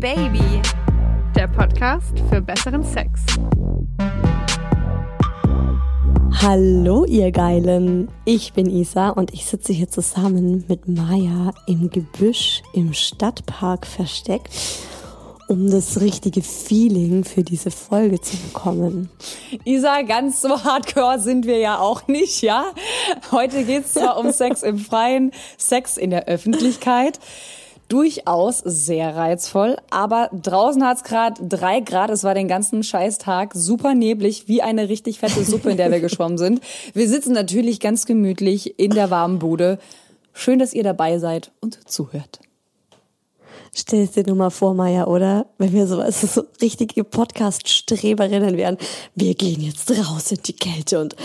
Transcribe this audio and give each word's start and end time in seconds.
Baby, 0.00 0.62
der 1.34 1.48
Podcast 1.48 2.20
für 2.30 2.40
besseren 2.40 2.84
Sex. 2.84 3.20
Hallo 6.40 7.04
ihr 7.04 7.32
Geilen, 7.32 8.08
ich 8.24 8.52
bin 8.52 8.70
Isa 8.70 9.08
und 9.08 9.34
ich 9.34 9.44
sitze 9.46 9.72
hier 9.72 9.88
zusammen 9.88 10.64
mit 10.68 10.86
Maya 10.86 11.52
im 11.66 11.90
Gebüsch 11.90 12.62
im 12.74 12.92
Stadtpark 12.92 13.88
versteckt, 13.88 14.50
um 15.48 15.68
das 15.68 16.00
richtige 16.00 16.42
Feeling 16.42 17.24
für 17.24 17.42
diese 17.42 17.72
Folge 17.72 18.20
zu 18.20 18.36
bekommen. 18.36 19.10
Isa, 19.64 20.02
ganz 20.02 20.40
so 20.42 20.62
hardcore 20.62 21.18
sind 21.18 21.44
wir 21.44 21.58
ja 21.58 21.80
auch 21.80 22.06
nicht, 22.06 22.42
ja? 22.42 22.66
Heute 23.32 23.64
geht's 23.64 23.94
zwar 23.94 24.16
um 24.16 24.30
Sex 24.30 24.62
im 24.62 24.78
Freien, 24.78 25.32
Sex 25.56 25.96
in 25.96 26.10
der 26.10 26.26
Öffentlichkeit 26.26 27.18
durchaus 27.88 28.58
sehr 28.58 29.16
reizvoll. 29.16 29.76
Aber 29.90 30.30
draußen 30.32 30.84
hat's 30.84 31.02
es 31.02 31.08
gerade 31.08 31.46
drei 31.46 31.80
Grad. 31.80 32.10
Es 32.10 32.24
war 32.24 32.34
den 32.34 32.48
ganzen 32.48 32.82
Scheißtag 32.82 33.52
super 33.54 33.94
neblig, 33.94 34.48
wie 34.48 34.62
eine 34.62 34.88
richtig 34.88 35.18
fette 35.18 35.44
Suppe, 35.44 35.70
in 35.70 35.76
der 35.76 35.90
wir 35.90 36.00
geschwommen 36.08 36.38
sind. 36.38 36.60
Wir 36.94 37.08
sitzen 37.08 37.32
natürlich 37.32 37.80
ganz 37.80 38.06
gemütlich 38.06 38.78
in 38.78 38.90
der 38.90 39.10
warmen 39.10 39.38
Bude. 39.38 39.78
Schön, 40.32 40.58
dass 40.58 40.74
ihr 40.74 40.84
dabei 40.84 41.18
seid 41.18 41.50
und 41.60 41.88
zuhört. 41.88 42.40
Stell 43.74 44.02
es 44.02 44.12
dir 44.12 44.24
nur 44.26 44.36
mal 44.36 44.50
vor, 44.50 44.74
Maya, 44.74 45.06
oder? 45.06 45.46
Wenn 45.58 45.72
wir 45.72 45.86
so, 45.86 46.00
also 46.00 46.26
so 46.40 46.44
richtige 46.60 47.04
Podcast-Streberinnen 47.04 48.56
wären. 48.56 48.78
Wir 49.14 49.34
gehen 49.34 49.60
jetzt 49.60 49.90
raus 49.90 50.32
in 50.32 50.42
die 50.44 50.54
Kälte 50.54 51.00
und 51.00 51.16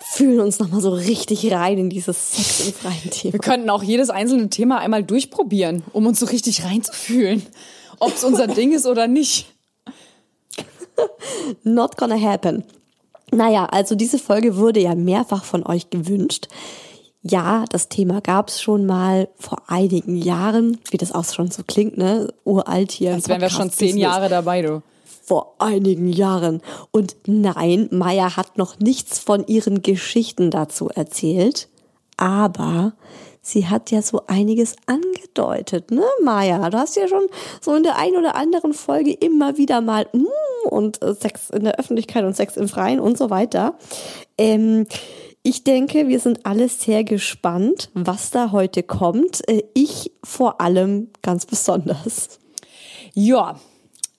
fühlen 0.00 0.40
uns 0.40 0.58
nochmal 0.58 0.80
so 0.80 0.90
richtig 0.90 1.52
rein 1.52 1.78
in 1.78 1.90
dieses 1.90 2.32
Sex 2.32 2.66
im 2.66 2.72
freien 2.72 3.10
Thema. 3.10 3.32
Wir 3.34 3.40
könnten 3.40 3.70
auch 3.70 3.82
jedes 3.82 4.10
einzelne 4.10 4.48
Thema 4.50 4.78
einmal 4.78 5.04
durchprobieren, 5.04 5.82
um 5.92 6.06
uns 6.06 6.20
so 6.20 6.26
richtig 6.26 6.64
reinzufühlen. 6.64 7.42
Ob 7.98 8.14
es 8.14 8.24
unser 8.24 8.46
Ding 8.46 8.72
ist 8.72 8.86
oder 8.86 9.06
nicht. 9.06 9.46
Not 11.62 11.96
gonna 11.96 12.18
happen. 12.18 12.64
Naja, 13.30 13.66
also 13.66 13.94
diese 13.94 14.18
Folge 14.18 14.56
wurde 14.56 14.80
ja 14.80 14.94
mehrfach 14.94 15.44
von 15.44 15.64
euch 15.66 15.90
gewünscht. 15.90 16.48
Ja, 17.22 17.66
das 17.68 17.90
Thema 17.90 18.22
gab's 18.22 18.62
schon 18.62 18.86
mal 18.86 19.28
vor 19.38 19.62
einigen 19.68 20.16
Jahren, 20.16 20.78
wie 20.90 20.96
das 20.96 21.12
auch 21.12 21.24
schon 21.24 21.50
so 21.50 21.62
klingt, 21.66 21.98
ne? 21.98 22.32
Uralt 22.44 22.90
hier. 22.92 23.12
Als 23.12 23.28
wären 23.28 23.42
wir 23.42 23.50
schon 23.50 23.70
zehn 23.70 23.98
Jahre 23.98 24.30
dabei, 24.30 24.62
du 24.62 24.82
vor 25.22 25.56
einigen 25.58 26.12
Jahren. 26.12 26.60
Und 26.90 27.16
nein, 27.26 27.88
Maya 27.90 28.36
hat 28.36 28.58
noch 28.58 28.78
nichts 28.78 29.18
von 29.18 29.46
ihren 29.46 29.82
Geschichten 29.82 30.50
dazu 30.50 30.88
erzählt, 30.88 31.68
aber 32.16 32.92
sie 33.42 33.68
hat 33.68 33.90
ja 33.90 34.02
so 34.02 34.22
einiges 34.26 34.76
angedeutet, 34.86 35.90
ne, 35.90 36.04
Maya? 36.22 36.70
Du 36.70 36.78
hast 36.78 36.96
ja 36.96 37.08
schon 37.08 37.26
so 37.60 37.74
in 37.74 37.82
der 37.82 37.96
einen 37.96 38.16
oder 38.16 38.36
anderen 38.36 38.74
Folge 38.74 39.12
immer 39.12 39.56
wieder 39.56 39.80
mal 39.80 40.06
mm, 40.12 40.68
und 40.68 41.02
äh, 41.02 41.14
Sex 41.14 41.50
in 41.50 41.64
der 41.64 41.78
Öffentlichkeit 41.78 42.24
und 42.24 42.36
Sex 42.36 42.56
im 42.56 42.68
Freien 42.68 43.00
und 43.00 43.16
so 43.16 43.30
weiter. 43.30 43.78
Ähm, 44.36 44.86
ich 45.42 45.64
denke, 45.64 46.08
wir 46.08 46.20
sind 46.20 46.44
alle 46.44 46.68
sehr 46.68 47.02
gespannt, 47.02 47.90
was 47.94 48.30
da 48.30 48.52
heute 48.52 48.82
kommt. 48.82 49.48
Äh, 49.48 49.62
ich 49.74 50.12
vor 50.22 50.60
allem 50.60 51.08
ganz 51.22 51.46
besonders. 51.46 52.38
Ja, 53.14 53.58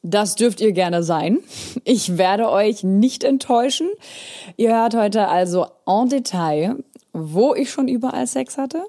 das 0.03 0.35
dürft 0.35 0.61
ihr 0.61 0.71
gerne 0.71 1.03
sein. 1.03 1.39
Ich 1.83 2.17
werde 2.17 2.49
euch 2.49 2.83
nicht 2.83 3.23
enttäuschen. 3.23 3.89
Ihr 4.57 4.75
hört 4.75 4.95
heute 4.95 5.27
also 5.27 5.67
en 5.85 6.09
Detail, 6.09 6.75
wo 7.13 7.53
ich 7.53 7.69
schon 7.69 7.87
überall 7.87 8.25
Sex 8.25 8.57
hatte. 8.57 8.83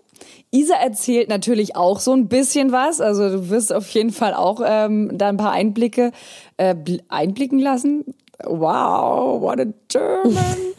Isa 0.51 0.75
erzählt 0.75 1.29
natürlich 1.29 1.77
auch 1.77 2.01
so 2.01 2.13
ein 2.13 2.29
bisschen 2.29 2.73
was. 2.73 3.01
Also 3.01 3.29
du 3.29 3.51
wirst 3.51 3.73
auf 3.73 3.89
jeden 3.91 4.13
Fall 4.13 4.35
auch 4.35 4.61
ähm, 4.65 5.11
da 5.15 5.29
ein 5.29 5.37
paar 5.37 5.53
Einblicke 5.53 6.13
äh, 6.57 6.75
einblicken 7.09 7.59
lassen. 7.59 8.05
Wow, 8.47 9.41
what 9.41 9.61
a 9.61 9.67
German. 9.89 10.35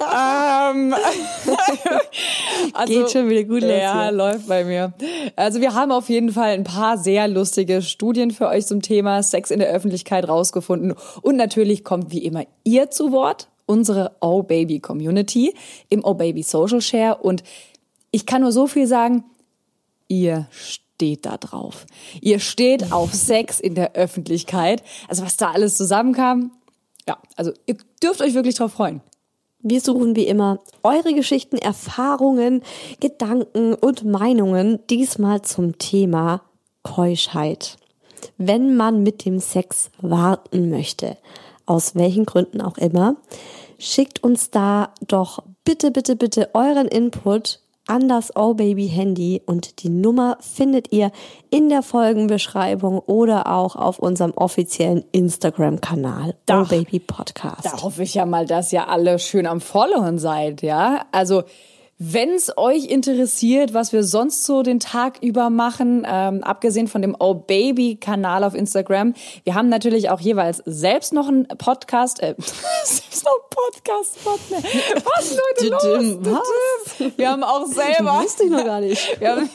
ähm, 0.00 0.94
also, 2.74 2.92
Geht 2.92 3.10
schon 3.10 3.28
wieder 3.28 3.44
gut 3.44 3.62
los. 3.62 3.70
Ja, 3.70 4.04
hier. 4.04 4.12
läuft 4.12 4.48
bei 4.48 4.64
mir. 4.64 4.92
Also 5.36 5.60
wir 5.60 5.74
haben 5.74 5.92
auf 5.92 6.08
jeden 6.08 6.32
Fall 6.32 6.50
ein 6.50 6.64
paar 6.64 6.98
sehr 6.98 7.28
lustige 7.28 7.82
Studien 7.82 8.30
für 8.30 8.48
euch 8.48 8.66
zum 8.66 8.82
Thema 8.82 9.22
Sex 9.22 9.50
in 9.50 9.58
der 9.58 9.68
Öffentlichkeit 9.68 10.28
rausgefunden. 10.28 10.94
Und 11.22 11.36
natürlich 11.36 11.84
kommt 11.84 12.10
wie 12.10 12.24
immer 12.24 12.44
ihr 12.64 12.90
zu 12.90 13.12
Wort, 13.12 13.48
unsere 13.66 14.12
Oh 14.20 14.42
Baby 14.42 14.80
Community 14.80 15.54
im 15.88 16.04
Oh 16.04 16.14
Baby 16.14 16.42
Social 16.42 16.80
Share. 16.80 17.16
Und 17.16 17.42
ich 18.10 18.26
kann 18.26 18.42
nur 18.42 18.52
so 18.52 18.66
viel 18.66 18.86
sagen, 18.86 19.24
ihr 20.08 20.48
steht 20.50 21.24
da 21.24 21.36
drauf. 21.36 21.86
Ihr 22.20 22.40
steht 22.40 22.92
auf 22.92 23.14
Sex 23.14 23.60
in 23.60 23.74
der 23.74 23.94
Öffentlichkeit. 23.94 24.82
Also 25.08 25.24
was 25.24 25.36
da 25.36 25.52
alles 25.52 25.76
zusammenkam, 25.76 26.50
ja, 27.06 27.18
also 27.36 27.52
ihr 27.66 27.76
dürft 28.02 28.20
euch 28.20 28.34
wirklich 28.34 28.54
drauf 28.54 28.72
freuen. 28.72 29.00
Wir 29.62 29.80
suchen 29.80 30.16
wie 30.16 30.26
immer 30.26 30.60
eure 30.82 31.12
Geschichten, 31.12 31.56
Erfahrungen, 31.56 32.62
Gedanken 32.98 33.74
und 33.74 34.04
Meinungen, 34.04 34.78
diesmal 34.88 35.42
zum 35.42 35.76
Thema 35.76 36.42
Keuschheit. 36.82 37.76
Wenn 38.38 38.76
man 38.76 39.02
mit 39.02 39.24
dem 39.26 39.38
Sex 39.38 39.90
warten 40.00 40.70
möchte, 40.70 41.18
aus 41.66 41.94
welchen 41.94 42.24
Gründen 42.24 42.62
auch 42.62 42.78
immer, 42.78 43.16
schickt 43.78 44.22
uns 44.22 44.50
da 44.50 44.94
doch 45.06 45.42
bitte, 45.64 45.90
bitte, 45.90 46.16
bitte 46.16 46.50
euren 46.54 46.88
Input 46.88 47.60
an 47.86 48.08
das 48.08 48.34
Oh 48.36 48.54
Baby 48.54 48.88
Handy 48.88 49.42
und 49.44 49.82
die 49.82 49.88
Nummer 49.88 50.38
findet 50.40 50.92
ihr 50.92 51.10
in 51.50 51.68
der 51.68 51.82
Folgenbeschreibung 51.82 52.98
oder 53.00 53.52
auch 53.52 53.74
auf 53.76 53.98
unserem 53.98 54.32
offiziellen 54.32 55.04
Instagram-Kanal 55.12 56.36
Oh 56.50 56.64
Baby 56.64 57.00
Podcast. 57.00 57.64
Da 57.64 57.82
hoffe 57.82 58.02
ich 58.02 58.14
ja 58.14 58.26
mal, 58.26 58.46
dass 58.46 58.72
ihr 58.72 58.88
alle 58.88 59.18
schön 59.18 59.46
am 59.46 59.60
Followen 59.60 60.18
seid, 60.18 60.62
ja? 60.62 61.06
Also 61.12 61.42
wenn 62.02 62.30
es 62.30 62.56
euch 62.56 62.86
interessiert, 62.86 63.74
was 63.74 63.92
wir 63.92 64.04
sonst 64.04 64.44
so 64.44 64.62
den 64.62 64.80
Tag 64.80 65.18
über 65.20 65.50
machen, 65.50 66.06
ähm, 66.10 66.42
abgesehen 66.42 66.88
von 66.88 67.02
dem 67.02 67.14
Oh 67.18 67.34
Baby 67.34 67.96
Kanal 68.00 68.42
auf 68.42 68.54
Instagram, 68.54 69.12
wir 69.44 69.54
haben 69.54 69.68
natürlich 69.68 70.08
auch 70.08 70.18
jeweils 70.18 70.62
selbst 70.64 71.12
noch 71.12 71.28
einen 71.28 71.46
Podcast, 71.46 72.22
äh, 72.22 72.34
selbst 72.84 73.22
noch 73.22 73.32
einen 73.32 73.50
Podcast, 73.50 74.18
was 74.24 75.36
Leute 75.36 75.70
los? 75.72 76.18
Was? 76.22 77.18
Wir 77.18 77.30
haben 77.30 77.44
auch 77.44 77.66
selber. 77.66 78.12
Das 78.14 78.24
wusste 78.24 78.44
ich 78.44 78.50
noch 78.50 78.64
gar 78.64 78.80
nicht. 78.80 79.20
Haben, 79.20 79.50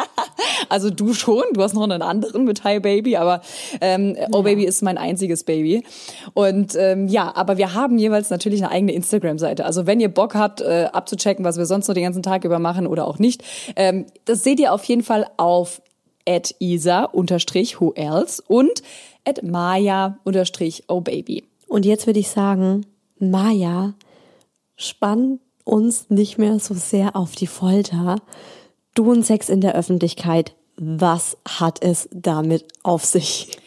also 0.70 0.88
du 0.88 1.12
schon, 1.12 1.44
du 1.52 1.62
hast 1.62 1.74
noch 1.74 1.82
einen 1.82 2.00
anderen 2.00 2.44
mit 2.44 2.64
Hi 2.64 2.80
Baby, 2.80 3.18
aber 3.18 3.42
ähm, 3.82 4.16
Oh 4.32 4.42
Baby 4.42 4.64
ist 4.64 4.80
mein 4.80 4.96
einziges 4.96 5.44
Baby. 5.44 5.84
Und 6.32 6.74
ähm, 6.76 7.08
ja, 7.08 7.30
aber 7.36 7.58
wir 7.58 7.74
haben 7.74 7.98
jeweils 7.98 8.30
natürlich 8.30 8.62
eine 8.62 8.72
eigene 8.72 8.92
Instagram-Seite. 8.92 9.66
Also 9.66 9.86
wenn 9.86 10.00
ihr 10.00 10.08
Bock 10.08 10.34
habt, 10.34 10.62
äh, 10.62 10.88
abzuchecken, 10.90 11.44
was 11.44 11.58
wir 11.58 11.66
sonst 11.66 11.73
so 11.82 11.92
den 11.92 12.04
ganzen 12.04 12.22
Tag 12.22 12.44
über 12.44 12.58
machen 12.58 12.86
oder 12.86 13.06
auch 13.06 13.18
nicht. 13.18 13.42
Ähm, 13.76 14.06
das 14.24 14.44
seht 14.44 14.60
ihr 14.60 14.72
auf 14.72 14.84
jeden 14.84 15.02
Fall 15.02 15.26
auf 15.36 15.82
at 16.26 16.54
isa 16.58 17.10
who 17.12 17.92
else 17.94 18.42
und 18.46 18.82
at 19.24 19.42
maya 19.42 20.18
oh 20.88 21.00
baby. 21.00 21.44
Und 21.68 21.84
jetzt 21.84 22.06
würde 22.06 22.20
ich 22.20 22.28
sagen, 22.28 22.86
Maya, 23.18 23.94
spann 24.76 25.40
uns 25.64 26.10
nicht 26.10 26.38
mehr 26.38 26.58
so 26.58 26.74
sehr 26.74 27.16
auf 27.16 27.34
die 27.34 27.46
Folter. 27.46 28.16
Du 28.94 29.10
und 29.10 29.24
Sex 29.24 29.48
in 29.48 29.60
der 29.60 29.74
Öffentlichkeit, 29.74 30.54
was 30.76 31.36
hat 31.48 31.82
es 31.82 32.08
damit 32.12 32.64
auf 32.82 33.04
sich? 33.04 33.58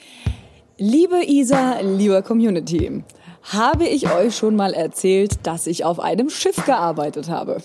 Liebe 0.78 1.24
Isa, 1.26 1.80
lieber 1.80 2.22
Community, 2.22 3.04
habe 3.54 3.88
ich 3.88 4.12
euch 4.12 4.36
schon 4.36 4.56
mal 4.56 4.74
erzählt, 4.74 5.40
dass 5.44 5.68
ich 5.68 5.86
auf 5.86 6.00
einem 6.00 6.30
Schiff 6.30 6.66
gearbeitet 6.66 7.30
habe? 7.30 7.62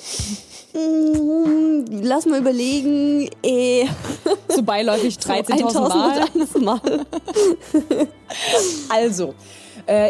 Mm, 0.75 1.85
lass 2.03 2.27
mal 2.27 2.39
überlegen. 2.39 3.29
Eh. 3.43 3.87
So 4.49 4.63
beiläufig 4.63 5.17
13.000 5.19 6.61
Mal. 6.61 6.81
Mal. 6.81 7.07
also, 8.89 9.29
äh, 9.29 9.62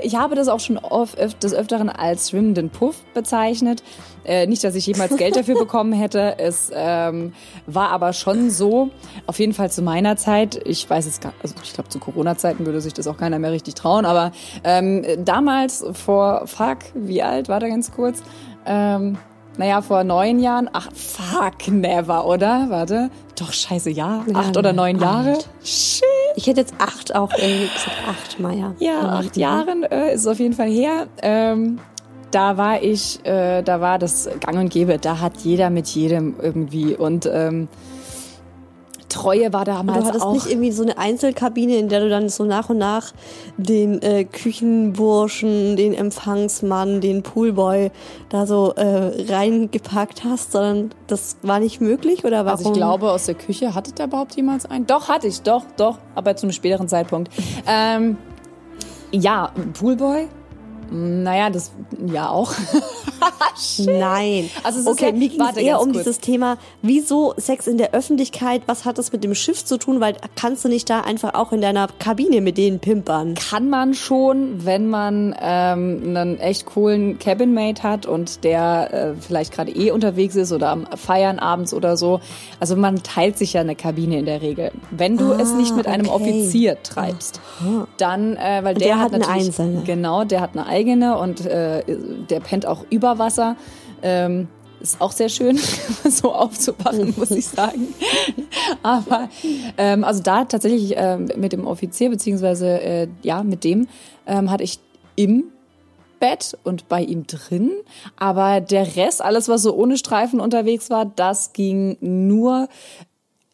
ich 0.03 0.17
habe 0.17 0.35
das 0.35 0.49
auch 0.49 0.61
schon 0.61 0.79
oft, 0.79 1.19
des 1.43 1.55
Öfteren 1.55 1.89
als 1.89 2.31
schwimmenden 2.31 2.71
Puff 2.71 3.03
bezeichnet. 3.15 3.83
Äh, 4.25 4.47
nicht, 4.47 4.63
dass 4.63 4.75
ich 4.75 4.87
jemals 4.87 5.17
Geld 5.17 5.37
dafür 5.37 5.59
bekommen 5.59 5.93
hätte. 5.93 6.39
Es 6.39 6.71
ähm, 6.73 7.33
war 7.67 7.91
aber 7.91 8.13
schon 8.13 8.51
so, 8.51 8.91
auf 9.27 9.39
jeden 9.39 9.53
Fall 9.53 9.71
zu 9.71 9.83
meiner 9.83 10.17
Zeit, 10.17 10.61
ich 10.65 10.89
weiß 10.89 11.07
es 11.07 11.21
gar 11.21 11.33
also 11.43 11.55
ich 11.63 11.73
glaube 11.73 11.89
zu 11.89 11.99
Corona-Zeiten 11.99 12.65
würde 12.65 12.81
sich 12.81 12.93
das 12.93 13.07
auch 13.07 13.17
keiner 13.17 13.39
mehr 13.39 13.53
richtig 13.53 13.75
trauen, 13.75 14.05
aber 14.05 14.33
ähm, 14.65 15.05
damals 15.25 15.85
vor, 15.93 16.47
fuck, 16.47 16.79
wie 16.95 17.23
alt 17.23 17.49
war 17.49 17.59
da 17.59 17.69
ganz 17.69 17.91
kurz? 17.91 18.23
Ähm, 18.65 19.19
naja, 19.59 19.83
vor 19.83 20.03
neun 20.05 20.39
Jahren. 20.39 20.71
Ach, 20.73 20.89
fuck, 20.95 21.69
never, 21.69 22.27
oder? 22.27 22.67
Warte. 22.71 23.11
Doch, 23.39 23.53
scheiße, 23.53 23.91
ja. 23.91 24.25
Acht 24.33 24.57
oder 24.57 24.73
neun 24.73 25.03
alt. 25.03 25.03
Jahre. 25.03 25.39
Shit. 25.63 26.05
Ich 26.37 26.47
hätte 26.47 26.61
jetzt 26.61 26.75
acht 26.79 27.15
auch 27.15 27.31
irgendwie 27.37 27.69
gesagt. 27.69 27.97
Acht, 28.09 28.41
Maya. 28.41 28.75
Ja, 28.79 29.01
acht 29.19 29.37
Jahren 29.37 29.83
äh, 29.85 30.15
ist 30.15 30.23
es 30.23 30.27
auf 30.27 30.39
jeden 30.39 30.55
Fall 30.55 30.71
her. 30.71 31.07
Ähm, 31.23 31.79
da 32.31 32.57
war 32.57 32.83
ich, 32.83 33.25
äh, 33.25 33.63
da 33.63 33.81
war 33.81 33.99
das 33.99 34.29
Gang 34.41 34.59
und 34.59 34.71
Gäbe. 34.71 34.99
Da 34.99 35.21
hat 35.21 35.39
jeder 35.39 35.71
mit 35.71 35.89
jedem 35.89 36.35
irgendwie. 36.41 36.95
Und 36.97 37.29
ähm, 37.31 37.69
Treue 39.13 39.53
war 39.53 39.65
Du 39.65 39.71
damals 39.73 40.07
hattest 40.07 40.25
auch. 40.25 40.33
nicht 40.33 40.47
irgendwie 40.47 40.73
so 40.73 40.83
eine 40.83 40.99
Einzelkabine, 40.99 41.77
in 41.77 41.89
der 41.89 42.01
du 42.01 42.09
dann 42.09 42.29
so 42.29 42.45
nach 42.45 42.71
und 42.71 42.79
nach 42.79 43.13
den 43.57 44.01
äh, 44.03 44.25
Küchenburschen, 44.25 45.77
den 45.77 45.95
Empfangsmann, 45.95 47.01
den 47.01 47.23
Poolboy 47.23 47.91
da 48.29 48.47
so 48.47 48.73
äh, 48.75 49.33
reingepackt 49.33 50.25
hast, 50.25 50.53
sondern 50.53 50.91
das 51.07 51.37
war 51.43 51.61
nicht 51.61 51.81
möglich 51.81 52.25
oder 52.25 52.45
warum? 52.45 52.59
Also 52.59 52.71
ich 52.71 52.77
glaube, 52.77 53.11
aus 53.11 53.27
der 53.27 53.35
Küche 53.35 53.75
hattet 53.75 53.99
ihr 53.99 54.07
überhaupt 54.07 54.35
jemals 54.37 54.67
einen? 54.67 54.87
Doch, 54.87 55.09
hatte 55.09 55.27
ich, 55.27 55.43
doch, 55.43 55.65
doch, 55.77 55.99
aber 56.15 56.35
zu 56.37 56.47
einem 56.47 56.53
späteren 56.53 56.89
Zeitpunkt. 56.89 57.31
Ähm, 57.67 58.17
ja, 59.13 59.53
Poolboy? 59.79 60.27
Naja, 60.93 61.49
das 61.51 61.71
ja 62.07 62.29
auch. 62.29 62.53
Nein. 63.79 64.51
Also 64.63 64.81
es 64.81 64.87
ist 64.87 64.91
okay, 64.93 65.07
ja- 65.07 65.13
mir 65.13 65.29
ging 65.29 65.41
es 65.41 65.57
eher 65.57 65.81
um 65.81 65.93
kurz. 65.93 65.99
dieses 66.05 66.21
Thema, 66.21 66.59
wieso 66.83 67.35
Sex 67.37 67.67
in 67.67 67.79
der 67.79 67.95
Öffentlichkeit, 67.95 68.63
was 68.67 68.85
hat 68.85 68.99
das 68.99 69.13
mit 69.13 69.25
dem 69.25 69.35
Schiff 69.35 69.65
zu 69.65 69.79
tun, 69.79 70.01
weil 70.01 70.17
kannst 70.37 70.65
du 70.65 70.69
nicht 70.69 70.89
da 70.91 71.01
einfach 71.01 71.35
auch 71.35 71.53
in 71.53 71.61
deiner 71.61 71.89
Kabine 71.99 72.41
mit 72.41 72.59
denen 72.59 72.79
pimpern? 72.81 73.35
Kann 73.35 73.71
man 73.71 73.95
schon, 73.95 74.65
wenn 74.65 74.89
man 74.89 75.35
ähm, 75.41 76.03
einen 76.17 76.39
echt 76.41 76.67
coolen 76.67 77.19
Cabinmate 77.19 77.83
hat 77.83 78.07
und 78.07 78.45
der 78.45 78.93
äh, 78.93 79.15
vielleicht 79.21 79.53
gerade 79.53 79.71
eh 79.71 79.91
unterwegs 79.91 80.35
ist 80.37 80.53
oder 80.53 80.71
am 80.71 80.87
Feiern 80.97 81.39
abends 81.39 81.73
oder 81.73 81.97
so. 81.97 82.21
Also 82.61 82.77
man 82.77 83.03
teilt 83.03 83.39
sich 83.39 83.55
ja 83.55 83.61
eine 83.61 83.77
Kabine 83.77 84.19
in 84.19 84.27
der 84.27 84.43
Regel. 84.43 84.73
Wenn 84.91 85.17
du 85.17 85.33
es 85.33 85.53
nicht 85.55 85.75
mit 85.77 85.87
einem 85.87 86.09
Ah, 86.09 86.15
okay. 86.15 86.23
Offizier 86.43 86.83
treibst, 86.83 87.41
dann, 87.97 88.37
äh, 88.37 88.61
weil 88.63 88.75
der, 88.75 88.89
der 88.89 88.99
hat 88.99 89.13
eine 89.15 89.25
natürlich, 89.25 89.47
einzelne. 89.49 89.83
Genau, 89.85 90.25
der 90.25 90.41
hat 90.41 90.51
eine 90.55 90.67
eigene 90.67 90.82
und 90.91 91.47
äh, 91.47 91.83
der 92.31 92.41
pennt 92.41 92.67
auch 92.67 92.85
über 92.91 93.19
Wasser. 93.19 93.57
Ähm, 94.03 94.49
ist 94.81 95.01
auch 95.01 95.13
sehr 95.13 95.29
schön, 95.29 95.59
so 96.09 96.33
aufzuwachen, 96.33 97.15
muss 97.17 97.31
ich 97.31 97.47
sagen. 97.49 97.95
Aber 98.83 99.29
ähm, 99.79 100.05
also 100.05 100.23
da 100.23 100.45
tatsächlich 100.45 100.95
ähm, 100.97 101.29
mit 101.37 101.53
dem 101.53 101.67
Offizier, 101.67 102.11
beziehungsweise 102.11 102.81
äh, 102.81 103.09
ja, 103.23 103.43
mit 103.43 103.65
dem 103.65 103.87
ähm, 104.27 104.51
hatte 104.51 104.65
ich 104.65 104.81
im 105.15 105.45
Bett 106.19 106.57
und 106.65 106.89
bei 106.89 107.03
ihm 107.03 107.27
drin. 107.27 107.71
Aber 108.17 108.61
der 108.61 108.97
Rest, 108.97 109.23
alles, 109.23 109.49
was 109.49 109.63
so 109.63 109.75
ohne 109.75 109.97
Streifen 109.97 110.41
unterwegs 110.41 110.91
war, 110.91 111.05
das 111.05 111.53
ging 111.53 111.97
nur 112.01 112.69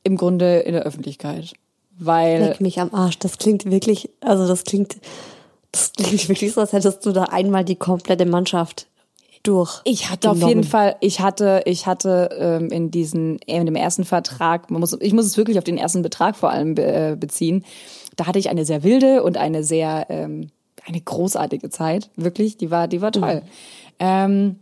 im 0.03 0.17
Grunde 0.17 0.61
in 0.61 0.73
der 0.73 0.83
Öffentlichkeit. 0.83 1.53
Weil 1.99 2.41
Leck 2.41 2.61
mich 2.61 2.81
am 2.81 2.95
Arsch. 2.95 3.19
Das 3.19 3.39
klingt 3.39 3.71
wirklich, 3.71 4.11
also 4.21 4.47
das 4.47 4.65
klingt, 4.65 4.99
das 5.73 5.93
klingt 5.93 6.29
wirklich 6.29 6.53
so, 6.53 6.61
als 6.61 6.73
hättest 6.73 7.05
du 7.05 7.12
da 7.12 7.25
einmal 7.25 7.65
die 7.65 7.76
komplette 7.76 8.26
Mannschaft 8.26 8.87
durch. 9.43 9.81
Ich 9.85 10.11
hatte 10.11 10.31
auf 10.31 10.37
genommen. 10.37 10.49
jeden 10.50 10.65
Fall, 10.65 10.97
ich 11.00 11.20
hatte, 11.20 11.62
ich 11.65 11.87
hatte 11.87 12.31
ähm, 12.38 12.70
in 12.70 12.91
diesen, 12.91 13.38
in 13.47 13.67
dem 13.67 13.76
ersten 13.76 14.05
Vertrag, 14.05 14.70
man 14.70 14.81
muss, 14.81 14.97
ich 15.00 15.12
muss 15.12 15.26
es 15.26 15.37
wirklich 15.37 15.59
auf 15.59 15.65
den 15.65 15.79
ersten 15.79 16.03
Betrag 16.03 16.37
vor 16.37 16.50
allem 16.50 16.75
be, 16.75 16.82
äh, 16.85 17.17
beziehen. 17.17 17.65
Da 18.17 18.26
hatte 18.26 18.38
ich 18.38 18.50
eine 18.50 18.65
sehr 18.65 18.82
wilde 18.82 19.23
und 19.23 19.37
eine 19.37 19.62
sehr, 19.65 20.06
ähm, 20.09 20.50
eine 20.87 21.00
großartige 21.00 21.71
Zeit, 21.71 22.11
wirklich. 22.17 22.56
Die 22.56 22.71
war, 22.71 22.88
die 22.88 23.00
war 23.00 23.12
toll. 23.12 23.43
Ähm, 23.99 24.56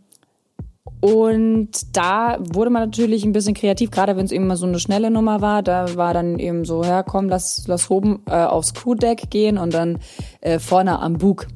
und 0.99 1.69
da 1.93 2.37
wurde 2.39 2.69
man 2.69 2.83
natürlich 2.83 3.23
ein 3.23 3.31
bisschen 3.31 3.53
kreativ, 3.53 3.91
gerade 3.91 4.17
wenn 4.17 4.25
es 4.25 4.31
eben 4.31 4.47
mal 4.47 4.55
so 4.55 4.65
eine 4.65 4.79
schnelle 4.79 5.11
Nummer 5.11 5.41
war. 5.41 5.61
Da 5.61 5.95
war 5.95 6.13
dann 6.13 6.39
eben 6.39 6.65
so, 6.65 6.83
ja 6.83 7.03
komm, 7.03 7.29
lass, 7.29 7.65
lass 7.67 7.89
oben 7.89 8.21
äh, 8.25 8.43
aufs 8.43 8.73
Crewdeck 8.73 9.29
gehen 9.29 9.57
und 9.57 9.73
dann 9.73 9.99
äh, 10.41 10.59
vorne 10.59 10.99
am 10.99 11.17
Bug. 11.17 11.47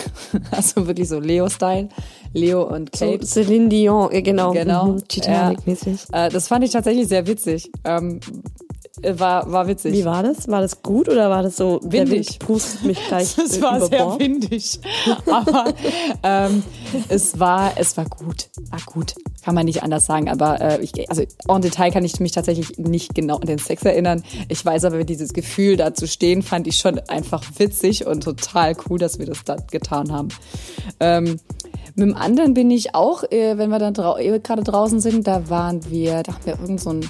also 0.50 0.86
wirklich 0.86 1.08
so 1.08 1.18
Leo-Style. 1.18 1.88
Leo 2.34 2.62
und 2.62 2.94
So 2.96 3.06
Kate. 3.06 3.26
Celine 3.26 3.68
Dion, 3.68 4.10
genau. 4.22 4.52
Genau. 4.52 4.86
Mhm, 4.86 5.08
Titanic-mäßig. 5.08 6.06
Äh, 6.12 6.30
das 6.30 6.48
fand 6.48 6.64
ich 6.64 6.70
tatsächlich 6.70 7.08
sehr 7.08 7.26
witzig. 7.26 7.70
Ähm, 7.84 8.20
äh, 8.20 8.71
war, 9.00 9.50
war 9.50 9.66
witzig. 9.68 9.94
Wie 9.94 10.04
war 10.04 10.22
das? 10.22 10.48
War 10.48 10.60
das 10.60 10.82
gut 10.82 11.08
oder 11.08 11.30
war 11.30 11.42
das 11.42 11.56
so, 11.56 11.78
der 11.78 11.92
Windig. 11.92 12.28
Wind 12.28 12.38
pustet 12.40 12.84
mich 12.84 12.98
gleich 13.08 13.38
Es 13.38 13.56
äh, 13.58 13.62
war 13.62 13.78
über 13.78 13.86
sehr 13.86 14.04
Bord? 14.04 14.20
windig, 14.20 14.80
aber 15.26 15.72
ähm, 16.22 16.62
es 17.08 17.40
war 17.40 17.72
es 17.76 17.96
war 17.96 18.04
gut, 18.04 18.50
war 18.70 18.80
gut, 18.84 19.14
kann 19.42 19.54
man 19.54 19.64
nicht 19.64 19.82
anders 19.82 20.04
sagen. 20.04 20.28
Aber 20.28 20.60
äh, 20.60 20.82
ich, 20.82 21.08
also 21.08 21.22
en 21.48 21.62
Detail 21.62 21.90
kann 21.90 22.04
ich 22.04 22.20
mich 22.20 22.32
tatsächlich 22.32 22.76
nicht 22.78 23.14
genau 23.14 23.36
an 23.36 23.46
den 23.46 23.58
Sex 23.58 23.82
erinnern. 23.84 24.22
Ich 24.48 24.64
weiß 24.64 24.84
aber, 24.84 25.04
dieses 25.04 25.32
Gefühl 25.32 25.76
da 25.76 25.94
zu 25.94 26.06
stehen, 26.06 26.42
fand 26.42 26.66
ich 26.66 26.76
schon 26.76 26.98
einfach 27.08 27.42
witzig 27.56 28.06
und 28.06 28.22
total 28.22 28.76
cool, 28.88 28.98
dass 28.98 29.18
wir 29.18 29.26
das 29.26 29.42
da 29.44 29.56
getan 29.70 30.12
haben. 30.12 30.28
Ähm, 31.00 31.40
mit 31.94 32.08
dem 32.08 32.16
anderen 32.16 32.54
bin 32.54 32.70
ich 32.70 32.94
auch, 32.94 33.22
äh, 33.24 33.56
wenn 33.58 33.70
wir 33.70 33.78
dann 33.78 33.94
drau 33.94 34.16
äh, 34.18 34.38
gerade 34.38 34.62
draußen 34.62 35.00
sind, 35.00 35.26
da 35.26 35.48
waren 35.50 35.90
wir, 35.90 36.22
da 36.22 36.34
haben 36.34 36.46
wir 36.46 36.58
irgend 36.58 36.80
so 36.80 36.90
ein 36.90 37.08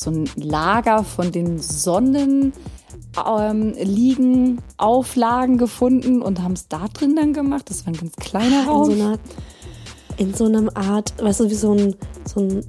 so 0.00 0.10
ein 0.10 0.28
Lager 0.36 1.04
von 1.04 1.30
den 1.32 1.58
Sonnen 1.58 2.52
ähm, 3.26 3.74
liegen 3.74 4.58
Auflagen 4.76 5.58
gefunden 5.58 6.22
und 6.22 6.42
haben 6.42 6.52
es 6.52 6.68
da 6.68 6.88
drin 6.88 7.16
dann 7.16 7.32
gemacht. 7.32 7.68
Das 7.68 7.86
war 7.86 7.92
ein 7.92 7.98
ganz 7.98 8.14
kleiner 8.16 8.62
In 8.62 8.68
Raum. 8.68 8.86
so 8.86 8.92
einer, 8.92 9.18
in 10.16 10.34
so 10.34 10.44
einem 10.46 10.70
Art, 10.74 11.14
weißt 11.22 11.40
du, 11.40 11.50
wie 11.50 11.54
so 11.54 11.74
ein, 11.74 11.96
so 12.24 12.40
ein, 12.40 12.64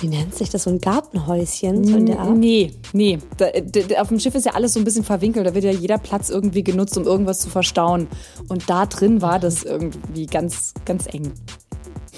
wie 0.00 0.08
nennt 0.08 0.34
sich 0.34 0.50
das, 0.50 0.64
so 0.64 0.70
ein 0.70 0.80
Gartenhäuschen, 0.80 1.84
so 1.84 1.96
in 1.96 2.06
der 2.06 2.20
Art? 2.20 2.36
Nee, 2.36 2.74
nee. 2.92 3.18
Da, 3.36 3.46
da, 3.50 4.00
auf 4.00 4.08
dem 4.08 4.20
Schiff 4.20 4.34
ist 4.34 4.46
ja 4.46 4.52
alles 4.52 4.74
so 4.74 4.80
ein 4.80 4.84
bisschen 4.84 5.04
verwinkelt. 5.04 5.46
Da 5.46 5.54
wird 5.54 5.64
ja 5.64 5.70
jeder 5.70 5.98
Platz 5.98 6.28
irgendwie 6.28 6.62
genutzt, 6.62 6.96
um 6.98 7.04
irgendwas 7.04 7.38
zu 7.40 7.48
verstauen. 7.48 8.06
Und 8.48 8.68
da 8.68 8.86
drin 8.86 9.22
war 9.22 9.38
das 9.38 9.62
irgendwie 9.62 10.26
ganz, 10.26 10.74
ganz 10.84 11.06
eng. 11.06 11.32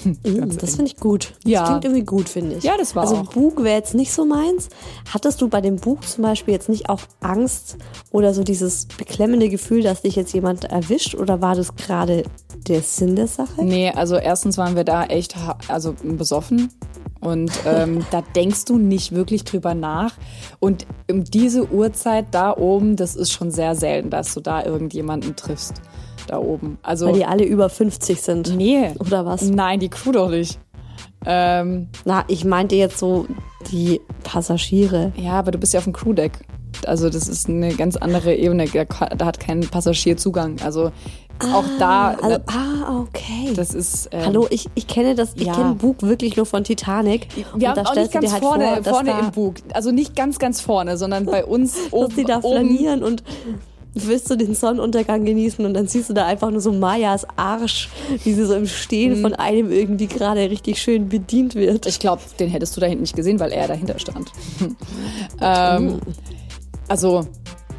Mm, 0.05 0.56
das 0.59 0.77
finde 0.77 0.91
ich 0.93 0.97
gut. 0.97 1.35
Das 1.43 1.53
Ja. 1.53 1.65
klingt 1.67 1.85
irgendwie 1.85 2.05
gut, 2.05 2.29
finde 2.29 2.56
ich. 2.56 2.65
Ja, 2.65 2.77
das 2.79 2.95
war 2.95 3.03
Also 3.03 3.17
auch. 3.17 3.33
Bug 3.33 3.62
wäre 3.62 3.77
jetzt 3.77 3.95
nicht 3.95 4.12
so 4.12 4.25
meins. 4.25 4.69
Hattest 5.12 5.41
du 5.41 5.49
bei 5.49 5.61
dem 5.61 5.77
Bug 5.77 6.06
zum 6.06 6.23
Beispiel 6.23 6.55
jetzt 6.55 6.69
nicht 6.69 6.89
auch 6.89 7.00
Angst 7.21 7.77
oder 8.11 8.35
so 8.35 8.43
dieses 8.45 8.87
beklemmende 8.87 9.49
Gefühl, 9.49 9.83
dass 9.83 10.03
dich 10.03 10.17
jetzt 10.17 10.33
jemand 10.35 10.65
erwischt? 10.65 11.15
Oder 11.15 11.41
war 11.41 11.55
das 11.55 11.75
gerade 11.77 12.25
der 12.67 12.83
Sinn 12.83 13.17
der 13.17 13.27
Sache? 13.29 13.62
Nee, 13.65 13.91
also 13.91 14.17
erstens 14.17 14.59
waren 14.59 14.77
wir 14.77 14.85
da 14.85 15.05
echt 15.05 15.35
also 15.69 15.95
besoffen 16.03 16.71
und 17.21 17.51
ähm, 17.67 18.05
da 18.11 18.23
denkst 18.35 18.65
du 18.67 18.79
nicht 18.79 19.12
wirklich 19.12 19.44
drüber 19.44 19.75
nach. 19.75 20.12
Und 20.61 20.87
um 21.11 21.25
diese 21.25 21.71
Uhrzeit 21.73 22.27
da 22.33 22.56
oben, 22.56 22.97
das 22.97 23.17
ist 23.17 23.33
schon 23.33 23.51
sehr 23.51 23.75
selten, 23.75 24.11
dass 24.11 24.35
du 24.35 24.41
da 24.41 24.65
irgendjemanden 24.65 25.35
triffst. 25.37 25.75
Da 26.29 26.39
oben. 26.39 26.79
Also 26.83 27.07
Weil 27.07 27.15
die 27.15 27.25
alle 27.25 27.45
über 27.45 27.69
50 27.69 28.21
sind. 28.23 28.55
nee. 28.57 28.91
Oder 29.01 29.27
was? 29.27 29.43
Nein, 29.43 29.81
die 29.81 29.89
Crew 29.89 30.13
doch 30.13 30.29
nicht. 30.31 30.59
Ähm, 31.27 31.89
Na, 32.05 32.25
ich 32.29 32.45
meinte 32.45 32.77
jetzt 32.77 32.99
so 32.99 33.27
die 33.73 34.01
Passagiere. 34.25 35.13
ja, 35.17 35.33
aber 35.33 35.51
du 35.51 35.59
bist 35.59 35.73
ja 35.75 35.79
auf 35.79 35.85
dem 35.85 35.93
Crewdeck. 35.93 36.32
Also 36.87 37.11
das 37.11 37.29
ist 37.29 37.49
eine 37.49 37.75
ganz 37.75 37.97
andere 37.97 38.35
Ebene. 38.35 38.67
Da, 38.67 39.25
hat 39.27 39.41
kein 39.41 39.61
Passagier 39.63 40.17
Zugang. 40.17 40.56
Also 40.65 40.93
auch 41.53 41.65
da, 41.79 42.17
Also, 42.20 42.39
ah, 42.47 43.01
okay. 43.01 43.53
das 43.55 43.73
ist. 43.75 44.08
ähm, 44.13 44.27
Hallo, 44.27 44.47
ich, 44.51 44.69
ich 44.75 44.87
kenne 44.87 45.15
das, 45.15 45.32
ich 45.35 45.47
Ja. 45.47 45.55
kenne 45.55 45.75
Bug 45.75 46.03
wirklich 46.03 46.37
nur 46.37 46.47
von 46.47 46.63
Titanic. 46.65 47.29
Wir 47.55 47.69
haben 47.70 47.77
da 47.85 47.91
auch 47.91 47.94
nicht 47.94 48.13
ganz 48.13 48.32
halt 48.32 48.43
vorne, 48.43 48.67
vor, 48.67 48.77
dass 48.82 48.89
vorne 48.89 49.11
im 49.20 49.31
Bug. 49.32 49.55
Also 49.73 49.91
nicht 49.93 50.15
ganz, 50.17 50.39
ganz 50.39 50.61
vorne, 50.61 50.97
sondern 50.97 51.25
bei 51.27 51.44
uns 51.44 51.75
dass 51.85 51.93
oben. 51.93 52.15
die 52.17 52.25
da 52.25 52.41
flanieren 52.41 53.03
und 53.03 53.23
willst 54.06 54.31
du 54.31 54.36
den 54.36 54.55
Sonnenuntergang 54.55 55.24
genießen 55.24 55.64
und 55.64 55.74
dann 55.74 55.88
siehst 55.88 56.10
du 56.10 56.14
da 56.14 56.26
einfach 56.26 56.50
nur 56.50 56.60
so 56.60 56.72
Mayas 56.72 57.26
Arsch, 57.36 57.88
wie 58.24 58.32
sie 58.32 58.44
so 58.44 58.55
im 58.55 58.67
Stehen 58.67 59.19
Mhm. 59.19 59.22
von 59.22 59.34
einem 59.34 59.72
irgendwie 59.72 60.06
gerade 60.06 60.48
richtig 60.50 60.81
schön 60.81 61.08
bedient 61.08 61.55
wird. 61.55 61.86
Ich 61.86 61.98
glaube, 61.98 62.22
den 62.38 62.48
hättest 62.50 62.76
du 62.76 62.81
da 62.81 62.86
hinten 62.86 63.02
nicht 63.02 63.17
gesehen, 63.17 63.40
weil 63.40 63.52
er 63.52 63.69
dahinter 63.69 63.98
stand. 63.98 64.31
ähm, 65.40 65.98
also, 66.88 67.26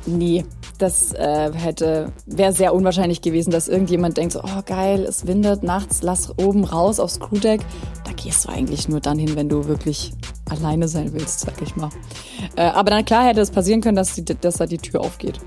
nee. 0.06 0.44
Das 0.78 1.12
äh, 1.12 1.52
hätte 1.54 2.14
wäre 2.26 2.54
sehr 2.54 2.74
unwahrscheinlich 2.74 3.22
gewesen, 3.22 3.52
dass 3.52 3.68
irgendjemand 3.68 4.16
denkt, 4.16 4.32
so, 4.32 4.40
oh 4.42 4.62
geil, 4.66 5.04
es 5.04 5.28
windet 5.28 5.62
nachts, 5.62 6.02
lass 6.04 6.32
oben 6.40 6.64
raus 6.64 7.02
aufs 7.02 7.20
Crewdeck. 7.20 7.60
Da 8.06 8.14
gehst 8.14 8.46
du 8.46 8.50
eigentlich 8.50 8.88
nur 8.88 9.02
dann 9.02 9.20
hin, 9.20 9.36
wenn 9.36 9.50
du 9.50 9.68
wirklich 9.68 10.14
alleine 10.50 10.88
sein 10.88 11.12
willst, 11.12 11.42
sag 11.42 11.62
ich 11.62 11.76
mal. 11.76 11.90
Äh, 12.56 12.62
aber 12.62 12.92
dann 12.92 13.04
klar 13.04 13.26
hätte 13.28 13.42
es 13.42 13.52
passieren 13.52 13.82
können, 13.82 13.98
dass, 13.98 14.16
die, 14.16 14.24
dass 14.24 14.56
da 14.56 14.66
die 14.68 14.78
Tür 14.78 15.02
aufgeht. 15.02 15.42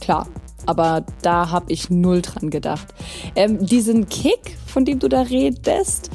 Klar. 0.00 0.26
Aber 0.66 1.04
da 1.22 1.50
habe 1.50 1.72
ich 1.72 1.88
null 1.88 2.22
dran 2.22 2.50
gedacht. 2.50 2.88
Ähm, 3.36 3.64
diesen 3.64 4.08
Kick, 4.08 4.56
von 4.66 4.84
dem 4.84 4.98
du 4.98 5.08
da 5.08 5.22
redest, 5.22 6.10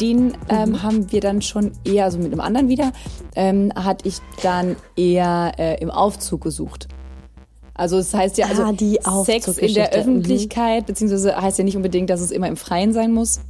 den 0.00 0.36
ähm, 0.48 0.82
haben 0.82 1.12
wir 1.12 1.20
dann 1.20 1.42
schon 1.42 1.72
eher, 1.84 2.04
also 2.04 2.18
mit 2.18 2.32
einem 2.32 2.40
anderen 2.40 2.68
wieder, 2.68 2.92
ähm, 3.36 3.72
hatte 3.74 4.08
ich 4.08 4.16
dann 4.42 4.76
eher 4.96 5.52
äh, 5.58 5.80
im 5.80 5.90
Aufzug 5.90 6.42
gesucht. 6.42 6.88
Also 7.74 7.98
es 7.98 8.12
heißt 8.12 8.38
ja, 8.38 8.46
also 8.46 8.64
Ah, 8.64 8.72
die 8.72 8.98
Sex 9.24 9.48
in 9.58 9.74
der 9.74 9.88
mhm. 9.88 10.00
Öffentlichkeit, 10.00 10.86
beziehungsweise 10.86 11.36
heißt 11.40 11.58
ja 11.58 11.64
nicht 11.64 11.76
unbedingt, 11.76 12.10
dass 12.10 12.20
es 12.20 12.30
immer 12.30 12.48
im 12.48 12.56
Freien 12.56 12.92
sein 12.92 13.12
muss. 13.12 13.40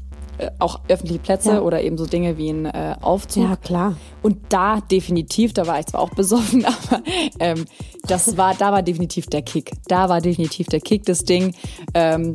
Äh, 0.43 0.51
auch 0.59 0.81
öffentliche 0.89 1.21
Plätze 1.21 1.53
Ja. 1.53 1.61
oder 1.61 1.83
eben 1.83 1.97
so 1.99 2.07
Dinge 2.07 2.37
wie 2.37 2.51
ein 2.51 2.67
äh, 2.67 2.97
Aufzug. 3.01 3.45
Ja, 3.45 3.57
klar. 3.57 3.97
Und 4.23 4.39
da 4.49 4.81
definitiv, 4.81 5.53
da 5.53 5.67
war 5.67 5.79
ich 5.79 5.87
zwar 5.87 6.01
auch 6.01 6.11
besoffen, 6.11 6.65
aber 6.91 7.03
ähm, 7.39 7.65
das 8.07 8.37
war, 8.37 8.55
da 8.55 8.73
war 8.73 8.83
definitiv 8.83 9.27
der 9.27 9.43
Kick. 9.43 9.73
Da 9.89 10.09
war 10.09 10.21
definitiv 10.21 10.67
der 10.67 10.81
Kick, 10.81 11.05
das 11.05 11.25
Ding. 11.25 11.55
Ähm, 11.95 12.35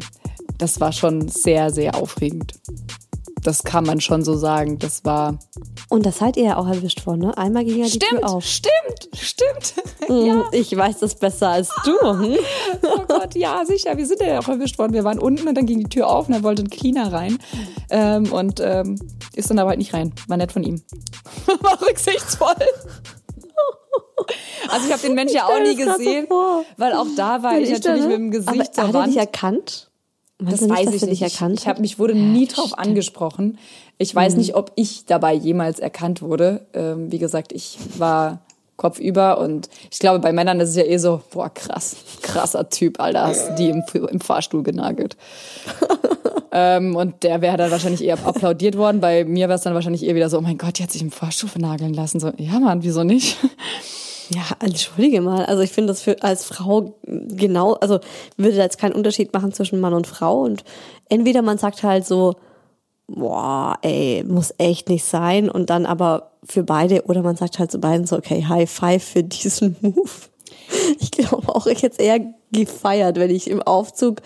das 0.58 0.80
war 0.80 0.92
schon 0.92 1.28
sehr, 1.28 1.70
sehr 1.70 1.96
aufregend. 1.96 2.54
Das 3.44 3.64
kann 3.64 3.86
man 3.86 4.02
schon 4.02 4.24
so 4.24 4.36
sagen. 4.36 4.80
Das 4.80 5.06
war. 5.06 5.38
Und 5.90 6.06
das 6.06 6.18
seid 6.18 6.38
ihr 6.38 6.44
ja 6.46 6.58
auch 6.58 6.68
erwischt 6.68 7.06
worden, 7.06 7.20
ne? 7.22 7.38
Einmal 7.38 7.64
ging 7.66 7.78
ja 7.80 7.86
die 7.86 7.92
Stimmt, 7.92 8.22
Tür 8.22 8.30
auf. 8.30 8.44
stimmt, 8.46 9.10
stimmt. 9.16 9.74
Mhm, 10.10 10.44
Ich 10.52 10.76
weiß 10.76 11.00
das 11.00 11.16
besser 11.16 11.50
als 11.50 11.70
du. 11.86 11.92
Hm? 12.02 12.38
Oh 12.84 13.02
Gott, 13.08 13.36
ja, 13.36 13.64
sicher. 13.66 13.98
Wir 13.98 14.06
sind 14.06 14.22
ja 14.22 14.40
auch 14.40 14.48
erwischt 14.48 14.78
worden. 14.78 14.94
Wir 14.94 15.04
waren 15.04 15.20
unten 15.20 15.48
und 15.48 15.56
dann 15.56 15.66
ging 15.66 15.80
die 15.80 15.90
Tür 15.90 16.08
auf 16.10 16.28
und 16.28 16.34
dann 16.34 16.44
wollte 16.44 16.64
ein 16.64 16.70
Cleaner 16.70 17.12
rein. 17.14 17.38
Ähm, 17.90 18.32
und 18.32 18.60
ähm, 18.60 19.00
ist 19.36 19.50
dann 19.50 19.60
aber 19.60 19.70
halt 19.70 19.80
nicht 19.80 19.94
rein. 19.94 20.14
War 20.28 20.38
nett 20.38 20.52
von 20.52 20.64
ihm. 20.64 20.82
War 21.62 21.82
rücksichtsvoll. 21.82 22.56
Also 24.70 24.88
ich 24.88 24.92
habe 24.92 25.02
den 25.02 25.14
Mensch 25.16 25.32
ja 25.32 25.46
auch 25.46 25.60
nie 25.60 25.82
so 25.82 25.92
gesehen, 25.92 26.28
vor. 26.28 26.64
weil 26.76 26.94
auch 26.94 27.06
da 27.16 27.44
war 27.44 27.58
ich, 27.58 27.66
Ich 27.70 27.72
natürlich 27.72 28.02
da, 28.02 28.08
mit 28.08 28.18
dem 28.18 28.26
ne? 28.26 28.32
Gesicht 28.32 28.50
Aber 28.60 28.72
zur 28.72 28.88
hat 28.88 28.96
er 28.96 29.06
dich 29.08 29.18
erkannt? 29.18 29.87
Meinst 30.40 30.62
Das 30.62 30.68
du 30.68 30.74
nicht, 30.74 30.86
weiß 30.88 30.94
ich 30.94 31.02
nicht. 31.06 31.22
erkannt 31.24 31.54
Ich, 31.56 31.62
ich, 31.62 31.68
hab, 31.68 31.76
hat? 31.78 31.82
mich 31.82 31.98
wurde 32.00 32.14
nie 32.16 32.48
drauf 32.48 32.78
angesprochen. 32.78 33.58
Ich 33.98 34.14
weiß 34.14 34.34
Mhm. 34.34 34.40
nicht, 34.40 34.56
ob 34.56 34.72
ich 34.76 35.06
dabei 35.06 35.34
jemals 35.34 35.80
erkannt 35.80 36.22
wurde. 36.22 36.68
Ähm, 36.74 37.12
wie 37.12 37.18
gesagt, 37.18 37.52
ich 37.54 37.78
war 37.98 38.40
kopfüber 38.76 39.40
und 39.40 39.70
ich 39.90 39.98
glaube, 39.98 40.20
bei 40.20 40.32
Männern 40.32 40.60
ist 40.60 40.70
es 40.70 40.76
ja 40.76 40.84
eh 40.84 40.98
so, 40.98 41.22
boah, 41.32 41.50
krass, 41.52 41.96
krasser 42.22 42.70
Typ, 42.70 43.00
Alter, 43.00 43.24
hast 43.26 43.50
du 43.50 43.56
die 43.56 43.70
im, 43.70 43.84
im 44.12 44.20
Fahrstuhl 44.22 44.62
genagelt. 44.62 45.18
ähm, 46.52 46.96
und 46.96 47.24
der 47.24 47.42
wäre 47.42 47.58
dann 47.58 47.72
wahrscheinlich 47.72 48.04
eher 48.04 48.24
applaudiert 48.24 48.78
worden. 48.78 49.02
Bei 49.02 49.26
mir 49.26 49.48
wäre 49.50 49.56
es 49.58 49.64
dann 49.64 49.74
wahrscheinlich 49.74 50.04
eher 50.06 50.14
wieder 50.14 50.30
so, 50.30 50.38
oh 50.38 50.42
mein 50.42 50.60
Gott, 50.60 50.78
die 50.78 50.84
hat 50.84 50.92
sich 50.92 51.02
im 51.02 51.10
Fahrstuhl 51.10 51.50
vernageln 51.50 51.96
lassen. 51.96 52.20
So, 52.20 52.32
ja, 52.38 52.60
Mann, 52.60 52.84
wieso 52.84 53.04
nicht? 53.04 53.38
Ja, 54.30 54.44
entschuldige 54.60 55.22
mal. 55.22 55.46
Also 55.46 55.64
ich 55.64 55.72
finde 55.72 55.92
das 55.92 56.02
für 56.02 56.22
als 56.22 56.46
Frau 56.46 56.96
genau, 57.04 57.74
also 57.74 58.00
würde 58.36 58.58
da 58.58 58.64
jetzt 58.64 58.80
keinen 58.80 58.94
Unterschied 58.94 59.34
machen 59.34 59.54
zwischen 59.54 59.80
Mann 59.80 59.94
und 59.94 60.08
Frau. 60.08 60.42
Und 60.42 60.64
entweder 61.10 61.42
man 61.42 61.58
sagt 61.58 61.84
halt 61.84 62.06
so, 62.06 62.36
boah, 63.08 63.78
ey, 63.82 64.24
muss 64.28 64.54
echt 64.58 64.90
nicht 64.90 65.06
sein. 65.06 65.50
Und 65.50 65.70
dann 65.70 65.86
aber 65.86 66.32
für 66.44 66.64
beide, 66.64 67.04
oder 67.06 67.22
man 67.24 67.36
sagt 67.36 67.60
halt 67.60 67.72
zu 67.72 67.80
beiden 67.80 68.06
so, 68.06 68.18
okay, 68.18 68.46
High 68.48 68.70
Five 68.70 69.04
für 69.04 69.24
diesen 69.24 69.76
Move. 69.82 70.10
Ich 71.00 71.12
glaube 71.12 71.48
auch, 71.56 71.66
ich 71.68 71.84
hätte 71.84 72.02
eher 72.02 72.20
gefeiert, 72.52 73.18
wenn 73.18 73.30
ich 73.30 73.50
im 73.50 73.62
Aufzug 73.62 74.22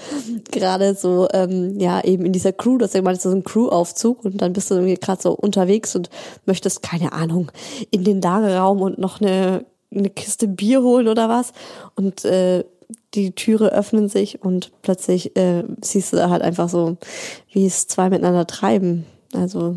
gerade 0.51 0.95
so, 0.95 1.27
ähm, 1.33 1.79
ja, 1.79 2.03
eben 2.03 2.25
in 2.25 2.33
dieser 2.33 2.51
Crew, 2.51 2.77
das 2.77 2.93
ist 2.93 3.03
ja 3.05 3.15
so 3.15 3.29
ein 3.29 3.43
Crew-Aufzug 3.43 4.25
und 4.25 4.41
dann 4.41 4.53
bist 4.53 4.69
du 4.69 4.75
irgendwie 4.75 4.95
gerade 4.95 5.21
so 5.21 5.33
unterwegs 5.33 5.95
und 5.95 6.09
möchtest, 6.45 6.81
keine 6.81 7.13
Ahnung, 7.13 7.51
in 7.91 8.03
den 8.03 8.21
Lagerraum 8.21 8.81
und 8.81 8.97
noch 8.97 9.21
eine, 9.21 9.65
eine 9.93 10.09
Kiste 10.09 10.47
Bier 10.47 10.81
holen 10.81 11.07
oder 11.07 11.27
was 11.29 11.51
und 11.95 12.23
äh, 12.25 12.63
die 13.13 13.31
Türe 13.33 13.69
öffnen 13.71 14.07
sich 14.09 14.41
und 14.41 14.71
plötzlich 14.81 15.35
äh, 15.37 15.63
siehst 15.81 16.13
du 16.13 16.17
da 16.17 16.29
halt 16.29 16.41
einfach 16.41 16.69
so, 16.69 16.97
wie 17.51 17.65
es 17.65 17.87
zwei 17.87 18.09
miteinander 18.09 18.47
treiben. 18.47 19.05
Also 19.33 19.75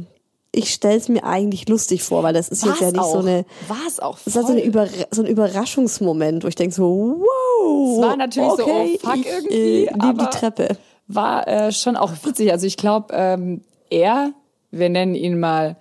ich 0.52 0.73
stell's 0.73 1.09
mir 1.09 1.25
eigentlich 1.25 1.68
lustig 1.68 2.02
vor, 2.04 2.23
weil 2.23 2.33
das 2.33 2.49
ist 2.49 2.64
jetzt 2.64 2.80
ja 2.80 2.92
nicht 2.92 3.04
so 3.04 3.18
eine 3.18 3.44
War 3.66 3.76
es 3.88 3.99
auch 3.99 4.16
das 4.18 4.26
ist 4.28 4.37
halt 4.37 4.47
so, 4.47 4.52
eine 4.52 4.61
voll. 4.61 4.68
Überra 4.68 4.88
so 5.11 5.23
ein 5.23 5.28
Überraschungsmoment, 5.28 6.44
wo 6.44 6.49
ich 6.49 6.54
denke 6.54 6.75
so, 6.75 7.16
wow. 7.21 7.99
Es 7.99 8.02
war 8.09 8.16
natürlich 8.16 8.50
so, 8.52 8.64
oh, 8.66 8.87
fuck, 9.00 9.16
ich, 9.16 9.26
irgendwie, 9.26 9.85
Äh, 9.87 9.90
aber- 9.99 10.12
die 10.25 10.30
Treppe. 10.38 10.68
war 11.09 11.49
äh, 11.49 11.73
schon 11.73 11.97
auch 11.97 12.12
witzig. 12.23 12.52
Also 12.52 12.66
ich 12.66 12.76
glaube, 12.76 13.09
ähm, 13.12 13.62
er, 13.90 14.33
wir 14.71 14.88
nennen 14.90 15.14
ihn 15.16 15.40
mal 15.40 15.76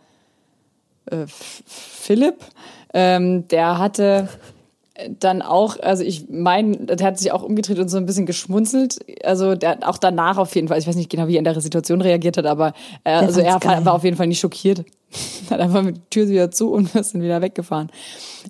äh, 1.06 1.26
Philipp, 1.28 2.38
ähm, 2.94 3.48
der 3.48 3.78
hatte 3.78 4.30
dann 5.20 5.42
auch, 5.42 5.80
also 5.80 6.04
ich 6.04 6.30
meine, 6.30 6.78
der 6.78 7.08
hat 7.08 7.18
sich 7.18 7.32
auch 7.32 7.42
umgedreht 7.42 7.80
und 7.80 7.90
so 7.90 7.98
ein 7.98 8.06
bisschen 8.06 8.26
geschmunzelt. 8.26 9.00
Also 9.24 9.56
der 9.56 9.72
hat 9.72 9.86
auch 9.86 9.98
danach 9.98 10.38
auf 10.38 10.54
jeden 10.56 10.68
Fall, 10.68 10.78
ich 10.78 10.88
weiß 10.88 10.96
nicht 10.96 11.10
genau, 11.10 11.28
wie 11.28 11.36
er 11.36 11.40
in 11.40 11.44
der 11.44 11.60
Situation 11.60 12.02
reagiert 12.02 12.38
hat, 12.38 12.46
aber 12.46 12.74
äh, 13.04 13.14
also 13.14 13.42
er 13.42 13.60
geil. 13.60 13.84
war 13.86 13.94
auf 13.94 14.04
jeden 14.04 14.18
Fall 14.18 14.28
nicht 14.28 14.40
schockiert. 14.40 14.86
Hat 15.50 15.60
einfach 15.60 15.82
mit 15.82 15.96
der 15.98 16.10
Tür 16.10 16.28
wieder 16.28 16.52
zu 16.52 16.72
und 16.72 16.94
wir 16.94 17.04
sind 17.04 17.22
wieder 17.22 17.42
weggefahren. 17.42 17.92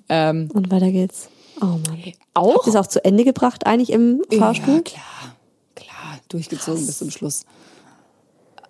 Ähm, 0.08 0.50
Und 0.52 0.70
weiter 0.70 0.90
geht's. 0.90 1.28
Oh 1.60 1.66
Mann. 1.66 1.98
auch? 2.34 2.66
Es 2.66 2.76
auch 2.76 2.86
zu 2.86 3.04
Ende 3.04 3.24
gebracht 3.24 3.66
eigentlich 3.66 3.90
im 3.90 4.22
Fahrstuhl? 4.30 4.76
Ja, 4.76 4.80
klar, 4.82 5.36
klar, 5.76 6.18
durchgezogen 6.28 6.84
bis 6.84 6.98
zum 6.98 7.10
Schluss. 7.10 7.46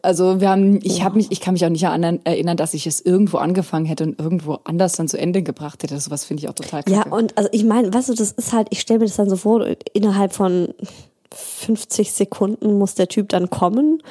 Also 0.04 0.40
wir 0.40 0.50
haben, 0.50 0.80
ich 0.82 1.02
habe 1.02 1.16
mich, 1.16 1.32
ich 1.32 1.40
kann 1.40 1.54
mich 1.54 1.64
auch 1.64 1.70
nicht 1.70 1.84
erinnern, 1.84 2.56
dass 2.56 2.74
ich 2.74 2.86
es 2.86 3.00
irgendwo 3.00 3.38
angefangen 3.38 3.86
hätte 3.86 4.04
und 4.04 4.20
irgendwo 4.20 4.58
anders 4.64 4.92
dann 4.92 5.08
zu 5.08 5.18
Ende 5.18 5.42
gebracht 5.42 5.82
hätte. 5.82 5.98
Sowas 5.98 6.24
finde 6.24 6.42
ich 6.42 6.48
auch 6.48 6.54
total 6.54 6.82
kacke. 6.82 6.92
Ja, 6.92 7.06
und 7.10 7.36
also 7.38 7.48
ich 7.52 7.64
meine, 7.64 7.92
weißt 7.92 8.10
du, 8.10 8.14
das 8.14 8.32
ist 8.32 8.52
halt, 8.52 8.68
ich 8.70 8.80
stelle 8.80 9.00
mir 9.00 9.06
das 9.06 9.16
dann 9.16 9.30
so 9.30 9.36
vor, 9.36 9.66
innerhalb 9.94 10.34
von 10.34 10.74
50 11.32 12.12
Sekunden 12.12 12.78
muss 12.78 12.94
der 12.94 13.08
Typ 13.08 13.30
dann 13.30 13.48
kommen. 13.48 14.02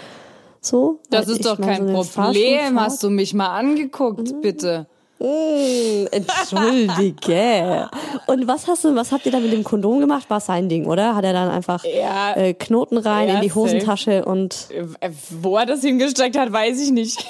So. 0.62 1.00
das 1.09 1.27
ist 1.27 1.45
doch 1.45 1.59
kein 1.59 1.88
so 1.88 2.21
Problem. 2.21 2.79
Hast 2.79 3.03
du 3.03 3.09
mich 3.09 3.33
mal 3.33 3.50
angeguckt, 3.50 4.41
bitte? 4.41 4.88
Mm, 5.20 6.08
Entschuldige. 6.12 7.89
Und 8.27 8.48
was 8.48 8.67
hast 8.67 8.84
du, 8.84 8.96
was 8.96 9.12
habt 9.12 9.25
ihr 9.25 9.32
da 9.32 9.39
mit 9.39 9.53
dem 9.53 9.63
Kondom 9.63 10.00
gemacht? 10.00 10.29
War 10.29 10.39
sein 10.39 10.67
Ding, 10.70 10.86
oder? 10.86 11.15
Hat 11.15 11.24
er 11.24 11.34
dann 11.34 11.50
einfach 11.50 11.84
Ja. 11.86 12.34
äh, 12.36 12.53
Knoten 12.53 12.98
rein 12.98 13.29
Ja, 13.29 13.36
in 13.36 13.41
die. 13.41 13.53
Hosentasche 13.53 14.25
und 14.25 14.67
Äh, 15.00 15.10
Wo 15.41 15.58
er 15.58 15.65
das 15.65 15.82
hingesteckt 15.82 16.38
hat, 16.38 16.51
weiß 16.51 16.82
ich 16.82 16.91
nicht. 16.91 17.25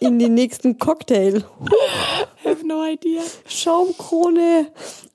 in 0.00 0.18
den 0.18 0.34
nächsten 0.34 0.78
Cocktail? 0.78 1.44
I 2.44 2.48
have 2.48 2.66
no 2.66 2.84
idea. 2.84 3.22
Schaumkrone 3.46 4.66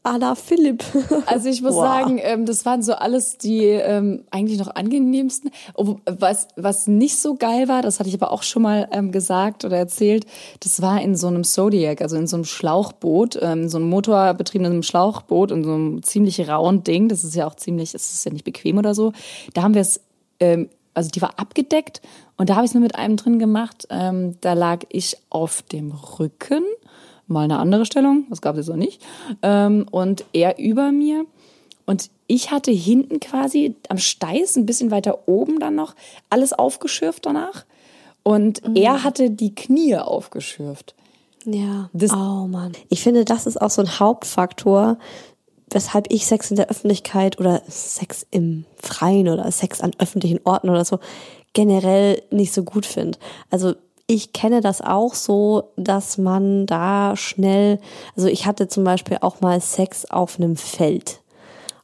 à 0.04 0.18
la 0.18 0.36
Philipp. 0.36 0.84
Also 1.28 1.50
ich 1.50 1.62
muss 1.62 1.74
Boah. 1.74 1.84
sagen, 1.84 2.20
ähm, 2.22 2.46
das 2.46 2.66
waren 2.66 2.82
so 2.82 2.94
alles 2.94 3.38
die 3.38 3.66
ähm, 3.66 4.24
eigentlich 4.32 4.60
noch 4.60 4.76
angenehmsten. 4.76 5.52
Was, 6.06 6.48
was 6.56 6.88
nicht 6.88 7.18
so 7.18 7.36
geil 7.36 7.68
war, 7.68 7.82
das 7.82 8.00
hatte 8.00 8.10
ich 8.10 8.16
aber 8.16 8.32
auch 8.32 8.44
schon 8.44 8.64
mal 8.64 8.88
ähm, 8.92 9.12
gesagt 9.12 9.64
oder 9.64 9.78
erzählt, 9.78 10.26
das 10.60 10.82
war 10.82 11.02
in 11.02 11.16
so 11.16 11.28
einem 11.28 11.44
Zodiac, 11.44 12.02
also 12.02 12.18
in 12.18 12.28
so 12.28 12.38
einem 12.38 12.46
Schlauchboot, 12.46 13.38
ähm, 13.42 13.70
so 13.70 13.78
einem 13.78 13.90
motorbetriebenen 13.90 14.84
Schlauchboot, 14.84 15.52
in 15.52 15.64
so 15.64 15.74
einem 15.74 16.04
ziemlich 16.04 16.48
rauen 16.48 16.84
Ding. 16.84 17.08
Das 17.08 17.24
ist 17.24 17.36
ja 17.36 17.48
auch 17.48 17.56
ziemlich, 17.56 17.94
es 17.94 18.14
ist 18.14 18.26
ja 18.26 18.32
nicht 18.32 18.46
bequem 18.46 18.78
oder 18.78 18.96
so. 18.96 19.14
Da 19.54 19.62
haben 19.62 19.74
wir 19.74 19.82
es, 19.82 20.02
ähm, 20.40 20.70
also 20.94 21.10
die 21.10 21.22
war 21.22 21.40
abgedeckt 21.40 22.02
und 22.38 22.50
da 22.50 22.56
habe 22.56 22.66
ich 22.66 22.72
es 22.72 22.76
mir 22.76 22.82
mit 22.82 22.96
einem 22.96 23.18
drin 23.18 23.40
gemacht. 23.40 23.88
Ähm, 23.90 24.36
da 24.42 24.54
lag 24.54 24.80
ich 24.90 25.18
auf 25.30 25.62
dem 25.62 25.92
Rücken 25.92 26.64
mal 27.32 27.44
eine 27.44 27.60
andere 27.60 27.86
Stellung, 27.86 28.26
das 28.30 28.42
gab 28.42 28.58
es 28.58 28.66
so 28.68 28.76
nicht. 28.76 29.02
Ähm, 29.42 29.86
und 29.92 30.26
er 30.34 30.60
über 30.60 30.92
mir. 30.92 31.26
Und 31.86 32.10
ich 32.28 32.52
hatte 32.52 32.72
hinten 32.72 33.20
quasi 33.20 33.76
am 33.90 33.98
Steiß, 33.98 34.56
ein 34.56 34.66
bisschen 34.66 34.92
weiter 34.92 35.28
oben 35.28 35.60
dann 35.60 35.76
noch, 35.76 35.96
alles 36.30 36.54
aufgeschürft 36.54 37.26
danach. 37.26 37.66
Und 38.24 38.66
Mhm. 38.68 38.76
er 38.76 39.04
hatte 39.04 39.32
die 39.32 39.54
Knie 39.56 39.96
aufgeschürft. 39.98 40.94
Ja. 41.46 41.90
Das- 41.92 42.12
oh 42.14 42.48
Mann. 42.48 42.74
Ich 42.90 43.02
finde, 43.02 43.26
das 43.26 43.48
ist 43.48 43.60
auch 43.60 43.72
so 43.72 43.82
ein 43.82 44.00
Hauptfaktor, 44.00 44.98
weshalb 45.72 46.12
ich 46.12 46.26
Sex 46.28 46.52
in 46.52 46.58
der 46.58 46.70
Öffentlichkeit 46.70 47.40
oder 47.40 47.62
Sex 47.68 48.28
im 48.30 48.66
Freien 48.78 49.28
oder 49.28 49.50
Sex 49.52 49.82
an 49.82 49.92
öffentlichen 49.98 50.40
Orten 50.44 50.70
oder 50.70 50.86
so 50.86 51.00
generell 51.54 52.22
nicht 52.30 52.54
so 52.54 52.64
gut 52.64 52.86
finde. 52.86 53.18
Also 53.50 53.74
ich 54.14 54.34
kenne 54.34 54.62
das 54.62 54.82
auch 54.82 55.14
so, 55.14 55.72
dass 55.78 56.18
man 56.18 56.66
da 56.66 57.16
schnell, 57.16 57.80
also 58.16 58.28
ich 58.28 58.46
hatte 58.46 58.68
zum 58.68 58.84
Beispiel 58.84 59.18
auch 59.22 59.42
mal 59.42 59.62
Sex 59.62 60.06
auf 60.10 60.38
einem 60.38 60.56
Feld. 60.58 61.22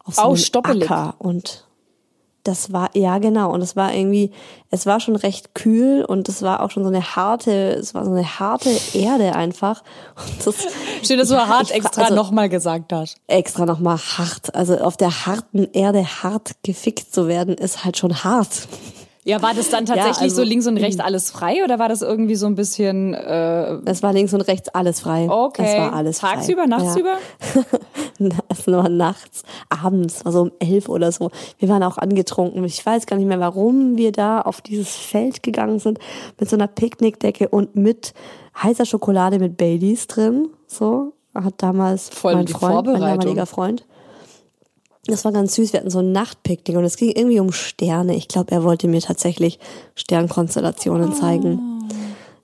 Auf 0.04 0.16
so 0.16 0.22
einem 0.22 0.36
stoppelig. 0.38 0.90
Acker 0.90 1.16
und 1.20 1.64
das 2.44 2.72
war, 2.72 2.90
ja 2.94 3.18
genau, 3.18 3.52
und 3.54 3.62
es 3.62 3.76
war 3.76 3.94
irgendwie, 3.94 4.32
es 4.70 4.86
war 4.86 5.02
schon 5.02 5.18
recht 5.18 5.54
kühl 5.54 6.06
und 6.06 6.30
es 6.30 6.42
war 6.42 6.62
auch 6.64 6.72
schon 6.72 6.84
so 6.84 6.90
eine 6.90 7.16
harte, 7.18 7.52
es 7.72 7.94
war 7.94 8.06
so 8.06 8.12
eine 8.12 8.40
harte 8.40 8.70
Erde 8.94 9.36
einfach. 9.36 9.84
Und 10.16 10.48
das, 10.48 10.56
Schön, 11.06 11.18
dass 11.18 11.28
du 11.28 11.34
Ja, 11.36 11.48
hart 11.48 11.72
extra 11.72 12.04
also- 12.04 12.16
nochmal 12.16 12.48
gesagt 12.48 12.94
hast. 12.94 13.18
extra 13.28 13.66
nochmal 13.66 13.98
hart. 13.98 14.56
Also 14.56 14.78
auf 14.78 14.96
der 14.96 15.26
harten 15.26 15.68
Erde 15.74 16.06
hart 16.06 16.52
gefickt 16.64 17.14
zu 17.14 17.28
werden, 17.28 17.54
ist 17.56 17.84
halt 17.84 17.98
schon 17.98 18.24
hart. 18.24 18.68
Ja, 19.28 19.42
war 19.42 19.54
das 19.54 19.70
dann 19.70 19.86
tatsächlich 19.86 20.32
also- 20.32 20.38
so 20.38 20.44
links 20.44 20.68
und 20.68 20.78
rechts 20.78 21.02
alles 21.02 21.32
frei 21.32 21.62
oder 21.64 21.80
war 21.80 21.90
das 21.90 22.02
irgendwie 22.02 22.36
so 22.36 22.46
ein 22.46 22.56
bisschen 22.56 23.14
äh, 23.14 23.74
Es 23.84 24.02
war 24.02 24.14
links 24.14 24.34
und 24.34 24.40
rechts 24.42 24.70
alles 24.70 25.02
frei. 25.02 25.28
okay? 25.30 25.66
Es 25.66 25.78
war 25.78 25.94
alles 25.94 26.20
Tagsüber, 26.20 26.62
frei. 26.62 26.68
nachtsüber? 26.70 27.18
Ja. 27.56 27.62
Es 28.50 28.66
war 28.66 28.90
nachts, 28.90 29.44
abends, 29.70 30.26
also 30.26 30.42
um 30.42 30.52
elf 30.58 30.90
oder 30.90 31.12
so. 31.12 31.30
Wir 31.60 31.70
waren 31.70 31.84
auch 31.84 32.00
angetrunken. 32.00 32.64
Ich 32.64 32.84
weiß 32.84 33.06
gar 33.06 33.16
nicht 33.18 33.28
mehr, 33.28 33.40
warum 33.40 33.96
wir 33.96 34.12
da 34.12 34.42
auf 34.42 34.62
dieses 34.62 34.96
Feld 34.96 35.44
gegangen 35.44 35.78
sind 35.78 36.00
mit 36.40 36.50
so 36.50 36.56
einer 36.56 36.66
Picknickdecke 36.68 37.50
und 37.50 37.76
mit 37.76 38.14
heißer 38.64 38.86
Schokolade 38.86 39.38
mit 39.38 39.56
Baileys 39.58 40.08
drin. 40.08 40.50
So 40.66 41.14
hat 41.36 41.56
damals 41.58 42.10
Voll 42.10 42.34
mein 42.34 42.48
Freund, 42.48 42.88
mein 42.88 43.02
damaliger 43.02 43.46
Freund. 43.46 43.86
Das 45.08 45.24
war 45.24 45.32
ganz 45.32 45.56
süß. 45.56 45.74
Wir 45.74 45.80
hatten 45.80 45.90
so 45.90 46.00
ein 46.00 46.12
Nachtpicknick 46.12 46.78
und 46.78 46.84
es 46.84 46.98
ging 46.98 47.12
irgendwie 47.12 47.40
um 47.40 47.52
Sterne. 47.52 48.16
Ich 48.16 48.28
glaube, 48.28 48.52
er 48.52 48.64
wollte 48.64 48.88
mir 48.88 49.02
tatsächlich 49.02 49.58
Sternkonstellationen 49.96 51.14
zeigen. 51.14 51.90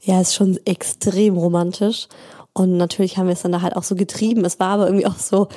Ja, 0.02 0.22
ist 0.22 0.34
schon 0.34 0.58
extrem 0.66 1.38
romantisch. 1.38 2.08
Und 2.54 2.78
natürlich 2.78 3.18
haben 3.18 3.28
wir 3.28 3.34
es 3.34 3.42
dann 3.42 3.52
da 3.52 3.62
halt 3.62 3.76
auch 3.76 3.84
so 3.84 3.96
getrieben. 3.96 4.46
Es 4.46 4.60
war 4.60 4.70
aber 4.70 4.86
irgendwie 4.88 5.08
auch 5.08 5.18
so, 5.18 5.48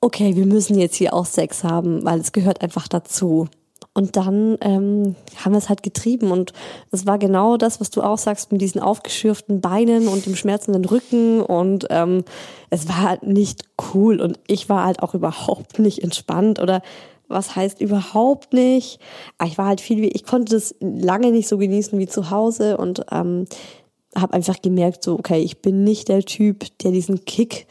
okay, 0.00 0.36
wir 0.36 0.46
müssen 0.46 0.78
jetzt 0.78 0.96
hier 0.96 1.14
auch 1.14 1.26
Sex 1.26 1.64
haben, 1.64 2.04
weil 2.04 2.20
es 2.20 2.32
gehört 2.32 2.60
einfach 2.62 2.88
dazu. 2.88 3.48
Und 3.92 4.16
dann 4.16 4.56
ähm, 4.60 5.16
haben 5.36 5.52
wir 5.52 5.58
es 5.58 5.68
halt 5.68 5.82
getrieben. 5.82 6.30
Und 6.30 6.52
es 6.92 7.06
war 7.06 7.18
genau 7.18 7.56
das, 7.56 7.80
was 7.80 7.90
du 7.90 8.02
auch 8.02 8.18
sagst, 8.18 8.52
mit 8.52 8.60
diesen 8.60 8.80
aufgeschürften 8.80 9.60
Beinen 9.60 10.06
und 10.06 10.26
dem 10.26 10.36
schmerzenden 10.36 10.84
Rücken. 10.84 11.40
Und 11.40 11.86
ähm, 11.90 12.24
es 12.70 12.88
war 12.88 13.02
halt 13.02 13.24
nicht 13.24 13.64
cool. 13.92 14.20
Und 14.20 14.38
ich 14.46 14.68
war 14.68 14.84
halt 14.84 15.02
auch 15.02 15.14
überhaupt 15.14 15.80
nicht 15.80 16.04
entspannt. 16.04 16.60
Oder 16.60 16.82
was 17.26 17.56
heißt 17.56 17.80
überhaupt 17.80 18.52
nicht. 18.52 19.00
Aber 19.38 19.50
ich 19.50 19.58
war 19.58 19.66
halt 19.66 19.80
viel 19.80 20.00
wie, 20.00 20.08
ich 20.08 20.24
konnte 20.24 20.54
das 20.54 20.74
lange 20.80 21.32
nicht 21.32 21.48
so 21.48 21.58
genießen 21.58 21.98
wie 21.98 22.08
zu 22.08 22.30
Hause. 22.30 22.76
Und 22.76 23.04
ähm, 23.10 23.46
habe 24.16 24.34
einfach 24.34 24.62
gemerkt, 24.62 25.02
so, 25.02 25.14
okay, 25.14 25.40
ich 25.40 25.62
bin 25.62 25.82
nicht 25.82 26.08
der 26.08 26.22
Typ, 26.22 26.66
der 26.78 26.92
diesen 26.92 27.24
Kick 27.24 27.66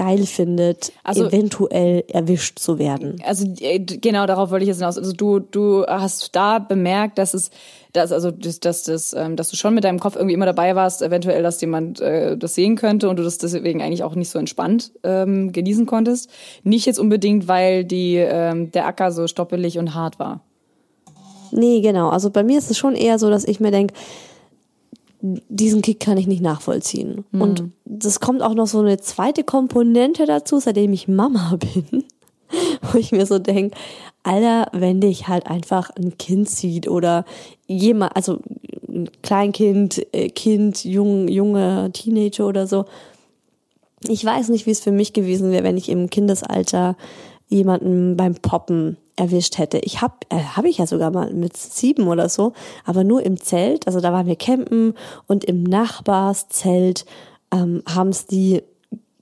geil 0.00 0.24
findet, 0.24 0.92
also, 1.04 1.26
eventuell 1.26 2.04
erwischt 2.08 2.58
zu 2.58 2.78
werden. 2.78 3.20
Also 3.26 3.46
äh, 3.60 3.78
genau 3.78 4.24
darauf 4.24 4.50
wollte 4.50 4.62
ich 4.62 4.68
jetzt 4.68 4.78
hinaus. 4.78 4.96
Also 4.96 5.12
du 5.12 5.40
du 5.40 5.84
hast 5.86 6.34
da 6.34 6.58
bemerkt, 6.58 7.18
dass 7.18 7.34
es 7.34 7.50
dass 7.92 8.10
also 8.10 8.30
dass, 8.30 8.60
dass, 8.60 8.84
dass, 8.84 9.12
ähm, 9.12 9.36
dass 9.36 9.50
du 9.50 9.56
schon 9.56 9.74
mit 9.74 9.84
deinem 9.84 10.00
Kopf 10.00 10.16
irgendwie 10.16 10.32
immer 10.32 10.46
dabei 10.46 10.74
warst, 10.74 11.02
eventuell, 11.02 11.42
dass 11.42 11.60
jemand 11.60 12.00
äh, 12.00 12.38
das 12.38 12.54
sehen 12.54 12.76
könnte 12.76 13.10
und 13.10 13.18
du 13.18 13.22
das 13.22 13.36
deswegen 13.36 13.82
eigentlich 13.82 14.02
auch 14.02 14.14
nicht 14.14 14.30
so 14.30 14.38
entspannt 14.38 14.92
ähm, 15.02 15.52
genießen 15.52 15.84
konntest. 15.84 16.30
Nicht 16.62 16.86
jetzt 16.86 16.98
unbedingt, 16.98 17.46
weil 17.46 17.84
die 17.84 18.16
ähm, 18.16 18.70
der 18.72 18.86
Acker 18.86 19.12
so 19.12 19.26
stoppelig 19.26 19.78
und 19.78 19.94
hart 19.94 20.18
war. 20.18 20.40
Nee, 21.52 21.82
genau. 21.82 22.08
Also 22.08 22.30
bei 22.30 22.42
mir 22.42 22.56
ist 22.56 22.70
es 22.70 22.78
schon 22.78 22.94
eher 22.94 23.18
so, 23.18 23.28
dass 23.28 23.44
ich 23.44 23.60
mir 23.60 23.70
denke, 23.70 23.92
diesen 25.20 25.82
Kick 25.82 26.00
kann 26.00 26.16
ich 26.16 26.26
nicht 26.26 26.42
nachvollziehen. 26.42 27.24
Mhm. 27.30 27.40
Und 27.40 27.64
das 27.84 28.20
kommt 28.20 28.42
auch 28.42 28.54
noch 28.54 28.66
so 28.66 28.80
eine 28.80 28.98
zweite 28.98 29.44
Komponente 29.44 30.26
dazu, 30.26 30.58
seitdem 30.58 30.92
ich 30.92 31.08
Mama 31.08 31.56
bin, 31.74 32.04
wo 32.82 32.98
ich 32.98 33.12
mir 33.12 33.26
so 33.26 33.38
denke, 33.38 33.76
Alter, 34.22 34.68
wenn 34.72 35.00
dich 35.00 35.28
halt 35.28 35.46
einfach 35.46 35.90
ein 35.90 36.18
Kind 36.18 36.48
sieht 36.48 36.88
oder 36.88 37.24
jemand, 37.66 38.16
also 38.16 38.38
ein 38.88 39.08
Kleinkind, 39.22 40.06
äh, 40.12 40.28
Kind, 40.28 40.84
jung, 40.84 41.28
junge 41.28 41.90
Teenager 41.92 42.46
oder 42.46 42.66
so. 42.66 42.84
Ich 44.02 44.24
weiß 44.24 44.48
nicht, 44.48 44.66
wie 44.66 44.70
es 44.70 44.80
für 44.80 44.92
mich 44.92 45.12
gewesen 45.12 45.52
wäre, 45.52 45.64
wenn 45.64 45.76
ich 45.76 45.88
im 45.88 46.10
Kindesalter 46.10 46.96
jemanden 47.48 48.16
beim 48.16 48.34
Poppen 48.34 48.96
erwischt 49.20 49.58
hätte. 49.58 49.78
Ich 49.78 50.00
habe 50.00 50.14
äh, 50.30 50.36
habe 50.36 50.68
ich 50.68 50.78
ja 50.78 50.86
sogar 50.86 51.10
mal 51.10 51.32
mit 51.32 51.56
sieben 51.56 52.08
oder 52.08 52.28
so, 52.28 52.54
aber 52.84 53.04
nur 53.04 53.22
im 53.22 53.38
Zelt. 53.40 53.86
Also 53.86 54.00
da 54.00 54.12
waren 54.12 54.26
wir 54.26 54.36
campen 54.36 54.94
und 55.26 55.44
im 55.44 55.62
Nachbarszelt 55.62 57.04
ähm, 57.52 57.82
haben 57.86 58.08
es 58.08 58.26
die 58.26 58.62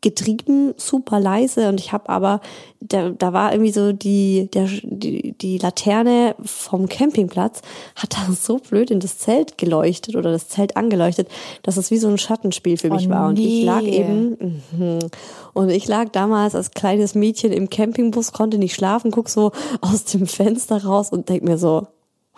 getrieben, 0.00 0.74
super 0.76 1.20
leise 1.20 1.68
und 1.68 1.80
ich 1.80 1.92
habe 1.92 2.08
aber, 2.08 2.40
da, 2.80 3.10
da 3.10 3.32
war 3.32 3.52
irgendwie 3.52 3.72
so 3.72 3.92
die, 3.92 4.48
der, 4.52 4.68
die, 4.82 5.32
die 5.32 5.58
Laterne 5.58 6.34
vom 6.44 6.88
Campingplatz 6.88 7.62
hat 7.96 8.14
da 8.14 8.32
so 8.32 8.58
blöd 8.58 8.90
in 8.90 9.00
das 9.00 9.18
Zelt 9.18 9.58
geleuchtet 9.58 10.16
oder 10.16 10.30
das 10.30 10.48
Zelt 10.48 10.76
angeleuchtet, 10.76 11.28
dass 11.62 11.76
es 11.76 11.90
wie 11.90 11.98
so 11.98 12.08
ein 12.08 12.18
Schattenspiel 12.18 12.76
für 12.76 12.90
mich 12.90 13.08
oh, 13.08 13.10
war. 13.10 13.28
Und 13.28 13.38
nee. 13.38 13.60
ich 13.60 13.64
lag 13.64 13.82
eben, 13.82 14.62
mh, 14.76 14.98
und 15.54 15.70
ich 15.70 15.88
lag 15.88 16.10
damals 16.10 16.54
als 16.54 16.70
kleines 16.70 17.14
Mädchen 17.14 17.52
im 17.52 17.68
Campingbus, 17.70 18.32
konnte 18.32 18.58
nicht 18.58 18.74
schlafen, 18.74 19.10
guck 19.10 19.28
so 19.28 19.52
aus 19.80 20.04
dem 20.04 20.26
Fenster 20.26 20.84
raus 20.84 21.10
und 21.10 21.28
denk 21.28 21.42
mir 21.42 21.58
so, 21.58 21.88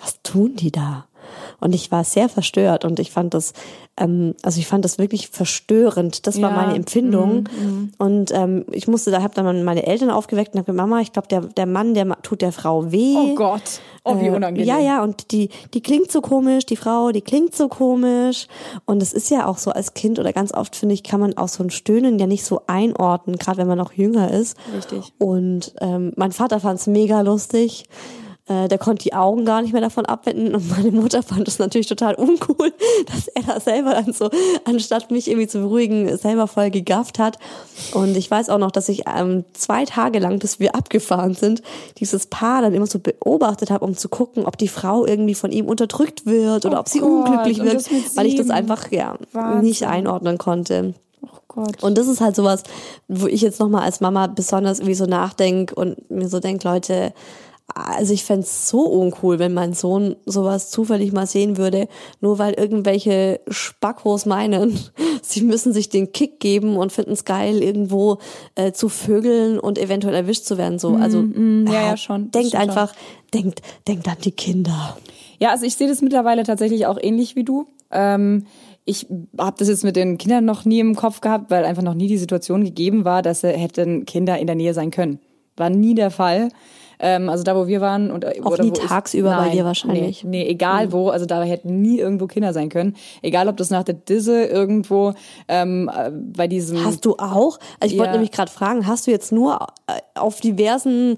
was 0.00 0.22
tun 0.22 0.56
die 0.56 0.72
da? 0.72 1.06
Und 1.60 1.74
ich 1.74 1.90
war 1.90 2.04
sehr 2.04 2.28
verstört 2.28 2.84
und 2.84 2.98
ich 2.98 3.10
fand 3.10 3.34
das, 3.34 3.52
ähm, 3.96 4.34
also 4.42 4.58
ich 4.58 4.66
fand 4.66 4.84
das 4.84 4.98
wirklich 4.98 5.28
verstörend. 5.28 6.26
Das 6.26 6.40
war 6.40 6.50
ja. 6.50 6.56
meine 6.56 6.74
Empfindung. 6.74 7.48
Mhm, 7.60 7.66
mhm. 7.66 7.92
Und 7.98 8.32
ähm, 8.32 8.64
ich 8.72 8.88
musste, 8.88 9.10
da 9.10 9.22
habe 9.22 9.34
dann 9.34 9.64
meine 9.64 9.86
Eltern 9.86 10.10
aufgeweckt 10.10 10.54
und 10.54 10.60
habe 10.60 10.72
Mama, 10.72 11.00
ich 11.00 11.12
glaube, 11.12 11.28
der, 11.28 11.40
der 11.42 11.66
Mann, 11.66 11.94
der 11.94 12.06
tut 12.22 12.42
der 12.42 12.52
Frau 12.52 12.90
weh. 12.90 13.14
Oh 13.16 13.34
Gott. 13.34 13.80
Oh, 14.04 14.18
wie 14.18 14.26
äh, 14.26 14.30
unangenehm. 14.30 14.66
Äh, 14.66 14.68
ja, 14.68 14.78
ja, 14.78 15.02
und 15.02 15.30
die, 15.32 15.50
die 15.74 15.82
klingt 15.82 16.10
so 16.10 16.20
komisch, 16.20 16.64
die 16.64 16.76
Frau, 16.76 17.12
die 17.12 17.20
klingt 17.20 17.54
so 17.54 17.68
komisch. 17.68 18.46
Und 18.86 19.02
es 19.02 19.12
ist 19.12 19.30
ja 19.30 19.46
auch 19.46 19.58
so 19.58 19.70
als 19.70 19.94
Kind 19.94 20.18
oder 20.18 20.32
ganz 20.32 20.54
oft, 20.54 20.74
finde 20.74 20.94
ich, 20.94 21.02
kann 21.02 21.20
man 21.20 21.36
auch 21.36 21.48
so 21.48 21.62
ein 21.62 21.70
Stöhnen 21.70 22.18
ja 22.18 22.26
nicht 22.26 22.44
so 22.44 22.62
einordnen, 22.66 23.36
gerade 23.36 23.58
wenn 23.58 23.68
man 23.68 23.78
noch 23.78 23.92
jünger 23.92 24.30
ist. 24.30 24.56
Richtig. 24.74 25.12
Und 25.18 25.74
ähm, 25.80 26.12
mein 26.16 26.32
Vater 26.32 26.60
fand 26.60 26.80
es 26.80 26.86
mega 26.86 27.20
lustig. 27.20 27.84
Äh, 28.46 28.68
der 28.68 28.78
konnte 28.78 29.04
die 29.04 29.14
Augen 29.14 29.44
gar 29.44 29.62
nicht 29.62 29.72
mehr 29.72 29.82
davon 29.82 30.06
abwenden 30.06 30.54
und 30.54 30.70
meine 30.70 30.90
Mutter 30.90 31.22
fand 31.22 31.46
es 31.46 31.58
natürlich 31.58 31.86
total 31.86 32.14
uncool, 32.14 32.72
dass 33.06 33.28
er 33.28 33.42
da 33.42 33.60
selber 33.60 33.92
dann 33.92 34.12
so, 34.12 34.30
anstatt 34.64 35.10
mich 35.10 35.28
irgendwie 35.28 35.46
zu 35.46 35.60
beruhigen, 35.60 36.16
selber 36.16 36.46
voll 36.46 36.70
gegafft 36.70 37.18
hat. 37.18 37.38
Und 37.92 38.16
ich 38.16 38.30
weiß 38.30 38.48
auch 38.48 38.58
noch, 38.58 38.70
dass 38.70 38.88
ich 38.88 39.04
ähm, 39.06 39.44
zwei 39.52 39.84
Tage 39.84 40.18
lang, 40.18 40.38
bis 40.38 40.58
wir 40.58 40.74
abgefahren 40.74 41.34
sind, 41.34 41.62
dieses 41.98 42.26
Paar 42.26 42.62
dann 42.62 42.74
immer 42.74 42.86
so 42.86 42.98
beobachtet 42.98 43.70
habe, 43.70 43.84
um 43.84 43.96
zu 43.96 44.08
gucken, 44.08 44.46
ob 44.46 44.58
die 44.58 44.68
Frau 44.68 45.06
irgendwie 45.06 45.34
von 45.34 45.52
ihm 45.52 45.66
unterdrückt 45.66 46.26
wird 46.26 46.66
oder 46.66 46.78
oh 46.78 46.80
ob 46.80 46.88
sie 46.88 47.00
Gott, 47.00 47.28
unglücklich 47.28 47.62
wird, 47.62 47.88
weil 48.16 48.26
ich 48.26 48.36
das 48.36 48.50
einfach 48.50 48.90
ja 48.90 49.16
Wahnsinn. 49.32 49.62
nicht 49.62 49.86
einordnen 49.86 50.38
konnte. 50.38 50.94
Oh 51.22 51.28
Gott. 51.46 51.82
Und 51.82 51.98
das 51.98 52.08
ist 52.08 52.20
halt 52.20 52.34
sowas, 52.34 52.64
wo 53.06 53.26
ich 53.26 53.42
jetzt 53.42 53.60
nochmal 53.60 53.82
als 53.82 54.00
Mama 54.00 54.26
besonders 54.26 54.78
irgendwie 54.78 54.94
so 54.94 55.06
nachdenke 55.06 55.74
und 55.74 56.10
mir 56.10 56.28
so 56.28 56.40
denke, 56.40 56.66
Leute, 56.66 57.12
also 57.74 58.12
ich 58.12 58.24
fände 58.24 58.46
so 58.46 58.80
uncool, 58.82 59.38
wenn 59.38 59.54
mein 59.54 59.72
Sohn 59.72 60.16
sowas 60.26 60.70
zufällig 60.70 61.12
mal 61.12 61.26
sehen 61.26 61.56
würde, 61.56 61.88
nur 62.20 62.38
weil 62.38 62.54
irgendwelche 62.54 63.40
Spackos 63.48 64.26
meinen, 64.26 64.78
sie 65.22 65.42
müssen 65.42 65.72
sich 65.72 65.88
den 65.88 66.12
Kick 66.12 66.40
geben 66.40 66.76
und 66.76 66.92
finden 66.92 67.12
es 67.12 67.24
geil, 67.24 67.62
irgendwo 67.62 68.18
äh, 68.54 68.72
zu 68.72 68.88
vögeln 68.88 69.58
und 69.58 69.78
eventuell 69.78 70.14
erwischt 70.14 70.44
zu 70.44 70.58
werden. 70.58 70.78
So, 70.78 70.94
also 70.96 71.22
mm, 71.22 71.64
mm, 71.64 71.66
ja, 71.68 71.82
ja, 71.82 71.96
schon. 71.96 72.30
Denkt 72.30 72.54
einfach, 72.54 72.94
schon. 72.94 73.42
denkt, 73.42 73.62
denkt 73.86 74.08
an 74.08 74.16
die 74.24 74.32
Kinder. 74.32 74.96
Ja, 75.38 75.50
also 75.50 75.64
ich 75.64 75.76
sehe 75.76 75.88
das 75.88 76.02
mittlerweile 76.02 76.42
tatsächlich 76.42 76.86
auch 76.86 76.98
ähnlich 77.00 77.36
wie 77.36 77.44
du. 77.44 77.66
Ähm, 77.90 78.46
ich 78.84 79.06
habe 79.38 79.56
das 79.58 79.68
jetzt 79.68 79.84
mit 79.84 79.96
den 79.96 80.18
Kindern 80.18 80.44
noch 80.44 80.64
nie 80.64 80.80
im 80.80 80.96
Kopf 80.96 81.20
gehabt, 81.20 81.50
weil 81.50 81.64
einfach 81.64 81.82
noch 81.82 81.94
nie 81.94 82.08
die 82.08 82.18
Situation 82.18 82.64
gegeben 82.64 83.04
war, 83.04 83.22
dass 83.22 83.42
hätten 83.42 84.04
Kinder 84.06 84.38
in 84.38 84.46
der 84.46 84.56
Nähe 84.56 84.74
sein 84.74 84.90
können. 84.90 85.20
War 85.56 85.70
nie 85.70 85.94
der 85.94 86.10
Fall. 86.10 86.48
Ähm, 87.00 87.30
also 87.30 87.42
da, 87.42 87.56
wo 87.56 87.66
wir 87.66 87.80
waren 87.80 88.10
und 88.10 88.24
äh, 88.24 88.40
auch 88.44 88.58
nie 88.58 88.72
tagsüber 88.72 89.30
ich, 89.30 89.36
nein, 89.36 89.48
bei 89.48 89.54
dir 89.54 89.64
wahrscheinlich. 89.64 90.22
Nee, 90.22 90.44
nee 90.44 90.50
egal 90.50 90.86
mhm. 90.86 90.92
wo. 90.92 91.08
Also 91.08 91.24
da 91.24 91.42
hätten 91.42 91.80
nie 91.80 91.98
irgendwo 91.98 92.26
Kinder 92.26 92.52
sein 92.52 92.68
können. 92.68 92.94
Egal, 93.22 93.48
ob 93.48 93.56
das 93.56 93.70
nach 93.70 93.84
der 93.84 93.94
Disse 93.94 94.44
irgendwo 94.44 95.14
ähm, 95.48 95.90
äh, 95.92 96.10
bei 96.10 96.46
diesem. 96.46 96.84
Hast 96.84 97.04
du 97.06 97.16
auch? 97.16 97.58
Also 97.80 97.92
ich 97.92 97.92
ja. 97.92 97.98
wollte 97.98 98.12
nämlich 98.12 98.32
gerade 98.32 98.50
fragen, 98.50 98.86
hast 98.86 99.06
du 99.06 99.10
jetzt 99.10 99.32
nur 99.32 99.66
äh, 99.86 100.00
auf 100.14 100.40
diversen 100.40 101.16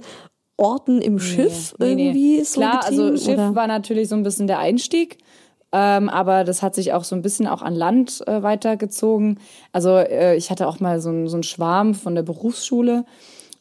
Orten 0.56 1.02
im 1.02 1.18
Schiff 1.18 1.74
nee, 1.78 1.90
irgendwie 1.90 2.36
nee. 2.38 2.44
so 2.44 2.60
Klar, 2.60 2.84
also 2.84 3.16
Schiff 3.16 3.34
oder? 3.34 3.54
war 3.54 3.66
natürlich 3.66 4.08
so 4.08 4.14
ein 4.14 4.22
bisschen 4.22 4.46
der 4.46 4.60
Einstieg. 4.60 5.18
Ähm, 5.74 6.10
aber 6.10 6.44
das 6.44 6.62
hat 6.62 6.74
sich 6.74 6.92
auch 6.92 7.02
so 7.02 7.16
ein 7.16 7.22
bisschen 7.22 7.46
auch 7.46 7.62
an 7.62 7.74
Land 7.74 8.22
äh, 8.28 8.42
weitergezogen. 8.42 9.40
Also 9.72 9.96
äh, 9.96 10.36
ich 10.36 10.50
hatte 10.50 10.68
auch 10.68 10.80
mal 10.80 11.00
so, 11.00 11.10
ein, 11.10 11.28
so 11.28 11.36
einen 11.36 11.42
Schwarm 11.42 11.94
von 11.94 12.14
der 12.14 12.22
Berufsschule, 12.22 13.06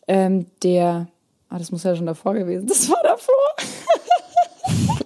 ähm, 0.10 0.46
der 0.62 1.08
Ah, 1.52 1.58
das 1.58 1.70
muss 1.72 1.84
ja 1.84 1.96
schon 1.96 2.06
davor 2.06 2.34
gewesen. 2.34 2.66
Das 2.66 2.90
war 2.90 3.02
davor. 3.04 3.36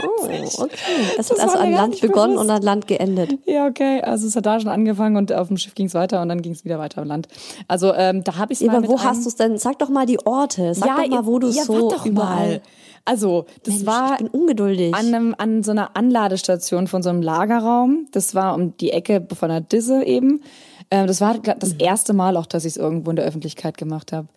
Oh, 0.00 0.24
okay. 0.24 0.76
Es 1.18 1.30
hat 1.30 1.40
also 1.40 1.58
an 1.58 1.72
Land 1.72 2.00
begonnen 2.00 2.34
bewusst. 2.34 2.44
und 2.48 2.50
an 2.54 2.62
Land 2.62 2.86
geendet. 2.86 3.36
Ja, 3.46 3.66
okay. 3.66 4.00
Also 4.00 4.28
es 4.28 4.36
hat 4.36 4.46
da 4.46 4.60
schon 4.60 4.70
angefangen 4.70 5.16
und 5.16 5.32
auf 5.32 5.48
dem 5.48 5.56
Schiff 5.56 5.74
ging 5.74 5.86
es 5.86 5.94
weiter 5.94 6.22
und 6.22 6.28
dann 6.28 6.40
ging 6.40 6.52
es 6.52 6.64
wieder 6.64 6.78
weiter 6.78 7.02
am 7.02 7.08
Land. 7.08 7.26
Also 7.66 7.92
ähm, 7.94 8.22
da 8.22 8.36
habe 8.36 8.52
ich 8.52 8.60
es 8.60 8.66
ja, 8.66 8.72
Aber 8.72 8.86
wo 8.86 9.00
hast 9.00 9.24
du 9.24 9.28
es 9.28 9.34
denn? 9.34 9.58
Sag 9.58 9.80
doch 9.80 9.88
mal 9.88 10.06
die 10.06 10.24
Orte. 10.24 10.72
Sag 10.74 10.86
ja, 10.86 10.96
doch 11.02 11.08
mal, 11.08 11.26
wo 11.26 11.40
du 11.40 11.48
ja, 11.48 11.64
so 11.64 11.90
doch 11.90 12.06
überall. 12.06 12.48
Mal. 12.48 12.60
Also, 13.04 13.46
das 13.64 13.74
Mensch, 13.74 13.86
war 13.86 14.12
ich 14.12 14.18
bin 14.18 14.28
ungeduldig. 14.28 14.94
An, 14.94 15.06
einem, 15.06 15.34
an 15.36 15.62
so 15.62 15.70
einer 15.70 15.96
Anladestation 15.96 16.86
von 16.86 17.02
so 17.02 17.08
einem 17.08 17.22
Lagerraum. 17.22 18.06
Das 18.12 18.34
war 18.34 18.54
um 18.54 18.76
die 18.76 18.92
Ecke 18.92 19.26
von 19.34 19.48
der 19.48 19.62
Disse 19.62 20.04
eben. 20.04 20.42
Ähm, 20.90 21.06
das 21.06 21.20
war 21.20 21.38
das 21.38 21.74
mhm. 21.74 21.80
erste 21.80 22.12
Mal 22.14 22.36
auch, 22.36 22.46
dass 22.46 22.64
ich 22.64 22.72
es 22.72 22.76
irgendwo 22.76 23.10
in 23.10 23.16
der 23.16 23.24
Öffentlichkeit 23.24 23.76
gemacht 23.76 24.12
habe. 24.12 24.28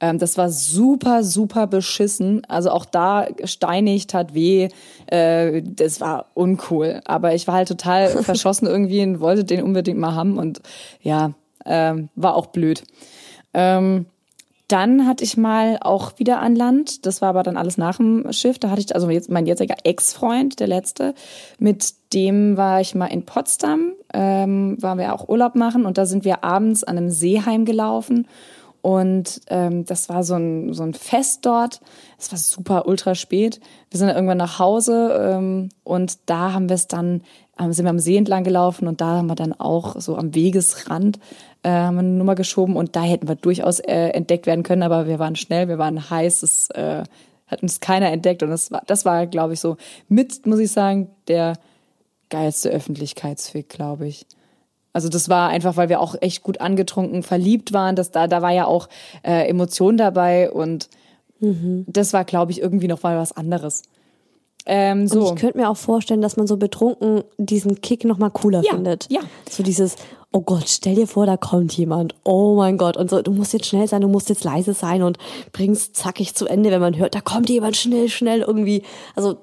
Ähm, 0.00 0.18
das 0.18 0.38
war 0.38 0.50
super, 0.50 1.22
super 1.22 1.66
beschissen. 1.66 2.44
Also 2.46 2.70
auch 2.70 2.84
da 2.84 3.26
steinig, 3.44 4.06
tat 4.06 4.34
weh. 4.34 4.68
Äh, 5.06 5.62
das 5.62 6.00
war 6.00 6.26
uncool. 6.34 7.00
Aber 7.04 7.34
ich 7.34 7.46
war 7.46 7.54
halt 7.54 7.68
total 7.68 8.08
verschossen 8.22 8.66
irgendwie 8.66 9.02
und 9.02 9.20
wollte 9.20 9.44
den 9.44 9.62
unbedingt 9.62 9.98
mal 9.98 10.14
haben. 10.14 10.38
Und 10.38 10.60
ja, 11.02 11.32
ähm, 11.66 12.08
war 12.14 12.34
auch 12.34 12.46
blöd. 12.46 12.82
Ähm, 13.52 14.06
dann 14.68 15.06
hatte 15.06 15.24
ich 15.24 15.38
mal 15.38 15.78
auch 15.80 16.18
wieder 16.18 16.40
an 16.40 16.54
Land. 16.54 17.06
Das 17.06 17.22
war 17.22 17.30
aber 17.30 17.42
dann 17.42 17.56
alles 17.56 17.78
nach 17.78 17.96
dem 17.96 18.30
Schiff. 18.32 18.58
Da 18.58 18.70
hatte 18.70 18.82
ich, 18.82 18.94
also 18.94 19.08
jetzt 19.08 19.30
mein 19.30 19.46
jetziger 19.46 19.76
Ex-Freund, 19.82 20.60
der 20.60 20.66
letzte, 20.66 21.14
mit 21.58 21.94
dem 22.12 22.56
war 22.56 22.80
ich 22.80 22.94
mal 22.94 23.06
in 23.06 23.24
Potsdam, 23.24 23.92
ähm, 24.12 24.76
waren 24.80 24.98
wir 24.98 25.14
auch 25.14 25.28
Urlaub 25.28 25.54
machen 25.54 25.86
und 25.86 25.98
da 25.98 26.06
sind 26.06 26.24
wir 26.24 26.44
abends 26.44 26.84
an 26.84 26.98
einem 26.98 27.10
Seeheim 27.10 27.64
gelaufen. 27.64 28.28
Und 28.80 29.40
ähm, 29.48 29.84
das 29.86 30.08
war 30.08 30.22
so 30.22 30.34
ein, 30.34 30.72
so 30.72 30.82
ein 30.82 30.94
Fest 30.94 31.44
dort. 31.44 31.80
Es 32.18 32.30
war 32.30 32.38
super 32.38 32.86
ultra 32.86 33.14
spät. 33.14 33.60
Wir 33.90 33.98
sind 33.98 34.08
dann 34.08 34.16
irgendwann 34.16 34.38
nach 34.38 34.58
Hause 34.58 35.18
ähm, 35.20 35.70
und 35.82 36.18
da 36.26 36.52
haben 36.52 36.68
wir 36.68 36.74
es 36.74 36.86
dann, 36.86 37.22
ähm, 37.58 37.72
sind 37.72 37.86
wir 37.86 37.90
am 37.90 37.98
See 37.98 38.16
entlang 38.16 38.44
gelaufen 38.44 38.86
und 38.86 39.00
da 39.00 39.16
haben 39.16 39.26
wir 39.26 39.34
dann 39.34 39.52
auch 39.52 40.00
so 40.00 40.16
am 40.16 40.34
Wegesrand 40.34 41.18
äh, 41.68 41.70
haben 41.70 41.98
eine 41.98 42.08
Nummer 42.08 42.34
geschoben 42.34 42.76
und 42.76 42.96
da 42.96 43.02
hätten 43.02 43.28
wir 43.28 43.34
durchaus 43.34 43.78
äh, 43.80 44.08
entdeckt 44.08 44.46
werden 44.46 44.62
können, 44.62 44.82
aber 44.82 45.06
wir 45.06 45.18
waren 45.18 45.36
schnell, 45.36 45.68
wir 45.68 45.78
waren 45.78 46.08
heiß, 46.08 46.42
es 46.42 46.70
äh, 46.70 47.04
Hat 47.46 47.62
uns 47.62 47.80
keiner 47.80 48.10
entdeckt 48.10 48.42
und 48.42 48.50
das 48.50 48.70
war, 48.70 48.82
das 48.86 49.04
war, 49.04 49.26
glaube 49.26 49.54
ich, 49.54 49.60
so 49.60 49.76
mit, 50.08 50.46
muss 50.46 50.58
ich 50.58 50.70
sagen, 50.70 51.10
der 51.28 51.54
geilste 52.30 52.70
Öffentlichkeitsfick, 52.70 53.68
glaube 53.68 54.06
ich. 54.06 54.26
Also 54.92 55.08
das 55.08 55.28
war 55.28 55.50
einfach, 55.50 55.76
weil 55.76 55.88
wir 55.88 56.00
auch 56.00 56.14
echt 56.20 56.42
gut 56.42 56.60
angetrunken, 56.60 57.22
verliebt 57.22 57.72
waren. 57.72 57.96
dass 57.96 58.10
da, 58.10 58.26
da 58.26 58.42
war 58.42 58.52
ja 58.52 58.66
auch 58.66 58.88
äh, 59.22 59.48
Emotion 59.48 59.96
dabei 59.96 60.50
und 60.50 60.88
mhm. 61.40 61.84
das 61.86 62.12
war, 62.12 62.24
glaube 62.24 62.52
ich, 62.52 62.60
irgendwie 62.60 62.88
noch 62.88 63.02
mal 63.02 63.16
was 63.16 63.32
anderes. 63.32 63.82
Ähm, 64.70 65.08
so. 65.08 65.20
Und 65.20 65.34
ich 65.34 65.40
könnte 65.40 65.56
mir 65.56 65.70
auch 65.70 65.78
vorstellen, 65.78 66.20
dass 66.20 66.36
man 66.36 66.46
so 66.46 66.58
betrunken 66.58 67.24
diesen 67.38 67.80
Kick 67.80 68.04
noch 68.04 68.18
mal 68.18 68.28
cooler 68.28 68.62
ja, 68.62 68.74
findet. 68.74 69.10
Ja. 69.10 69.20
So 69.50 69.62
dieses, 69.62 69.96
oh 70.30 70.42
Gott, 70.42 70.68
stell 70.68 70.94
dir 70.94 71.06
vor, 71.06 71.24
da 71.24 71.38
kommt 71.38 71.72
jemand. 71.72 72.14
Oh 72.22 72.54
mein 72.54 72.76
Gott. 72.76 72.98
Und 72.98 73.08
so, 73.08 73.22
du 73.22 73.32
musst 73.32 73.54
jetzt 73.54 73.64
schnell 73.64 73.88
sein, 73.88 74.02
du 74.02 74.08
musst 74.08 74.28
jetzt 74.28 74.44
leise 74.44 74.74
sein 74.74 75.02
und 75.02 75.16
bringst 75.52 75.96
zackig 75.96 76.34
zu 76.34 76.46
Ende, 76.46 76.70
wenn 76.70 76.82
man 76.82 76.98
hört, 76.98 77.14
da 77.14 77.22
kommt 77.22 77.48
jemand 77.48 77.76
schnell, 77.76 78.10
schnell 78.10 78.42
irgendwie. 78.42 78.82
Also 79.16 79.38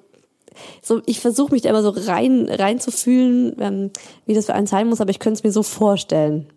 so, 0.82 1.02
ich 1.08 1.20
versuche 1.20 1.52
mich 1.52 1.64
da 1.64 1.70
immer 1.70 1.82
so 1.82 1.90
rein, 1.90 2.48
rein 2.48 2.80
zu 2.80 2.92
fühlen, 2.92 3.56
ähm, 3.60 3.92
wie 4.28 4.36
das 4.36 4.46
für 4.46 4.54
einen 4.54 4.68
sein 4.68 4.88
muss, 4.88 5.02
aber 5.02 5.10
ich 5.10 5.20
könnte 5.20 5.40
es 5.40 5.44
mir 5.44 5.52
so 5.52 5.64
vorstellen. 5.64 6.48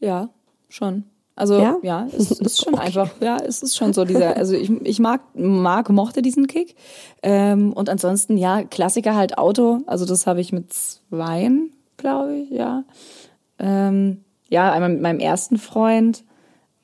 Ja, 0.00 0.30
schon. 0.68 1.04
Also 1.40 1.58
ja, 1.58 1.78
ja 1.82 2.06
es 2.14 2.30
ist 2.40 2.62
schon 2.62 2.74
okay. 2.74 2.86
einfach, 2.86 3.10
ja, 3.20 3.38
es 3.38 3.62
ist 3.62 3.74
schon 3.74 3.94
so 3.94 4.04
dieser, 4.04 4.36
also 4.36 4.54
ich, 4.54 4.70
ich 4.82 4.98
mag, 5.00 5.22
mag, 5.34 5.88
mochte 5.88 6.20
diesen 6.20 6.46
Kick. 6.46 6.76
Ähm, 7.22 7.72
und 7.72 7.88
ansonsten, 7.88 8.36
ja, 8.36 8.62
Klassiker 8.62 9.14
halt 9.16 9.38
Auto, 9.38 9.78
also 9.86 10.04
das 10.04 10.26
habe 10.26 10.42
ich 10.42 10.52
mit 10.52 10.70
zweien, 10.72 11.72
glaube 11.96 12.36
ich, 12.36 12.50
ja. 12.50 12.84
Ähm, 13.58 14.22
ja, 14.50 14.70
einmal 14.70 14.90
mit 14.90 15.00
meinem 15.00 15.18
ersten 15.18 15.56
Freund. 15.56 16.24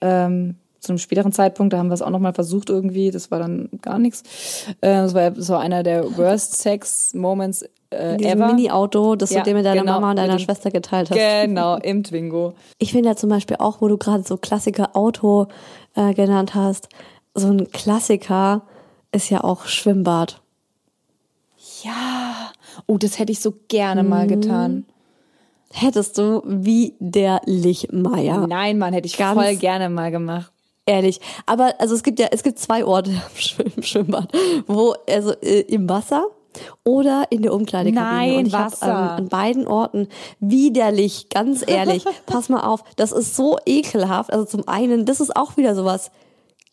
Ähm, 0.00 0.56
zu 0.80 0.92
einem 0.92 0.98
späteren 0.98 1.32
Zeitpunkt, 1.32 1.72
da 1.72 1.78
haben 1.78 1.88
wir 1.88 1.94
es 1.94 2.02
auch 2.02 2.10
nochmal 2.10 2.32
versucht 2.32 2.70
irgendwie, 2.70 3.10
das 3.10 3.30
war 3.30 3.38
dann 3.38 3.68
gar 3.82 3.98
nichts. 3.98 4.22
Äh, 4.80 5.02
das 5.02 5.14
war 5.14 5.34
so 5.34 5.56
einer 5.56 5.82
der 5.82 6.16
worst 6.16 6.56
Sex 6.56 7.12
Moments 7.12 7.64
äh, 7.90 8.16
ever. 8.22 8.48
Mini-Auto, 8.48 9.16
das 9.16 9.30
ja, 9.30 9.40
du 9.40 9.50
dir 9.50 9.54
mit 9.54 9.64
deiner 9.64 9.82
genau, 9.82 9.94
Mama 9.94 10.10
und 10.10 10.16
deiner 10.16 10.38
Schwester 10.38 10.70
geteilt 10.70 11.10
hast. 11.10 11.16
Genau, 11.16 11.76
im 11.76 12.02
Twingo. 12.02 12.54
Ich 12.78 12.92
finde 12.92 13.10
ja 13.10 13.16
zum 13.16 13.30
Beispiel 13.30 13.56
auch, 13.58 13.80
wo 13.80 13.88
du 13.88 13.96
gerade 13.96 14.22
so 14.24 14.36
Klassiker 14.36 14.96
Auto 14.96 15.46
äh, 15.94 16.14
genannt 16.14 16.54
hast, 16.54 16.88
so 17.34 17.48
ein 17.48 17.70
Klassiker 17.70 18.62
ist 19.12 19.30
ja 19.30 19.44
auch 19.44 19.66
Schwimmbad. 19.66 20.40
Ja. 21.82 22.52
Oh, 22.86 22.98
das 22.98 23.18
hätte 23.18 23.32
ich 23.32 23.40
so 23.40 23.54
gerne 23.68 24.02
mhm. 24.02 24.08
mal 24.08 24.26
getan. 24.26 24.86
Hättest 25.72 26.16
du 26.18 26.42
wie 26.46 26.94
der 26.98 27.40
Lichmeier. 27.44 28.46
Nein, 28.46 28.78
Mann, 28.78 28.94
hätte 28.94 29.06
ich 29.06 29.16
Ganz 29.16 29.40
voll 29.40 29.56
gerne 29.56 29.90
mal 29.90 30.10
gemacht. 30.10 30.52
Ehrlich. 30.86 31.20
Aber 31.46 31.74
also 31.78 31.94
es 31.94 32.02
gibt 32.02 32.20
ja, 32.20 32.28
es 32.30 32.42
gibt 32.42 32.58
zwei 32.58 32.84
Orte 32.84 33.10
im 33.74 33.82
Schwimmbad, 33.82 34.30
wo, 34.66 34.94
also 35.08 35.32
äh, 35.42 35.62
im 35.62 35.88
Wasser 35.88 36.26
oder 36.84 37.26
in 37.30 37.42
der 37.42 37.52
Umkleidekabine. 37.52 38.16
Nein, 38.16 38.36
und 38.36 38.46
ich 38.46 38.52
Wasser. 38.52 38.86
Hab, 38.86 39.18
ähm, 39.18 39.24
an 39.24 39.28
beiden 39.28 39.66
Orten 39.66 40.08
widerlich, 40.40 41.28
ganz 41.28 41.64
ehrlich. 41.66 42.04
pass 42.26 42.48
mal 42.48 42.60
auf, 42.60 42.84
das 42.96 43.12
ist 43.12 43.36
so 43.36 43.58
ekelhaft. 43.66 44.32
Also 44.32 44.44
zum 44.44 44.68
einen, 44.68 45.04
das 45.04 45.20
ist 45.20 45.36
auch 45.36 45.56
wieder 45.56 45.74
sowas. 45.74 46.10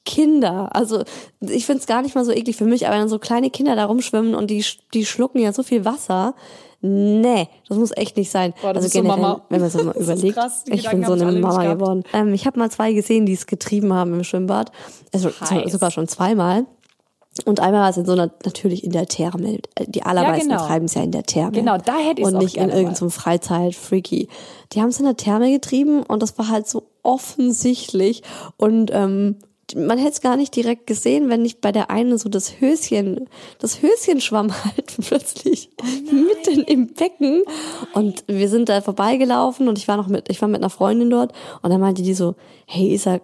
Kinder, 0.06 0.76
also 0.76 1.04
ich 1.39 1.65
find's 1.65 1.88
gar 1.88 2.02
nicht 2.02 2.13
mal 2.13 2.26
so 2.26 2.34
eklig 2.34 2.58
für 2.58 2.65
mich, 2.65 2.88
aber 2.88 3.00
wenn 3.00 3.08
so 3.08 3.19
kleine 3.19 3.50
Kinder 3.50 3.78
da 3.78 3.86
rumschwimmen 3.86 4.36
und 4.36 4.52
die, 4.52 4.65
die 4.93 5.06
schlucken 5.06 5.39
ja 5.39 5.54
so 5.54 5.63
viel 5.63 5.86
Wasser, 5.86 6.36
nee, 6.82 7.48
das 7.69 7.78
muss 7.78 7.96
echt 7.96 8.17
nicht 8.17 8.30
sein. 8.30 8.54
Boah, 8.62 8.76
also 8.76 8.89
generell, 8.89 9.17
so 9.17 9.41
wenn 9.48 9.62
man 9.62 9.67
es 9.69 9.74
mal 9.76 9.96
überlegt, 9.96 10.36
krass, 10.36 10.65
ich 10.67 10.89
bin 10.89 11.06
so 11.06 11.13
eine 11.13 11.32
Mama 11.39 11.74
geworden. 11.74 12.04
Ähm, 12.12 12.34
ich 12.34 12.46
habe 12.46 12.60
mal 12.60 12.69
zwei 12.69 12.91
gesehen, 12.91 13.26
die 13.26 13.32
es 13.32 13.48
getrieben 13.48 13.93
haben 13.93 14.13
im 14.13 14.24
Schwimmbad, 14.26 14.74
also 15.13 15.32
sogar 15.67 15.89
schon 15.89 16.10
zweimal. 16.10 16.65
Und 17.46 17.60
einmal 17.60 17.82
war 17.82 17.89
es 17.89 17.98
in 17.98 18.06
so 18.06 18.12
einer, 18.12 18.32
natürlich 18.46 18.84
in 18.84 18.91
der 18.91 19.08
Therme. 19.08 19.60
Die 19.88 20.04
allermeisten 20.04 20.52
ja, 20.52 20.58
genau. 20.58 20.67
treiben 20.67 20.86
es 20.86 20.93
ja 20.93 21.02
in 21.02 21.12
der 21.12 21.24
Therme. 21.24 21.52
Genau, 21.52 21.78
da 21.78 21.98
hätte 21.98 22.22
ich 22.22 22.28
Und 22.28 22.38
nicht 22.38 22.58
in 22.58 22.69
irgendeinem 22.69 22.96
so 22.96 23.10
Freizeit-Freaky. 23.10 24.30
Die 24.72 24.82
haben 24.82 24.89
es 24.89 25.00
in 25.00 25.06
der 25.06 25.17
Therme 25.17 25.52
getrieben 25.52 26.04
und 26.04 26.22
das 26.22 26.38
war 26.38 26.50
halt 26.50 26.67
so 26.67 26.84
offensichtlich. 27.02 28.22
Und 28.58 28.91
ähm, 28.93 29.38
man 29.76 29.98
hätte 29.98 30.12
es 30.12 30.22
gar 30.22 30.38
nicht 30.38 30.56
direkt 30.56 30.86
gesehen, 30.86 31.30
wenn 31.30 31.41
nicht 31.41 31.60
bei 31.60 31.72
der 31.72 31.89
einen 31.89 32.17
so 32.19 32.30
das 32.30 32.62
Höschen, 32.62 33.28
das 33.60 33.82
Höschen 33.82 34.22
schwamm 34.22 34.52
halt 34.63 34.96
plötzlich 35.02 35.69
oh 35.82 36.13
mitten 36.13 36.63
im 36.63 36.93
Becken. 36.93 37.43
Oh 37.48 38.00
und 38.00 38.24
wir 38.28 38.50
sind 38.50 38.69
da 38.69 38.82
vorbeigelaufen 38.82 39.67
und 39.67 39.80
ich 39.80 39.88
war 39.88 39.98
noch 39.98 40.08
mit, 40.08 40.30
ich 40.30 40.41
war 40.41 40.50
mit 40.50 40.62
einer 40.62 40.69
Freundin 40.69 41.10
dort 41.10 41.34
und 41.62 41.72
dann 41.72 41.82
meinte 41.82 42.04
die 42.04 42.13
so, 42.13 42.36
hey 42.67 42.93
Isa, 42.93 43.22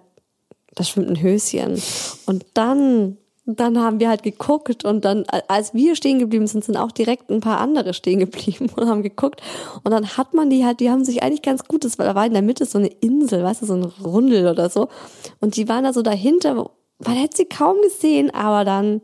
da 0.75 0.83
schwimmt 0.83 1.09
ein 1.09 1.21
Höschen. 1.21 1.81
Und 2.25 2.45
dann 2.53 3.17
dann 3.55 3.79
haben 3.79 3.99
wir 3.99 4.09
halt 4.09 4.23
geguckt 4.23 4.83
und 4.85 5.05
dann, 5.05 5.23
als 5.47 5.73
wir 5.73 5.95
stehen 5.95 6.19
geblieben 6.19 6.47
sind, 6.47 6.63
sind 6.63 6.77
auch 6.77 6.91
direkt 6.91 7.29
ein 7.29 7.39
paar 7.39 7.59
andere 7.59 7.93
stehen 7.93 8.19
geblieben 8.19 8.69
und 8.75 8.87
haben 8.87 9.03
geguckt. 9.03 9.41
Und 9.83 9.91
dann 9.91 10.17
hat 10.17 10.33
man 10.33 10.49
die 10.49 10.65
halt, 10.65 10.79
die 10.79 10.89
haben 10.89 11.05
sich 11.05 11.23
eigentlich 11.23 11.41
ganz 11.41 11.65
gut, 11.65 11.83
das 11.83 11.97
war, 11.97 12.05
da 12.05 12.15
war 12.15 12.25
in 12.25 12.33
der 12.33 12.41
Mitte 12.41 12.65
so 12.65 12.77
eine 12.77 12.87
Insel, 12.87 13.43
weißt 13.43 13.61
du, 13.61 13.65
so 13.65 13.75
ein 13.75 13.83
Rundel 13.83 14.47
oder 14.47 14.69
so. 14.69 14.89
Und 15.39 15.55
die 15.55 15.67
waren 15.69 15.83
da 15.83 15.93
so 15.93 16.01
dahinter, 16.01 16.69
man 16.99 17.15
hätte 17.15 17.37
sie 17.37 17.45
kaum 17.45 17.77
gesehen, 17.81 18.29
aber 18.33 18.65
dann 18.65 19.01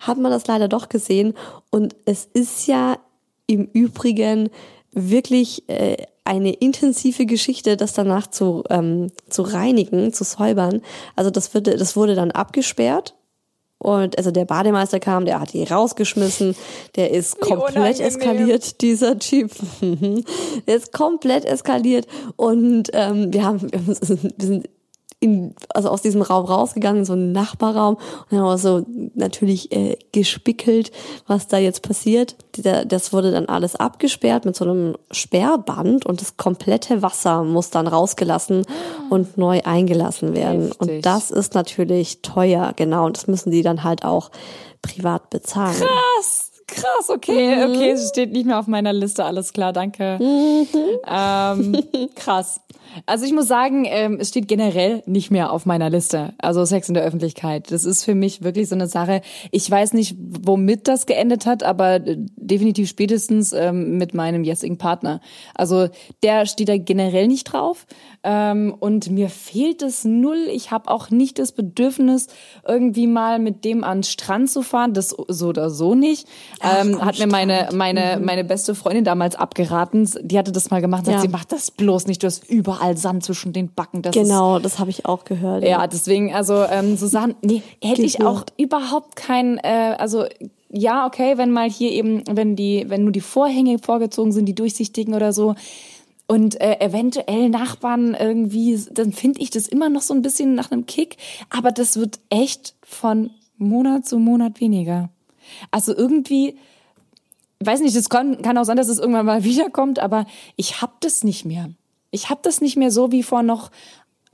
hat 0.00 0.18
man 0.18 0.30
das 0.30 0.46
leider 0.46 0.68
doch 0.68 0.88
gesehen. 0.88 1.34
Und 1.70 1.94
es 2.06 2.24
ist 2.32 2.66
ja 2.66 2.98
im 3.46 3.68
Übrigen 3.72 4.48
wirklich 4.92 5.68
äh, 5.68 5.96
eine 6.24 6.52
intensive 6.52 7.26
Geschichte, 7.26 7.76
das 7.76 7.92
danach 7.92 8.26
zu, 8.28 8.64
ähm, 8.70 9.12
zu 9.28 9.42
reinigen, 9.42 10.12
zu 10.12 10.24
säubern. 10.24 10.82
Also 11.14 11.30
das, 11.30 11.54
wird, 11.54 11.68
das 11.68 11.96
wurde 11.96 12.14
dann 12.14 12.32
abgesperrt 12.32 13.14
und 13.78 14.16
also 14.16 14.30
der 14.30 14.46
Bademeister 14.46 15.00
kam, 15.00 15.26
der 15.26 15.40
hat 15.40 15.52
die 15.52 15.64
rausgeschmissen, 15.64 16.56
der 16.96 17.10
ist 17.10 17.40
komplett 17.40 18.00
eskaliert, 18.00 18.80
dieser 18.80 19.18
Typ. 19.18 19.50
der 19.80 20.76
ist 20.76 20.92
komplett 20.92 21.44
eskaliert. 21.44 22.06
Und 22.36 22.90
ähm, 22.94 23.32
wir 23.32 23.44
haben, 23.44 23.70
wir 23.70 23.94
sind 24.38 24.68
in, 25.18 25.54
also 25.70 25.88
aus 25.88 26.02
diesem 26.02 26.20
Raum 26.20 26.44
rausgegangen, 26.44 27.00
in 27.00 27.04
so 27.04 27.14
einen 27.14 27.32
Nachbarraum 27.32 27.94
und 27.94 28.26
dann 28.30 28.40
haben 28.40 28.48
wir 28.48 28.58
so 28.58 28.84
natürlich 29.14 29.72
äh, 29.72 29.96
gespickelt, 30.12 30.92
was 31.26 31.48
da 31.48 31.56
jetzt 31.56 31.82
passiert. 31.82 32.36
Das 32.86 33.12
wurde 33.12 33.32
dann 33.32 33.46
alles 33.46 33.76
abgesperrt 33.76 34.44
mit 34.44 34.56
so 34.56 34.64
einem 34.64 34.96
Sperrband 35.10 36.04
und 36.04 36.20
das 36.20 36.36
komplette 36.36 37.00
Wasser 37.02 37.44
muss 37.44 37.70
dann 37.70 37.86
rausgelassen 37.86 38.66
und 39.08 39.38
neu 39.38 39.62
eingelassen 39.64 40.34
werden. 40.34 40.66
Heftig. 40.66 40.80
Und 40.80 41.06
das 41.06 41.30
ist 41.30 41.54
natürlich 41.54 42.20
teuer, 42.20 42.72
genau. 42.76 43.06
Und 43.06 43.16
das 43.16 43.26
müssen 43.26 43.50
die 43.50 43.62
dann 43.62 43.84
halt 43.84 44.04
auch 44.04 44.30
privat 44.82 45.30
bezahlen. 45.30 45.76
Krass! 45.76 46.52
Krass, 46.68 47.10
okay, 47.10 47.54
mhm. 47.54 47.74
okay, 47.74 47.90
es 47.92 48.08
steht 48.08 48.32
nicht 48.32 48.44
mehr 48.44 48.58
auf 48.58 48.66
meiner 48.66 48.92
Liste, 48.92 49.24
alles 49.24 49.52
klar, 49.52 49.72
danke. 49.72 50.18
Ähm, 51.08 51.76
krass. 52.16 52.60
Also 53.04 53.26
ich 53.26 53.32
muss 53.32 53.46
sagen, 53.46 53.84
ähm, 53.86 54.18
es 54.20 54.30
steht 54.30 54.48
generell 54.48 55.02
nicht 55.06 55.30
mehr 55.30 55.52
auf 55.52 55.66
meiner 55.66 55.90
Liste. 55.90 56.34
Also 56.38 56.64
Sex 56.64 56.88
in 56.88 56.94
der 56.94 57.04
Öffentlichkeit. 57.04 57.70
Das 57.70 57.84
ist 57.84 58.04
für 58.04 58.14
mich 58.14 58.42
wirklich 58.42 58.68
so 58.68 58.74
eine 58.74 58.86
Sache. 58.86 59.20
Ich 59.50 59.70
weiß 59.70 59.92
nicht, 59.92 60.16
womit 60.18 60.88
das 60.88 61.06
geendet 61.06 61.46
hat, 61.46 61.62
aber 61.62 61.98
definitiv 62.00 62.88
spätestens 62.88 63.52
ähm, 63.52 63.98
mit 63.98 64.14
meinem 64.14 64.44
jetzigen 64.44 64.78
Partner. 64.78 65.20
Also 65.54 65.88
der 66.22 66.46
steht 66.46 66.68
da 66.68 66.78
generell 66.78 67.28
nicht 67.28 67.44
drauf. 67.44 67.86
Ähm, 68.22 68.74
und 68.78 69.10
mir 69.10 69.28
fehlt 69.28 69.82
es 69.82 70.04
null. 70.04 70.48
Ich 70.50 70.70
habe 70.70 70.90
auch 70.90 71.10
nicht 71.10 71.38
das 71.38 71.52
Bedürfnis, 71.52 72.26
irgendwie 72.66 73.06
mal 73.06 73.38
mit 73.38 73.64
dem 73.64 73.84
an 73.84 73.98
den 73.98 74.02
Strand 74.02 74.50
zu 74.50 74.62
fahren. 74.62 74.94
Das 74.94 75.10
so 75.28 75.48
oder 75.48 75.70
so 75.70 75.94
nicht. 75.94 76.26
Ach, 76.60 76.84
ähm, 76.84 77.04
hat 77.04 77.18
mir 77.18 77.26
meine 77.26 77.68
meine 77.72 78.16
mhm. 78.18 78.24
meine 78.24 78.44
beste 78.44 78.74
Freundin 78.74 79.04
damals 79.04 79.36
abgeraten. 79.36 80.10
Die 80.22 80.38
hatte 80.38 80.52
das 80.52 80.70
mal 80.70 80.80
gemacht. 80.80 81.06
Sagt, 81.06 81.16
ja. 81.16 81.22
sie 81.22 81.28
macht 81.28 81.52
das 81.52 81.70
bloß 81.70 82.06
nicht. 82.06 82.22
Du 82.22 82.26
hast 82.26 82.48
überall 82.48 82.85
überall 82.86 82.96
Sand 82.96 83.24
zwischen 83.24 83.52
den 83.52 83.72
Backen. 83.72 84.02
Das 84.02 84.14
genau, 84.14 84.56
ist, 84.56 84.64
das 84.64 84.78
habe 84.78 84.90
ich 84.90 85.06
auch 85.06 85.24
gehört. 85.24 85.62
Ja, 85.62 85.68
ja 85.70 85.86
deswegen, 85.86 86.34
also 86.34 86.64
ähm, 86.64 86.96
Susanne, 86.96 87.34
nee, 87.42 87.62
hätte 87.82 88.02
ich 88.02 88.22
auch 88.22 88.44
überhaupt 88.56 89.16
kein, 89.16 89.58
äh, 89.58 89.96
also 89.98 90.24
ja, 90.70 91.06
okay, 91.06 91.38
wenn 91.38 91.50
mal 91.50 91.70
hier 91.70 91.90
eben, 91.90 92.22
wenn 92.30 92.56
die, 92.56 92.84
wenn 92.88 93.04
nur 93.04 93.12
die 93.12 93.20
Vorhänge 93.20 93.78
vorgezogen 93.78 94.32
sind, 94.32 94.46
die 94.46 94.54
durchsichtigen 94.54 95.14
oder 95.14 95.32
so, 95.32 95.54
und 96.28 96.60
äh, 96.60 96.80
eventuell 96.80 97.48
Nachbarn 97.50 98.16
irgendwie, 98.18 98.76
dann 98.90 99.12
finde 99.12 99.40
ich 99.40 99.50
das 99.50 99.68
immer 99.68 99.88
noch 99.88 100.02
so 100.02 100.12
ein 100.12 100.22
bisschen 100.22 100.56
nach 100.56 100.72
einem 100.72 100.84
Kick. 100.84 101.18
Aber 101.50 101.70
das 101.70 101.98
wird 101.98 102.18
echt 102.30 102.74
von 102.82 103.30
Monat 103.58 104.06
zu 104.06 104.18
Monat 104.18 104.60
weniger. 104.60 105.08
Also 105.70 105.96
irgendwie, 105.96 106.56
weiß 107.60 107.80
nicht, 107.80 107.94
das 107.94 108.08
kann, 108.08 108.42
kann 108.42 108.58
auch 108.58 108.64
sein, 108.64 108.76
dass 108.76 108.88
es 108.88 108.98
irgendwann 108.98 109.24
mal 109.24 109.44
wiederkommt, 109.44 110.00
aber 110.00 110.26
ich 110.56 110.82
hab 110.82 111.00
das 111.00 111.22
nicht 111.22 111.44
mehr. 111.44 111.70
Ich 112.16 112.30
habe 112.30 112.40
das 112.42 112.62
nicht 112.62 112.76
mehr 112.76 112.90
so 112.90 113.12
wie 113.12 113.22
vor 113.22 113.42
noch 113.42 113.70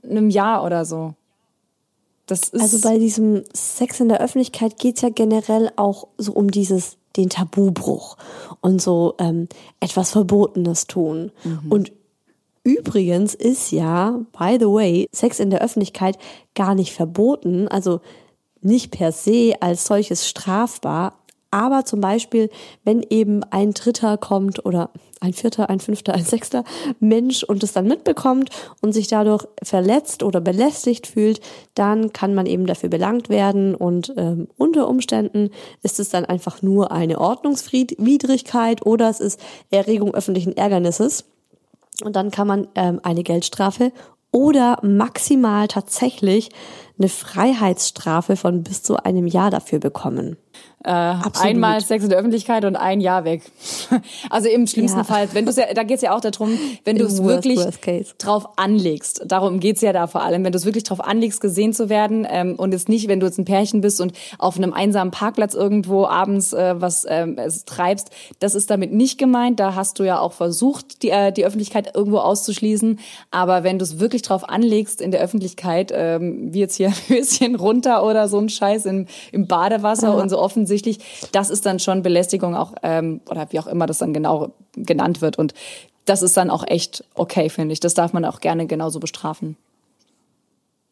einem 0.03 0.29
Jahr 0.29 0.63
oder 0.63 0.85
so. 0.85 1.13
Das 2.25 2.47
ist 2.49 2.61
also 2.61 2.79
bei 2.79 2.97
diesem 2.97 3.43
Sex 3.53 3.99
in 3.99 4.07
der 4.07 4.21
Öffentlichkeit 4.21 4.79
geht's 4.79 5.01
ja 5.01 5.09
generell 5.09 5.71
auch 5.75 6.07
so 6.17 6.31
um 6.31 6.49
dieses 6.49 6.97
den 7.17 7.29
Tabubruch 7.29 8.17
und 8.61 8.81
so 8.81 9.15
ähm, 9.19 9.47
etwas 9.81 10.11
Verbotenes 10.11 10.87
tun. 10.87 11.31
Mhm. 11.43 11.71
Und 11.71 11.91
übrigens 12.63 13.35
ist 13.35 13.71
ja, 13.71 14.21
by 14.31 14.57
the 14.59 14.65
way, 14.65 15.09
Sex 15.11 15.39
in 15.39 15.49
der 15.49 15.61
Öffentlichkeit 15.61 16.17
gar 16.55 16.73
nicht 16.73 16.93
verboten. 16.93 17.67
Also 17.67 17.99
nicht 18.61 18.91
per 18.91 19.11
se 19.11 19.55
als 19.59 19.85
solches 19.85 20.27
strafbar, 20.27 21.19
aber 21.51 21.85
zum 21.85 22.01
Beispiel, 22.01 22.49
wenn 22.83 23.05
eben 23.09 23.43
ein 23.43 23.73
Dritter 23.73 24.17
kommt 24.17 24.65
oder 24.65 24.89
ein 25.23 25.33
Vierter, 25.33 25.69
ein 25.69 25.79
Fünfter, 25.79 26.13
ein 26.13 26.23
Sechster 26.23 26.63
Mensch 26.99 27.43
und 27.43 27.63
es 27.63 27.71
dann 27.71 27.87
mitbekommt 27.87 28.49
und 28.81 28.93
sich 28.93 29.07
dadurch 29.07 29.45
verletzt 29.63 30.21
oder 30.21 30.41
belästigt 30.41 31.07
fühlt, 31.07 31.39
dann 31.75 32.13
kann 32.13 32.35
man 32.35 32.45
eben 32.45 32.65
dafür 32.65 32.89
belangt 32.89 33.29
werden 33.29 33.73
und 33.73 34.13
ähm, 34.17 34.49
unter 34.57 34.87
Umständen 34.87 35.49
ist 35.81 35.99
es 35.99 36.09
dann 36.09 36.25
einfach 36.25 36.61
nur 36.61 36.91
eine 36.91 37.19
Ordnungswidrigkeit 37.19 38.85
oder 38.85 39.09
es 39.09 39.19
ist 39.19 39.39
Erregung 39.71 40.13
öffentlichen 40.13 40.55
Ärgernisses. 40.55 41.25
Und 42.03 42.15
dann 42.15 42.31
kann 42.31 42.47
man 42.47 42.67
ähm, 42.75 42.99
eine 43.03 43.23
Geldstrafe 43.23 43.91
oder 44.31 44.79
maximal 44.81 45.67
tatsächlich 45.67 46.49
eine 46.97 47.09
Freiheitsstrafe 47.09 48.35
von 48.35 48.63
bis 48.63 48.83
zu 48.83 48.97
einem 48.97 49.27
Jahr 49.27 49.51
dafür 49.51 49.79
bekommen. 49.79 50.37
Äh, 50.85 51.15
einmal 51.39 51.79
Sex 51.79 52.03
in 52.03 52.09
der 52.09 52.19
Öffentlichkeit 52.19 52.65
und 52.65 52.75
ein 52.75 52.99
Jahr 52.99 53.23
weg. 53.23 53.43
Also 54.29 54.49
im 54.49 54.67
schlimmsten 54.67 54.99
ja. 54.99 55.03
Fall, 55.03 55.29
wenn 55.33 55.45
du 55.45 55.51
ja, 55.51 55.73
da 55.73 55.83
geht's 55.83 56.01
ja 56.01 56.15
auch 56.15 56.19
darum, 56.19 56.57
wenn 56.83 56.97
du 56.97 57.05
es 57.05 57.23
wirklich 57.23 57.59
worst 57.59 58.15
drauf 58.17 58.57
anlegst. 58.57 59.21
Darum 59.25 59.59
geht's 59.59 59.81
ja 59.81 59.93
da 59.93 60.07
vor 60.07 60.23
allem, 60.23 60.43
wenn 60.43 60.51
du 60.51 60.57
es 60.57 60.65
wirklich 60.65 60.83
drauf 60.83 61.03
anlegst, 61.03 61.39
gesehen 61.39 61.73
zu 61.73 61.89
werden 61.89 62.27
ähm, 62.29 62.55
und 62.55 62.71
jetzt 62.71 62.89
nicht, 62.89 63.07
wenn 63.07 63.19
du 63.19 63.27
jetzt 63.27 63.37
ein 63.37 63.45
Pärchen 63.45 63.81
bist 63.81 64.01
und 64.01 64.13
auf 64.39 64.57
einem 64.57 64.73
einsamen 64.73 65.11
Parkplatz 65.11 65.53
irgendwo 65.53 66.05
abends 66.05 66.53
äh, 66.53 66.75
was 66.77 67.05
ähm, 67.07 67.37
es 67.37 67.65
treibst. 67.65 68.09
Das 68.39 68.55
ist 68.55 68.69
damit 68.69 68.91
nicht 68.91 69.17
gemeint. 69.17 69.59
Da 69.59 69.75
hast 69.75 69.99
du 69.99 70.03
ja 70.03 70.19
auch 70.19 70.33
versucht, 70.33 71.03
die, 71.03 71.11
äh, 71.11 71.31
die 71.31 71.45
Öffentlichkeit 71.45 71.95
irgendwo 71.95 72.17
auszuschließen. 72.17 72.99
Aber 73.31 73.63
wenn 73.63 73.79
du 73.79 73.83
es 73.83 73.99
wirklich 73.99 74.23
drauf 74.23 74.49
anlegst 74.49 75.01
in 75.01 75.11
der 75.11 75.21
Öffentlichkeit, 75.21 75.91
ähm, 75.93 76.53
wie 76.53 76.59
jetzt 76.59 76.75
hier 76.75 76.82
ein 76.87 76.95
Höschen 77.07 77.55
runter 77.55 78.05
oder 78.05 78.27
so 78.27 78.37
ein 78.39 78.49
Scheiß 78.49 78.85
im, 78.85 79.07
im 79.31 79.47
Badewasser 79.47 80.09
ja. 80.09 80.13
und 80.13 80.29
so 80.29 80.39
offensichtlich 80.39 80.63
offensichtlich. 80.73 80.99
Das 81.31 81.49
ist 81.49 81.65
dann 81.65 81.79
schon 81.79 82.01
Belästigung 82.01 82.55
auch, 82.55 82.73
ähm, 82.83 83.21
oder 83.29 83.47
wie 83.51 83.59
auch 83.59 83.67
immer 83.67 83.85
das 83.85 83.99
dann 83.99 84.13
genau 84.13 84.49
genannt 84.75 85.21
wird. 85.21 85.37
Und 85.37 85.53
das 86.05 86.21
ist 86.21 86.35
dann 86.37 86.49
auch 86.49 86.65
echt 86.67 87.03
okay, 87.15 87.49
finde 87.49 87.73
ich. 87.73 87.79
Das 87.79 87.93
darf 87.93 88.13
man 88.13 88.25
auch 88.25 88.39
gerne 88.39 88.67
genauso 88.67 88.99
bestrafen. 88.99 89.57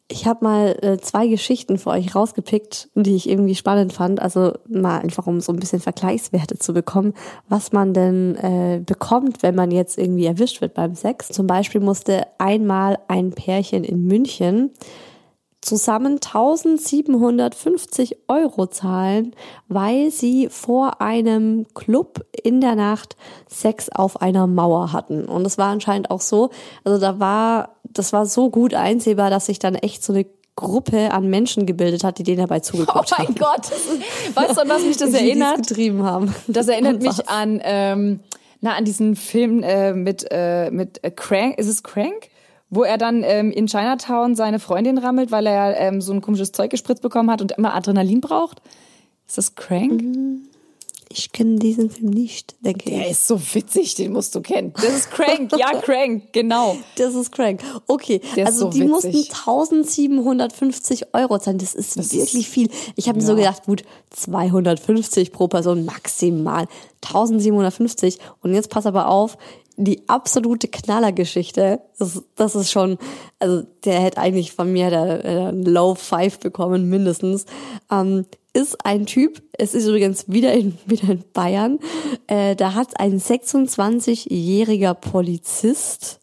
Ich 0.08 0.26
habe 0.26 0.44
mal 0.44 0.78
äh, 0.82 0.98
zwei 0.98 1.26
Geschichten 1.26 1.78
für 1.78 1.90
euch 1.90 2.14
rausgepickt, 2.14 2.90
die 2.94 3.16
ich 3.16 3.28
irgendwie 3.28 3.54
spannend 3.54 3.94
fand. 3.94 4.20
Also 4.20 4.52
mal 4.68 4.98
einfach, 4.98 5.26
um 5.26 5.40
so 5.40 5.52
ein 5.52 5.58
bisschen 5.58 5.80
Vergleichswerte 5.80 6.58
zu 6.58 6.74
bekommen, 6.74 7.14
was 7.48 7.72
man 7.72 7.94
denn 7.94 8.36
äh, 8.36 8.82
bekommt, 8.84 9.42
wenn 9.42 9.54
man 9.54 9.70
jetzt 9.70 9.96
irgendwie 9.96 10.26
erwischt 10.26 10.60
wird 10.60 10.74
beim 10.74 10.94
Sex. 10.94 11.28
Zum 11.28 11.46
Beispiel 11.46 11.80
musste 11.80 12.26
einmal 12.36 12.98
ein 13.08 13.30
Pärchen 13.30 13.84
in 13.84 14.04
München 14.04 14.70
zusammen 15.62 16.14
1750 16.14 18.18
Euro 18.28 18.66
zahlen, 18.66 19.34
weil 19.68 20.10
sie 20.10 20.48
vor 20.50 21.00
einem 21.00 21.66
Club 21.72 22.26
in 22.42 22.60
der 22.60 22.74
Nacht 22.74 23.16
Sex 23.48 23.88
auf 23.88 24.20
einer 24.20 24.46
Mauer 24.46 24.92
hatten. 24.92 25.24
Und 25.24 25.46
es 25.46 25.56
war 25.56 25.68
anscheinend 25.68 26.10
auch 26.10 26.20
so, 26.20 26.50
also 26.84 26.98
da 26.98 27.20
war, 27.20 27.76
das 27.84 28.12
war 28.12 28.26
so 28.26 28.50
gut 28.50 28.74
einsehbar, 28.74 29.30
dass 29.30 29.46
sich 29.46 29.60
dann 29.60 29.76
echt 29.76 30.04
so 30.04 30.12
eine 30.12 30.26
Gruppe 30.56 31.12
an 31.12 31.30
Menschen 31.30 31.64
gebildet 31.64 32.04
hat, 32.04 32.18
die 32.18 32.24
denen 32.24 32.40
dabei 32.40 32.60
zugeguckt 32.60 33.12
haben. 33.12 33.26
Oh 33.28 33.40
mein 33.40 33.48
haben. 33.48 33.62
Gott, 33.62 34.34
weißt 34.34 34.56
du, 34.56 34.62
an 34.62 34.68
was 34.68 34.82
mich 34.82 34.96
das 34.96 35.14
erinnert? 35.14 35.60
Das 35.60 35.68
getrieben 35.68 36.02
haben. 36.02 36.34
Das 36.46 36.68
erinnert 36.68 37.00
mich 37.00 37.28
an, 37.28 37.60
ähm, 37.64 38.20
na, 38.60 38.74
an 38.74 38.84
diesen 38.84 39.16
Film 39.16 39.62
äh, 39.62 39.94
mit, 39.94 40.26
äh, 40.30 40.70
mit 40.70 41.02
äh, 41.04 41.10
Crank, 41.10 41.58
ist 41.58 41.68
es 41.68 41.82
Crank? 41.82 42.28
Wo 42.72 42.84
er 42.84 42.96
dann 42.96 43.22
ähm, 43.22 43.52
in 43.52 43.66
Chinatown 43.66 44.34
seine 44.34 44.58
Freundin 44.58 44.96
rammelt, 44.96 45.30
weil 45.30 45.46
er 45.46 45.78
ähm, 45.78 46.00
so 46.00 46.12
ein 46.12 46.22
komisches 46.22 46.52
Zeug 46.52 46.70
gespritzt 46.70 47.02
bekommen 47.02 47.30
hat 47.30 47.42
und 47.42 47.52
immer 47.52 47.74
Adrenalin 47.74 48.22
braucht. 48.22 48.62
Ist 49.28 49.36
das 49.36 49.54
Crank? 49.54 50.02
Mhm. 50.02 50.48
Ich 51.14 51.30
kenne 51.32 51.56
diesen 51.58 51.90
Film 51.90 52.08
nicht, 52.08 52.54
denke 52.64 52.86
Der 52.86 52.94
ich. 52.94 53.02
Der 53.02 53.10
ist 53.10 53.28
so 53.28 53.38
witzig, 53.52 53.94
den 53.96 54.14
musst 54.14 54.34
du 54.34 54.40
kennen. 54.40 54.72
Das 54.74 54.94
ist 54.94 55.10
Crank, 55.10 55.52
ja, 55.58 55.70
Crank, 55.82 56.32
genau. 56.32 56.74
Das 56.96 57.14
ist 57.14 57.30
Crank. 57.30 57.60
Okay, 57.86 58.22
Der 58.34 58.46
also 58.46 58.60
so 58.60 58.70
die 58.70 58.80
witzig. 58.80 58.90
mussten 58.90 59.16
1750 59.16 61.14
Euro 61.14 61.38
zahlen. 61.38 61.58
Das 61.58 61.74
ist 61.74 61.98
das 61.98 62.14
wirklich 62.14 62.46
ist, 62.46 62.46
viel. 62.46 62.70
Ich 62.96 63.08
habe 63.08 63.18
ja. 63.18 63.22
mir 63.22 63.28
so 63.28 63.36
gedacht, 63.36 63.66
gut, 63.66 63.82
250 64.08 65.32
pro 65.32 65.48
Person 65.48 65.84
maximal. 65.84 66.66
1750. 67.02 68.18
Und 68.40 68.54
jetzt 68.54 68.70
pass 68.70 68.86
aber 68.86 69.08
auf, 69.08 69.36
die 69.76 70.08
absolute 70.08 70.68
Knallergeschichte. 70.68 71.80
Das, 71.98 72.22
das 72.36 72.54
ist 72.54 72.70
schon, 72.70 72.98
also 73.38 73.64
der 73.84 74.00
hätte 74.00 74.18
eigentlich 74.18 74.52
von 74.52 74.72
mir 74.72 74.90
der, 74.90 75.18
der 75.18 75.52
Low 75.52 75.94
Five 75.94 76.38
bekommen, 76.38 76.88
mindestens. 76.88 77.46
Ähm, 77.90 78.26
ist 78.54 78.84
ein 78.84 79.06
Typ, 79.06 79.42
es 79.52 79.74
ist 79.74 79.86
übrigens 79.86 80.28
wieder 80.28 80.52
in, 80.52 80.76
wieder 80.86 81.10
in 81.10 81.24
Bayern, 81.32 81.78
äh, 82.26 82.54
da 82.54 82.74
hat 82.74 83.00
ein 83.00 83.18
26-jähriger 83.18 84.94
Polizist 84.94 86.20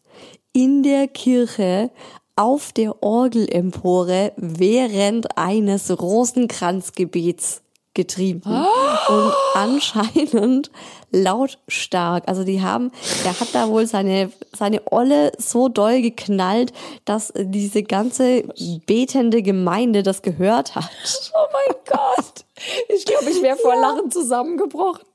in 0.52 0.82
der 0.82 1.08
Kirche 1.08 1.90
auf 2.36 2.72
der 2.72 3.02
Orgelempore 3.02 4.32
während 4.36 5.36
eines 5.36 5.90
Rosenkranzgebets 6.00 7.62
getrieben. 7.94 8.42
Oh. 8.46 9.12
Und 9.12 9.34
anscheinend 9.54 10.70
lautstark. 11.10 12.24
Also 12.28 12.44
die 12.44 12.62
haben, 12.62 12.92
der 13.24 13.38
hat 13.38 13.48
da 13.52 13.68
wohl 13.68 13.86
seine, 13.86 14.30
seine 14.56 14.80
Olle 14.92 15.32
so 15.38 15.68
doll 15.68 16.00
geknallt, 16.00 16.72
dass 17.04 17.32
diese 17.36 17.82
ganze 17.82 18.44
betende 18.86 19.42
Gemeinde 19.42 20.02
das 20.02 20.22
gehört 20.22 20.74
hat. 20.76 20.90
Oh 21.34 21.46
mein 21.52 21.76
Gott. 21.86 22.44
Ich 22.88 23.04
glaube, 23.04 23.30
ich 23.30 23.42
wäre 23.42 23.56
vor 23.56 23.74
ja. 23.74 23.80
Lachen 23.80 24.10
zusammengebrochen. 24.10 25.09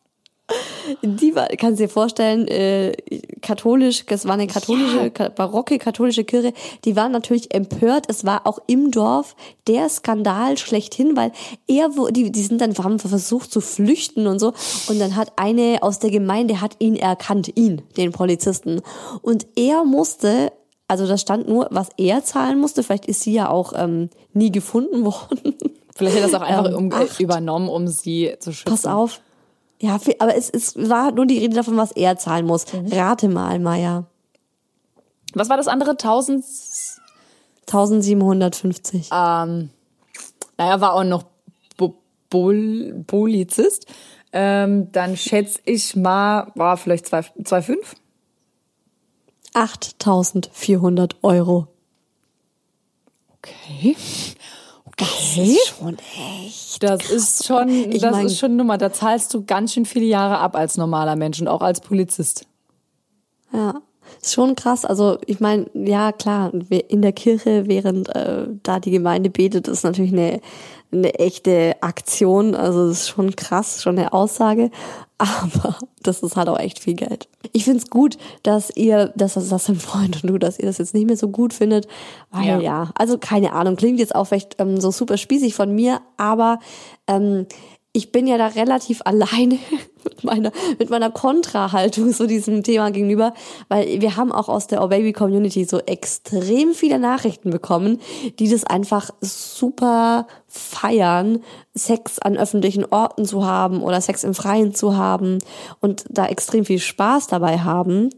Die 1.01 1.35
war, 1.35 1.47
kannst 1.47 1.79
du 1.79 1.85
dir 1.85 1.89
vorstellen, 1.89 2.47
äh, 2.47 2.93
katholisch, 3.41 4.05
das 4.05 4.25
war 4.25 4.35
eine 4.35 4.45
katholische, 4.45 5.11
ja. 5.17 5.29
barocke 5.29 5.79
katholische 5.79 6.23
Kirche, 6.23 6.53
die 6.83 6.95
waren 6.95 7.11
natürlich 7.11 7.53
empört. 7.53 8.05
Es 8.07 8.25
war 8.25 8.45
auch 8.45 8.59
im 8.67 8.91
Dorf 8.91 9.35
der 9.67 9.89
Skandal 9.89 10.57
schlechthin, 10.57 11.15
weil 11.17 11.31
er, 11.67 11.89
die, 12.11 12.31
die 12.31 12.43
sind 12.43 12.61
dann, 12.61 12.77
haben 12.77 12.99
versucht 12.99 13.51
zu 13.51 13.61
flüchten 13.61 14.27
und 14.27 14.39
so. 14.39 14.53
Und 14.87 14.99
dann 14.99 15.15
hat 15.15 15.33
eine 15.37 15.79
aus 15.81 15.97
der 15.99 16.11
Gemeinde 16.11 16.61
hat 16.61 16.75
ihn 16.79 16.95
erkannt, 16.95 17.51
ihn, 17.55 17.81
den 17.97 18.11
Polizisten. 18.11 18.81
Und 19.21 19.47
er 19.55 19.83
musste 19.83 20.51
also 20.87 21.07
da 21.07 21.17
stand 21.17 21.47
nur, 21.47 21.67
was 21.71 21.89
er 21.97 22.23
zahlen 22.23 22.59
musste. 22.59 22.83
Vielleicht 22.83 23.07
ist 23.07 23.21
sie 23.21 23.33
ja 23.33 23.49
auch 23.49 23.73
ähm, 23.75 24.11
nie 24.33 24.51
gefunden 24.51 25.03
worden. 25.05 25.55
Vielleicht 25.95 26.17
hat 26.17 26.23
er 26.23 26.29
das 26.29 26.39
auch 26.39 26.45
einfach 26.45 26.67
ähm, 26.67 26.91
um, 26.91 26.93
übernommen, 27.19 27.69
um 27.69 27.87
sie 27.87 28.35
zu 28.39 28.51
schützen. 28.51 28.69
Pass 28.69 28.85
auf, 28.85 29.21
ja, 29.79 29.99
aber 30.19 30.35
es, 30.35 30.49
es 30.49 30.75
war 30.89 31.11
nur 31.11 31.25
die 31.25 31.39
Rede 31.39 31.55
davon, 31.55 31.77
was 31.77 31.91
er 31.91 32.17
zahlen 32.17 32.45
muss. 32.45 32.71
Mhm. 32.71 32.87
Rate 32.91 33.27
mal, 33.27 33.59
Maya. 33.59 34.05
Was 35.33 35.49
war 35.49 35.57
das 35.57 35.67
andere? 35.67 35.91
1000? 35.91 36.43
1750. 37.67 39.09
Ähm, 39.11 39.69
naja, 40.57 40.81
war 40.81 40.93
auch 40.93 41.03
noch 41.03 41.25
Bo 41.77 41.95
Bol 42.29 43.03
Polizist. 43.07 43.87
Ähm, 44.31 44.91
dann 44.91 45.17
schätze 45.17 45.59
ich 45.65 45.95
mal, 45.95 46.51
war 46.55 46.77
vielleicht 46.77 47.07
2,5? 47.07 47.77
8400 49.53 51.15
Euro. 51.23 51.67
Okay. 53.37 53.95
Das 54.97 55.37
ist 55.37 55.75
schon 55.77 55.97
echt. 56.43 56.81
Das 56.81 56.99
krass. 56.99 57.11
ist 57.11 57.45
schon, 57.45 57.69
ich 57.69 58.01
das 58.01 58.11
mein, 58.11 58.27
ist 58.27 58.39
schon 58.39 58.55
Nummer. 58.55 58.77
Da 58.77 58.93
zahlst 58.93 59.33
du 59.33 59.43
ganz 59.45 59.73
schön 59.73 59.85
viele 59.85 60.05
Jahre 60.05 60.39
ab 60.39 60.55
als 60.55 60.77
normaler 60.77 61.15
Mensch 61.15 61.41
und 61.41 61.47
auch 61.47 61.61
als 61.61 61.81
Polizist. 61.81 62.45
Ja, 63.51 63.81
ist 64.21 64.33
schon 64.33 64.55
krass. 64.55 64.85
Also 64.85 65.17
ich 65.25 65.39
meine, 65.39 65.67
ja 65.73 66.11
klar, 66.11 66.51
in 66.69 67.01
der 67.01 67.11
Kirche, 67.11 67.67
während 67.67 68.15
äh, 68.15 68.47
da 68.63 68.79
die 68.79 68.91
Gemeinde 68.91 69.29
betet, 69.29 69.67
ist 69.67 69.83
natürlich 69.83 70.13
eine 70.13 70.39
eine 70.91 71.15
echte 71.15 71.75
Aktion. 71.81 72.55
Also 72.55 72.87
das 72.87 73.01
ist 73.01 73.09
schon 73.09 73.35
krass, 73.35 73.81
schon 73.81 73.97
eine 73.97 74.13
Aussage. 74.13 74.71
Aber 75.17 75.77
das 76.03 76.21
ist 76.23 76.35
halt 76.35 76.49
auch 76.49 76.59
echt 76.59 76.79
viel 76.79 76.95
Geld. 76.95 77.29
Ich 77.53 77.63
find's 77.63 77.89
gut, 77.89 78.17
dass 78.43 78.69
ihr, 78.75 79.13
dass 79.15 79.35
das, 79.35 79.47
das 79.49 79.65
dein 79.65 79.77
Freund 79.77 80.21
und 80.23 80.29
du, 80.29 80.37
dass 80.37 80.59
ihr 80.59 80.65
das 80.65 80.77
jetzt 80.77 80.93
nicht 80.93 81.07
mehr 81.07 81.17
so 81.17 81.29
gut 81.29 81.53
findet. 81.53 81.87
Weil 82.31 82.47
ja, 82.47 82.59
ja 82.59 82.91
also 82.95 83.17
keine 83.17 83.53
Ahnung, 83.53 83.77
klingt 83.77 83.99
jetzt 83.99 84.13
auch 84.13 84.25
vielleicht 84.25 84.59
ähm, 84.59 84.79
so 84.79 84.91
super 84.91 85.17
spießig 85.17 85.55
von 85.55 85.73
mir, 85.73 86.01
aber 86.17 86.59
ähm, 87.07 87.47
ich 87.93 88.11
bin 88.11 88.27
ja 88.27 88.37
da 88.37 88.47
relativ 88.47 89.01
alleine 89.05 89.57
mit 90.05 90.23
meiner, 90.23 90.51
mit 90.79 90.89
meiner 90.89 91.11
Kontrahaltung 91.11 92.13
zu 92.13 92.27
diesem 92.27 92.63
Thema 92.63 92.91
gegenüber, 92.91 93.33
weil 93.67 94.01
wir 94.01 94.15
haben 94.15 94.31
auch 94.31 94.47
aus 94.47 94.67
der 94.67 94.83
Oh 94.83 94.87
Baby 94.87 95.11
Community 95.11 95.65
so 95.65 95.79
extrem 95.79 96.73
viele 96.73 96.99
Nachrichten 96.99 97.49
bekommen, 97.49 97.99
die 98.39 98.49
das 98.49 98.63
einfach 98.63 99.09
super 99.19 100.27
feiern, 100.47 101.39
Sex 101.73 102.19
an 102.19 102.37
öffentlichen 102.37 102.85
Orten 102.85 103.25
zu 103.25 103.45
haben 103.45 103.83
oder 103.83 103.99
Sex 103.99 104.23
im 104.23 104.33
Freien 104.33 104.73
zu 104.73 104.95
haben 104.95 105.39
und 105.81 106.05
da 106.09 106.27
extrem 106.27 106.63
viel 106.63 106.79
Spaß 106.79 107.27
dabei 107.27 107.59
haben. 107.59 108.09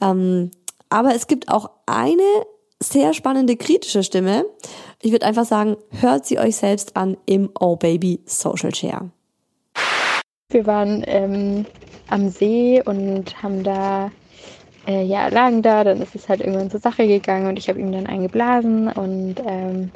Ähm, 0.00 0.50
aber 0.88 1.14
es 1.14 1.26
gibt 1.26 1.48
auch 1.48 1.70
eine 1.86 2.22
sehr 2.82 3.12
spannende 3.14 3.56
kritische 3.56 4.02
Stimme. 4.02 4.46
Ich 5.02 5.12
würde 5.12 5.26
einfach 5.26 5.44
sagen, 5.44 5.76
hört 5.90 6.26
sie 6.26 6.38
euch 6.38 6.56
selbst 6.56 6.96
an 6.96 7.16
im 7.26 7.50
Oh 7.58 7.76
Baby 7.76 8.20
Social 8.26 8.74
Share. 8.74 9.10
Wir 10.50 10.66
waren 10.66 11.04
ähm, 11.06 11.66
am 12.08 12.28
See 12.28 12.82
und 12.84 13.42
haben 13.42 13.62
da, 13.62 14.12
äh, 14.86 15.02
ja, 15.04 15.28
lagen 15.28 15.62
da, 15.62 15.84
dann 15.84 16.00
ist 16.02 16.14
es 16.14 16.28
halt 16.28 16.40
irgendwann 16.40 16.70
zur 16.70 16.80
Sache 16.80 17.06
gegangen 17.06 17.48
und 17.48 17.58
ich 17.58 17.68
habe 17.68 17.80
ihm 17.80 17.92
dann 17.92 18.06
eingeblasen 18.06 18.88
und 18.88 19.36
ähm, 19.46 19.92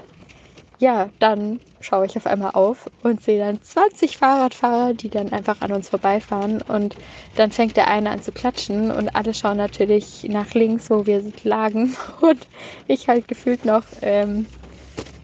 ja, 0.79 1.11
dann 1.19 1.61
schaue 1.81 2.07
ich 2.07 2.17
auf 2.17 2.27
einmal 2.27 2.53
auf 2.53 2.91
und 3.03 3.23
sehe 3.23 3.39
dann 3.39 3.63
20 3.63 4.17
Fahrradfahrer, 4.19 4.95
die 4.95 5.11
dann 5.11 5.33
einfach 5.33 5.61
an 5.61 5.73
uns 5.73 5.89
vorbeifahren. 5.91 6.63
Und 6.63 6.97
dann 7.35 7.53
fängt 7.53 7.77
der 7.77 7.89
eine 7.89 8.11
an 8.11 8.23
zu 8.23 8.33
klatschen 8.33 8.91
und 8.91 9.15
alle 9.15 9.35
schauen 9.35 9.59
natürlich 9.59 10.25
nach 10.29 10.53
links, 10.55 10.91
wo 10.91 11.07
wir 11.07 11.23
lagen. 11.43 11.97
Und 12.21 12.49
ich 12.87 13.09
halt 13.09 13.29
gefühlt 13.29 13.65
noch 13.65 13.85
ähm, 14.03 14.49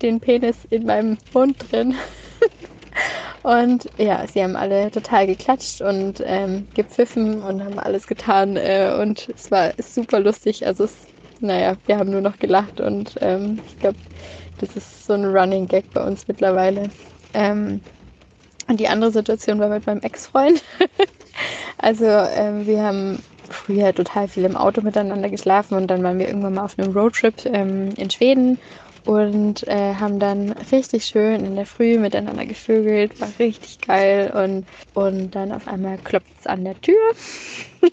den 0.02 0.20
Penis 0.20 0.64
in 0.66 0.86
meinem 0.86 1.18
Mund 1.32 1.56
drin. 1.70 1.94
und 3.42 3.88
ja, 3.98 4.26
sie 4.26 4.42
haben 4.42 4.56
alle 4.56 4.90
total 4.90 5.26
geklatscht 5.26 5.80
und 5.80 6.22
ähm, 6.24 6.68
gepfiffen 6.74 7.42
und 7.42 7.64
haben 7.64 7.78
alles 7.78 8.06
getan. 8.06 8.56
Äh, 8.56 8.96
und 9.00 9.28
es 9.34 9.50
war 9.50 9.72
super 9.78 10.20
lustig. 10.20 10.66
Also, 10.66 10.84
es, 10.84 10.96
naja, 11.40 11.76
wir 11.86 11.98
haben 11.98 12.10
nur 12.10 12.20
noch 12.20 12.38
gelacht 12.38 12.80
und 12.80 13.14
ähm, 13.20 13.60
ich 13.66 13.78
glaube, 13.78 13.98
das 14.58 14.76
ist 14.76 15.06
so 15.06 15.14
ein 15.14 15.24
Running 15.24 15.66
Gag 15.66 15.92
bei 15.92 16.02
uns 16.02 16.28
mittlerweile. 16.28 16.90
Ähm, 17.32 17.80
und 18.68 18.78
die 18.78 18.88
andere 18.88 19.10
Situation 19.10 19.58
war 19.58 19.68
mit 19.68 19.86
meinem 19.86 20.00
Ex-Freund. 20.02 20.62
also 21.78 22.04
ähm, 22.04 22.66
wir 22.66 22.82
haben 22.82 23.18
früher 23.48 23.92
total 23.94 24.28
viel 24.28 24.44
im 24.44 24.56
Auto 24.56 24.80
miteinander 24.80 25.28
geschlafen 25.28 25.74
und 25.74 25.88
dann 25.88 26.02
waren 26.02 26.18
wir 26.18 26.28
irgendwann 26.28 26.54
mal 26.54 26.64
auf 26.64 26.78
einem 26.78 26.96
Roadtrip 26.96 27.44
ähm, 27.46 27.90
in 27.96 28.10
Schweden 28.10 28.60
und 29.04 29.66
äh, 29.66 29.94
haben 29.94 30.18
dann 30.18 30.52
richtig 30.72 31.04
schön 31.06 31.44
in 31.44 31.56
der 31.56 31.66
Früh 31.66 31.98
miteinander 31.98 32.46
gevögelt, 32.46 33.20
war 33.20 33.28
richtig 33.38 33.80
geil. 33.80 34.30
Und, 34.34 34.66
und 34.94 35.34
dann 35.34 35.52
auf 35.52 35.66
einmal 35.66 35.98
klopft 35.98 36.28
es 36.40 36.46
an 36.46 36.64
der 36.64 36.80
Tür. 36.80 37.00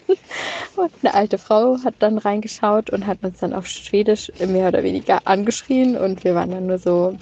Und 0.76 0.92
eine 1.02 1.14
alte 1.14 1.38
Frau 1.38 1.78
hat 1.82 1.94
dann 1.98 2.18
reingeschaut 2.18 2.90
und 2.90 3.06
hat 3.06 3.18
uns 3.22 3.40
dann 3.40 3.52
auf 3.52 3.66
Schwedisch 3.66 4.30
mehr 4.38 4.68
oder 4.68 4.84
weniger 4.84 5.20
angeschrien. 5.24 5.96
Und 5.96 6.22
wir 6.22 6.36
waren 6.36 6.52
dann 6.52 6.66
nur 6.66 6.78
so, 6.78 7.16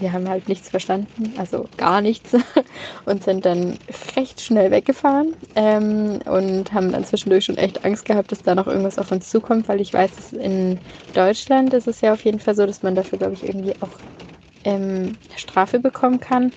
wir 0.00 0.12
haben 0.12 0.28
halt 0.28 0.48
nichts 0.48 0.68
verstanden, 0.68 1.34
also 1.38 1.68
gar 1.76 2.00
nichts 2.00 2.36
und 3.04 3.24
sind 3.24 3.44
dann 3.44 3.78
recht 4.16 4.40
schnell 4.40 4.70
weggefahren 4.70 5.34
ähm, 5.54 6.20
und 6.24 6.72
haben 6.72 6.92
dann 6.92 7.04
zwischendurch 7.04 7.44
schon 7.44 7.56
echt 7.56 7.84
Angst 7.84 8.04
gehabt, 8.04 8.32
dass 8.32 8.42
da 8.42 8.54
noch 8.54 8.66
irgendwas 8.66 8.98
auf 8.98 9.10
uns 9.10 9.30
zukommt, 9.30 9.68
weil 9.68 9.80
ich 9.80 9.92
weiß, 9.92 10.14
dass 10.14 10.32
in 10.32 10.78
Deutschland 11.14 11.74
ist 11.74 11.88
es 11.88 12.00
ja 12.00 12.12
auf 12.12 12.24
jeden 12.24 12.40
Fall 12.40 12.54
so, 12.54 12.66
dass 12.66 12.82
man 12.82 12.94
dafür, 12.94 13.18
glaube 13.18 13.34
ich, 13.34 13.44
irgendwie 13.44 13.74
auch 13.80 13.98
ähm, 14.64 15.16
Strafe 15.36 15.78
bekommen 15.78 16.20
kann. 16.20 16.52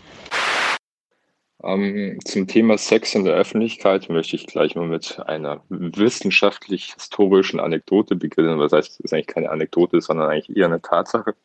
Ähm, 1.62 2.20
zum 2.24 2.48
Thema 2.48 2.78
Sex 2.78 3.16
in 3.16 3.26
der 3.26 3.36
Öffentlichkeit 3.36 4.10
möchte 4.10 4.38
ich 4.38 4.48
gleich 4.48 4.76
mal 4.76 4.88
mit 4.88 5.20
einer 5.26 5.62
wissenschaftlich-historischen 5.68 7.60
Anekdote 7.60 8.16
beginnen. 8.16 8.60
Was 8.60 8.72
heißt, 8.72 8.92
es 8.92 9.00
ist 9.02 9.14
eigentlich 9.14 9.28
keine 9.28 9.50
Anekdote, 9.50 10.00
sondern 10.00 10.30
eigentlich 10.30 10.56
eher 10.56 10.68
eine 10.68 10.82
Tatsache. 10.82 11.36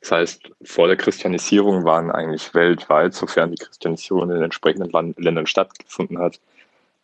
Das 0.00 0.12
heißt, 0.12 0.50
vor 0.62 0.86
der 0.86 0.96
Christianisierung 0.96 1.84
waren 1.84 2.10
eigentlich 2.10 2.54
weltweit, 2.54 3.14
sofern 3.14 3.50
die 3.50 3.62
Christianisierung 3.62 4.24
in 4.24 4.28
den 4.30 4.42
entsprechenden 4.42 4.90
Land 4.90 5.18
Ländern 5.18 5.46
stattgefunden 5.46 6.18
hat, 6.18 6.40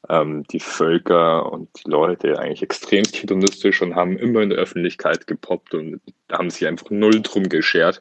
ähm, 0.08 0.44
die 0.44 0.60
Völker 0.60 1.50
und 1.50 1.68
die 1.76 1.90
Leute 1.90 2.38
eigentlich 2.38 2.62
extremst 2.62 3.20
hedonistisch 3.20 3.82
und 3.82 3.96
haben 3.96 4.16
immer 4.16 4.42
in 4.42 4.50
der 4.50 4.58
Öffentlichkeit 4.58 5.26
gepoppt 5.26 5.74
und 5.74 6.00
haben 6.30 6.50
sich 6.50 6.66
einfach 6.66 6.90
null 6.90 7.20
drum 7.22 7.48
geschert. 7.48 8.00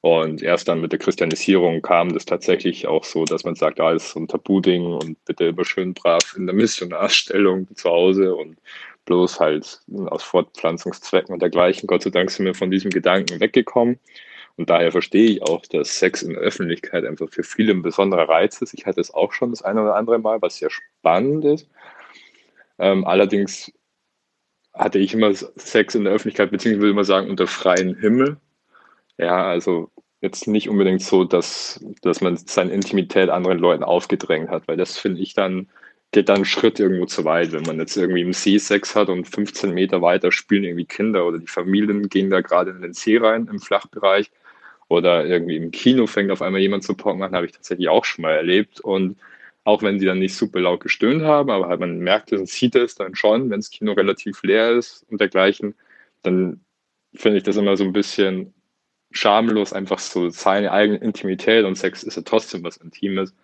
Und 0.00 0.42
erst 0.42 0.66
dann 0.66 0.80
mit 0.80 0.90
der 0.90 0.98
Christianisierung 0.98 1.80
kam 1.80 2.12
das 2.12 2.24
tatsächlich 2.24 2.88
auch 2.88 3.04
so, 3.04 3.24
dass 3.24 3.44
man 3.44 3.54
sagt, 3.54 3.78
ah, 3.78 3.96
so 4.00 4.18
ein 4.18 4.26
Tabu-Ding 4.26 4.84
und 4.84 5.24
bitte 5.26 5.44
immer 5.44 5.64
schön 5.64 5.94
brav 5.94 6.34
in 6.36 6.46
der 6.46 6.56
Missionarstellung 6.56 7.68
zu 7.76 7.88
Hause 7.88 8.34
und 8.34 8.58
bloß 9.04 9.40
halt 9.40 9.80
aus 10.06 10.22
Fortpflanzungszwecken 10.22 11.32
und 11.32 11.42
dergleichen. 11.42 11.86
Gott 11.86 12.02
sei 12.02 12.10
Dank 12.10 12.30
sind 12.30 12.46
wir 12.46 12.54
von 12.54 12.70
diesem 12.70 12.90
Gedanken 12.90 13.40
weggekommen. 13.40 13.98
Und 14.56 14.68
daher 14.68 14.92
verstehe 14.92 15.30
ich 15.30 15.42
auch, 15.42 15.62
dass 15.66 15.98
Sex 15.98 16.22
in 16.22 16.34
der 16.34 16.40
Öffentlichkeit 16.40 17.04
einfach 17.04 17.28
für 17.30 17.42
viele 17.42 17.72
ein 17.72 17.82
besonderer 17.82 18.28
Reiz 18.28 18.60
ist. 18.60 18.74
Ich 18.74 18.86
hatte 18.86 19.00
es 19.00 19.12
auch 19.12 19.32
schon 19.32 19.50
das 19.50 19.62
eine 19.62 19.82
oder 19.82 19.96
andere 19.96 20.18
Mal, 20.18 20.42
was 20.42 20.56
sehr 20.56 20.70
spannend 20.70 21.44
ist. 21.44 21.68
Ähm, 22.78 23.06
allerdings 23.06 23.72
hatte 24.74 24.98
ich 24.98 25.14
immer 25.14 25.32
Sex 25.34 25.94
in 25.94 26.04
der 26.04 26.12
Öffentlichkeit, 26.12 26.50
beziehungsweise 26.50 26.82
würde 26.82 26.94
mal 26.94 27.04
sagen, 27.04 27.30
unter 27.30 27.46
freiem 27.46 27.94
Himmel. 27.96 28.36
Ja, 29.18 29.46
also 29.46 29.90
jetzt 30.20 30.46
nicht 30.46 30.68
unbedingt 30.68 31.02
so, 31.02 31.24
dass, 31.24 31.84
dass 32.02 32.20
man 32.20 32.36
seine 32.36 32.72
Intimität 32.72 33.28
anderen 33.28 33.58
Leuten 33.58 33.84
aufgedrängt 33.84 34.48
hat, 34.50 34.68
weil 34.68 34.76
das 34.76 34.98
finde 34.98 35.20
ich 35.20 35.34
dann 35.34 35.68
geht 36.12 36.28
dann 36.28 36.36
einen 36.36 36.44
Schritt 36.44 36.78
irgendwo 36.78 37.06
zu 37.06 37.24
weit. 37.24 37.52
Wenn 37.52 37.62
man 37.62 37.78
jetzt 37.78 37.96
irgendwie 37.96 38.20
im 38.20 38.34
See 38.34 38.58
Sex 38.58 38.94
hat 38.94 39.08
und 39.08 39.26
15 39.26 39.72
Meter 39.72 40.02
weiter 40.02 40.30
spielen 40.30 40.64
irgendwie 40.64 40.84
Kinder 40.84 41.26
oder 41.26 41.38
die 41.38 41.46
Familien 41.46 42.08
gehen 42.08 42.30
da 42.30 42.42
gerade 42.42 42.70
in 42.70 42.82
den 42.82 42.92
See 42.92 43.16
rein 43.16 43.48
im 43.50 43.58
Flachbereich 43.58 44.30
oder 44.88 45.26
irgendwie 45.26 45.56
im 45.56 45.70
Kino 45.70 46.06
fängt 46.06 46.30
auf 46.30 46.42
einmal 46.42 46.60
jemand 46.60 46.84
zu 46.84 46.94
pocken 46.94 47.22
an, 47.22 47.34
habe 47.34 47.46
ich 47.46 47.52
tatsächlich 47.52 47.88
auch 47.88 48.04
schon 48.04 48.22
mal 48.22 48.32
erlebt. 48.32 48.80
Und 48.80 49.16
auch 49.64 49.82
wenn 49.82 49.98
sie 49.98 50.06
dann 50.06 50.18
nicht 50.18 50.34
super 50.34 50.60
laut 50.60 50.80
gestöhnt 50.80 51.22
haben, 51.22 51.50
aber 51.50 51.68
halt 51.68 51.80
man 51.80 51.98
merkt 51.98 52.32
es 52.32 52.40
und 52.40 52.48
sieht 52.48 52.74
es 52.76 52.94
dann 52.94 53.14
schon, 53.14 53.50
wenn 53.50 53.60
das 53.60 53.70
Kino 53.70 53.92
relativ 53.92 54.42
leer 54.42 54.72
ist 54.72 55.06
und 55.08 55.20
dergleichen, 55.20 55.74
dann 56.22 56.60
finde 57.14 57.38
ich 57.38 57.44
das 57.44 57.56
immer 57.56 57.76
so 57.76 57.84
ein 57.84 57.92
bisschen 57.92 58.52
schamlos, 59.12 59.72
einfach 59.72 59.98
so 59.98 60.30
seine 60.30 60.72
eigene 60.72 60.98
Intimität 60.98 61.64
und 61.64 61.76
Sex 61.76 62.02
ist 62.02 62.16
ja 62.16 62.22
trotzdem 62.22 62.64
was 62.64 62.76
Intimes 62.78 63.34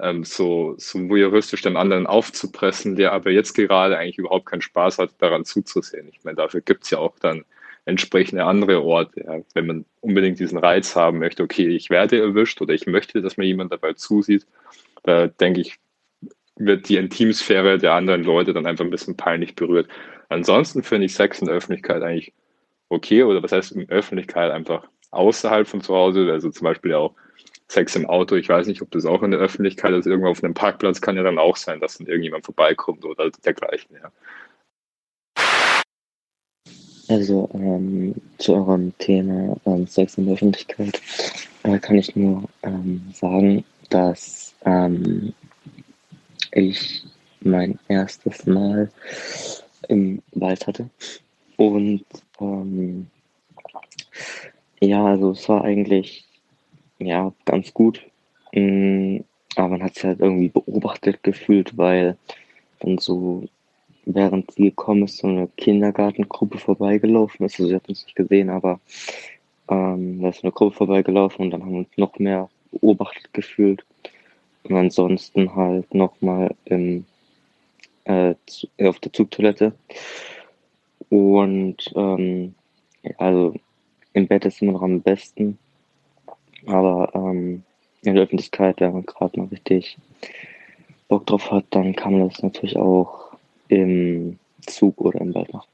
ähm, 0.00 0.24
so, 0.24 0.74
so 0.78 1.08
voyeuristisch 1.08 1.62
den 1.62 1.76
anderen 1.76 2.06
aufzupressen, 2.06 2.96
der 2.96 3.12
aber 3.12 3.30
jetzt 3.30 3.54
gerade 3.54 3.98
eigentlich 3.98 4.18
überhaupt 4.18 4.46
keinen 4.46 4.62
Spaß 4.62 4.98
hat, 4.98 5.10
daran 5.18 5.44
zuzusehen. 5.44 6.08
Ich 6.12 6.24
meine, 6.24 6.36
dafür 6.36 6.60
gibt 6.60 6.84
es 6.84 6.90
ja 6.90 6.98
auch 6.98 7.18
dann 7.18 7.44
entsprechende 7.84 8.44
andere 8.44 8.82
Orte. 8.82 9.24
Ja. 9.24 9.40
Wenn 9.54 9.66
man 9.66 9.84
unbedingt 10.00 10.38
diesen 10.38 10.58
Reiz 10.58 10.94
haben 10.94 11.18
möchte, 11.18 11.42
okay, 11.42 11.68
ich 11.68 11.90
werde 11.90 12.20
erwischt 12.20 12.60
oder 12.60 12.74
ich 12.74 12.86
möchte, 12.86 13.22
dass 13.22 13.36
mir 13.36 13.46
jemand 13.46 13.72
dabei 13.72 13.94
zusieht, 13.94 14.46
da 15.02 15.26
denke 15.26 15.62
ich, 15.62 15.78
wird 16.56 16.88
die 16.88 16.96
Intimsphäre 16.96 17.78
der 17.78 17.94
anderen 17.94 18.24
Leute 18.24 18.52
dann 18.52 18.66
einfach 18.66 18.84
ein 18.84 18.90
bisschen 18.90 19.16
peinlich 19.16 19.54
berührt. 19.54 19.88
Ansonsten 20.28 20.82
finde 20.82 21.06
ich 21.06 21.14
Sex 21.14 21.40
in 21.40 21.46
der 21.46 21.56
Öffentlichkeit 21.56 22.02
eigentlich 22.02 22.32
okay 22.88 23.22
oder 23.22 23.42
was 23.42 23.52
heißt 23.52 23.72
in 23.72 23.86
der 23.86 23.96
Öffentlichkeit 23.96 24.50
einfach 24.50 24.86
außerhalb 25.10 25.66
von 25.66 25.80
zu 25.80 25.94
Hause, 25.94 26.30
also 26.30 26.50
zum 26.50 26.64
Beispiel 26.64 26.94
auch 26.94 27.14
Sex 27.70 27.96
im 27.96 28.06
Auto. 28.06 28.34
Ich 28.36 28.48
weiß 28.48 28.66
nicht, 28.66 28.82
ob 28.82 28.90
das 28.90 29.04
auch 29.04 29.22
in 29.22 29.30
der 29.30 29.40
Öffentlichkeit 29.40 29.92
ist. 29.92 30.06
Irgendwo 30.06 30.30
auf 30.30 30.42
einem 30.42 30.54
Parkplatz 30.54 31.00
kann 31.00 31.16
ja 31.16 31.22
dann 31.22 31.38
auch 31.38 31.56
sein, 31.56 31.80
dass 31.80 31.98
dann 31.98 32.06
irgendjemand 32.06 32.44
vorbeikommt 32.44 33.04
oder 33.04 33.30
dergleichen. 33.44 33.96
Ja. 34.02 34.10
Also 37.08 37.48
ähm, 37.54 38.14
zu 38.38 38.54
eurem 38.54 38.96
Thema 38.98 39.56
ähm, 39.64 39.86
Sex 39.86 40.18
in 40.18 40.26
der 40.26 40.34
Öffentlichkeit 40.34 41.00
äh, 41.62 41.78
kann 41.78 41.96
ich 41.96 42.14
nur 42.14 42.44
ähm, 42.62 43.02
sagen, 43.14 43.64
dass 43.88 44.54
ähm, 44.64 45.32
ich 46.52 47.04
mein 47.40 47.78
erstes 47.88 48.46
Mal 48.46 48.90
im 49.88 50.22
Wald 50.32 50.66
hatte. 50.66 50.90
Und 51.56 52.04
ähm, 52.40 53.06
ja, 54.80 55.04
also 55.04 55.30
es 55.30 55.48
war 55.48 55.64
eigentlich 55.64 56.27
ja, 56.98 57.32
ganz 57.44 57.72
gut. 57.72 58.02
Mm, 58.52 59.18
aber 59.56 59.68
man 59.68 59.82
hat 59.82 59.94
sich 59.94 60.04
halt 60.04 60.20
irgendwie 60.20 60.48
beobachtet 60.48 61.22
gefühlt, 61.22 61.76
weil 61.76 62.16
dann 62.80 62.98
so, 62.98 63.44
während 64.04 64.50
sie 64.52 64.64
gekommen 64.64 65.04
ist, 65.04 65.18
so 65.18 65.28
eine 65.28 65.48
Kindergartengruppe 65.56 66.58
vorbeigelaufen 66.58 67.46
ist. 67.46 67.58
Also 67.58 67.68
sie 67.68 67.74
hat 67.74 67.88
uns 67.88 68.04
nicht 68.04 68.16
gesehen, 68.16 68.50
aber 68.50 68.80
ähm, 69.68 70.22
da 70.22 70.28
ist 70.28 70.44
eine 70.44 70.52
Gruppe 70.52 70.76
vorbeigelaufen 70.76 71.44
und 71.44 71.50
dann 71.50 71.62
haben 71.62 71.72
wir 71.72 71.78
uns 71.80 71.96
noch 71.96 72.18
mehr 72.18 72.48
beobachtet 72.72 73.32
gefühlt. 73.32 73.84
Und 74.64 74.76
ansonsten 74.76 75.54
halt 75.54 75.92
nochmal 75.94 76.54
im, 76.64 77.04
äh, 78.04 78.34
auf 78.82 78.98
der 79.00 79.12
Zugtoilette. 79.12 79.72
Und 81.08 81.76
ähm, 81.94 82.54
also 83.16 83.54
im 84.12 84.26
Bett 84.26 84.44
ist 84.44 84.60
immer 84.60 84.72
noch 84.72 84.82
am 84.82 85.00
besten. 85.00 85.58
Aber 86.66 87.10
ähm, 87.14 87.62
in 88.02 88.14
der 88.14 88.24
Öffentlichkeit, 88.24 88.80
wenn 88.80 88.92
man 88.92 89.06
gerade 89.06 89.38
mal 89.38 89.48
richtig 89.48 89.98
Bock 91.08 91.26
drauf 91.26 91.50
hat, 91.50 91.64
dann 91.70 91.96
kann 91.96 92.12
man 92.12 92.28
das 92.28 92.42
natürlich 92.42 92.76
auch 92.76 93.32
im 93.68 94.38
Zug 94.66 95.00
oder 95.00 95.20
im 95.20 95.34
Wald 95.34 95.52
machen. 95.52 95.68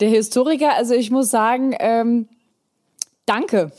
Der 0.00 0.08
Historiker, 0.08 0.74
also 0.74 0.94
ich 0.94 1.10
muss 1.10 1.30
sagen, 1.30 1.74
ähm, 1.80 2.28
danke. 3.26 3.72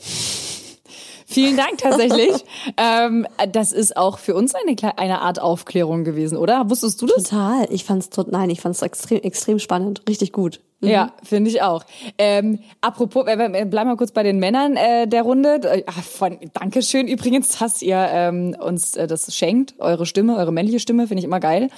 Vielen 1.26 1.56
Dank 1.56 1.78
tatsächlich. 1.78 2.44
ähm, 2.76 3.26
das 3.52 3.72
ist 3.72 3.96
auch 3.96 4.18
für 4.18 4.34
uns 4.34 4.54
eine, 4.54 4.76
eine 4.98 5.20
Art 5.20 5.40
Aufklärung 5.40 6.04
gewesen, 6.04 6.36
oder? 6.36 6.68
Wusstest 6.68 7.00
du 7.00 7.06
das? 7.06 7.24
Total. 7.24 7.66
Ich 7.70 7.84
fand's 7.84 8.10
tot, 8.10 8.32
nein, 8.32 8.50
ich 8.50 8.60
fand's 8.60 8.82
extrem, 8.82 9.22
extrem 9.22 9.58
spannend. 9.58 10.02
Richtig 10.08 10.32
gut. 10.32 10.60
Ja, 10.82 11.12
finde 11.22 11.50
ich 11.50 11.60
auch. 11.60 11.84
Ähm, 12.16 12.58
apropos, 12.80 13.26
äh, 13.26 13.34
äh, 13.34 13.64
bleib 13.66 13.86
mal 13.86 13.96
kurz 13.96 14.12
bei 14.12 14.22
den 14.22 14.38
Männern 14.38 14.76
äh, 14.76 15.06
der 15.06 15.22
Runde. 15.22 15.60
Äh, 15.62 15.82
von, 15.92 16.38
Dankeschön 16.54 17.06
übrigens, 17.06 17.48
dass 17.58 17.82
ihr 17.82 17.98
ähm, 18.10 18.56
uns 18.58 18.96
äh, 18.96 19.06
das 19.06 19.34
schenkt, 19.34 19.74
eure 19.78 20.06
Stimme, 20.06 20.36
eure 20.36 20.52
männliche 20.52 20.80
Stimme, 20.80 21.06
finde 21.06 21.20
ich 21.20 21.26
immer 21.26 21.40
geil. 21.40 21.68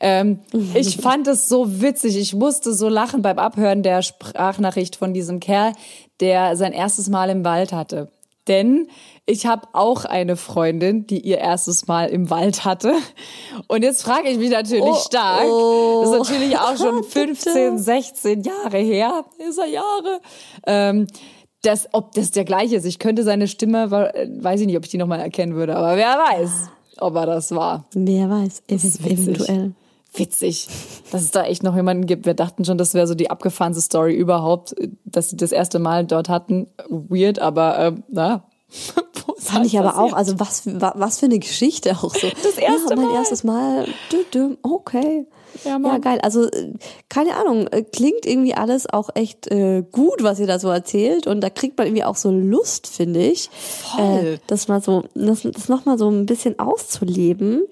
Ähm, 0.00 0.40
ich 0.74 0.96
fand 0.96 1.28
es 1.28 1.48
so 1.48 1.80
witzig, 1.80 2.16
ich 2.18 2.34
musste 2.34 2.74
so 2.74 2.88
lachen 2.88 3.22
beim 3.22 3.38
Abhören 3.38 3.82
der 3.82 4.02
Sprachnachricht 4.02 4.96
von 4.96 5.14
diesem 5.14 5.38
Kerl, 5.38 5.72
der 6.18 6.56
sein 6.56 6.72
erstes 6.72 7.08
Mal 7.08 7.30
im 7.30 7.44
Wald 7.44 7.72
hatte. 7.72 8.08
Denn 8.48 8.88
ich 9.26 9.46
habe 9.46 9.68
auch 9.72 10.04
eine 10.04 10.36
Freundin, 10.36 11.06
die 11.06 11.20
ihr 11.20 11.38
erstes 11.38 11.86
Mal 11.86 12.08
im 12.08 12.30
Wald 12.30 12.64
hatte. 12.64 12.94
Und 13.68 13.82
jetzt 13.82 14.02
frage 14.02 14.28
ich 14.28 14.38
mich 14.38 14.50
natürlich 14.50 14.84
Oh, 14.84 14.94
stark, 14.94 15.46
oh. 15.46 16.00
das 16.02 16.12
ist 16.12 16.30
natürlich 16.30 16.58
auch 16.58 16.76
schon 16.76 17.04
15, 17.08 17.78
16 17.78 18.42
Jahre 18.42 18.78
her, 18.78 19.24
ist 19.48 19.58
er 19.58 19.66
Jahre, 19.66 20.20
ähm, 20.66 21.06
das, 21.62 21.88
ob 21.92 22.12
das 22.12 22.30
der 22.30 22.44
gleiche 22.44 22.76
ist. 22.76 22.86
Ich 22.86 22.98
könnte 22.98 23.22
seine 23.22 23.46
Stimme, 23.46 23.90
weiß 23.90 24.60
ich 24.60 24.66
nicht, 24.66 24.76
ob 24.78 24.84
ich 24.84 24.90
die 24.90 24.98
nochmal 24.98 25.20
erkennen 25.20 25.54
würde, 25.54 25.76
aber 25.76 25.96
wer 25.96 26.16
weiß, 26.16 26.70
ob 26.98 27.14
er 27.16 27.26
das 27.26 27.54
war. 27.54 27.84
Wer 27.92 28.30
weiß, 28.30 28.62
ev 28.68 28.84
eventuell. 29.04 29.74
Witzig, 30.12 30.68
dass 31.12 31.22
es 31.22 31.30
da 31.30 31.44
echt 31.44 31.62
noch 31.62 31.76
jemanden 31.76 32.06
gibt. 32.06 32.26
Wir 32.26 32.34
dachten 32.34 32.64
schon, 32.64 32.78
das 32.78 32.94
wäre 32.94 33.06
so 33.06 33.14
die 33.14 33.30
abgefahrenste 33.30 33.80
Story 33.80 34.14
überhaupt, 34.14 34.74
dass 35.04 35.30
sie 35.30 35.36
das 35.36 35.52
erste 35.52 35.78
Mal 35.78 36.04
dort 36.04 36.28
hatten. 36.28 36.66
Weird, 36.88 37.38
aber 37.38 37.78
ähm, 37.78 38.02
na. 38.08 38.44
Fand 39.38 39.66
ich 39.66 39.78
aber 39.78 39.98
auch, 39.98 40.12
also 40.12 40.38
was, 40.38 40.62
was 40.66 41.18
für 41.18 41.26
eine 41.26 41.38
Geschichte 41.38 41.92
auch 41.92 42.14
so. 42.14 42.28
Das 42.42 42.58
erste 42.58 42.90
ja, 42.90 42.96
mein 42.96 43.06
Mal. 43.06 43.14
erstes 43.14 43.44
Mal. 43.44 43.86
Okay. 44.62 45.26
Ja, 45.64 45.78
Ja, 45.78 45.98
geil. 45.98 46.20
Also, 46.22 46.44
äh, 46.44 46.72
keine 47.08 47.36
Ahnung, 47.36 47.66
äh, 47.68 47.82
klingt 47.82 48.26
irgendwie 48.26 48.54
alles 48.54 48.88
auch 48.88 49.10
echt 49.14 49.50
äh, 49.50 49.82
gut, 49.90 50.22
was 50.22 50.38
ihr 50.38 50.46
da 50.46 50.58
so 50.58 50.68
erzählt. 50.68 51.26
Und 51.26 51.40
da 51.40 51.50
kriegt 51.50 51.78
man 51.78 51.86
irgendwie 51.86 52.04
auch 52.04 52.16
so 52.16 52.30
Lust, 52.30 52.86
finde 52.86 53.20
ich. 53.20 53.50
Voll. 53.50 54.04
Äh, 54.04 54.38
das 54.46 54.68
mal 54.68 54.82
so, 54.82 55.04
das, 55.14 55.42
das 55.42 55.68
nochmal 55.68 55.98
so 55.98 56.08
ein 56.08 56.26
bisschen 56.26 56.58
auszuleben. 56.58 57.62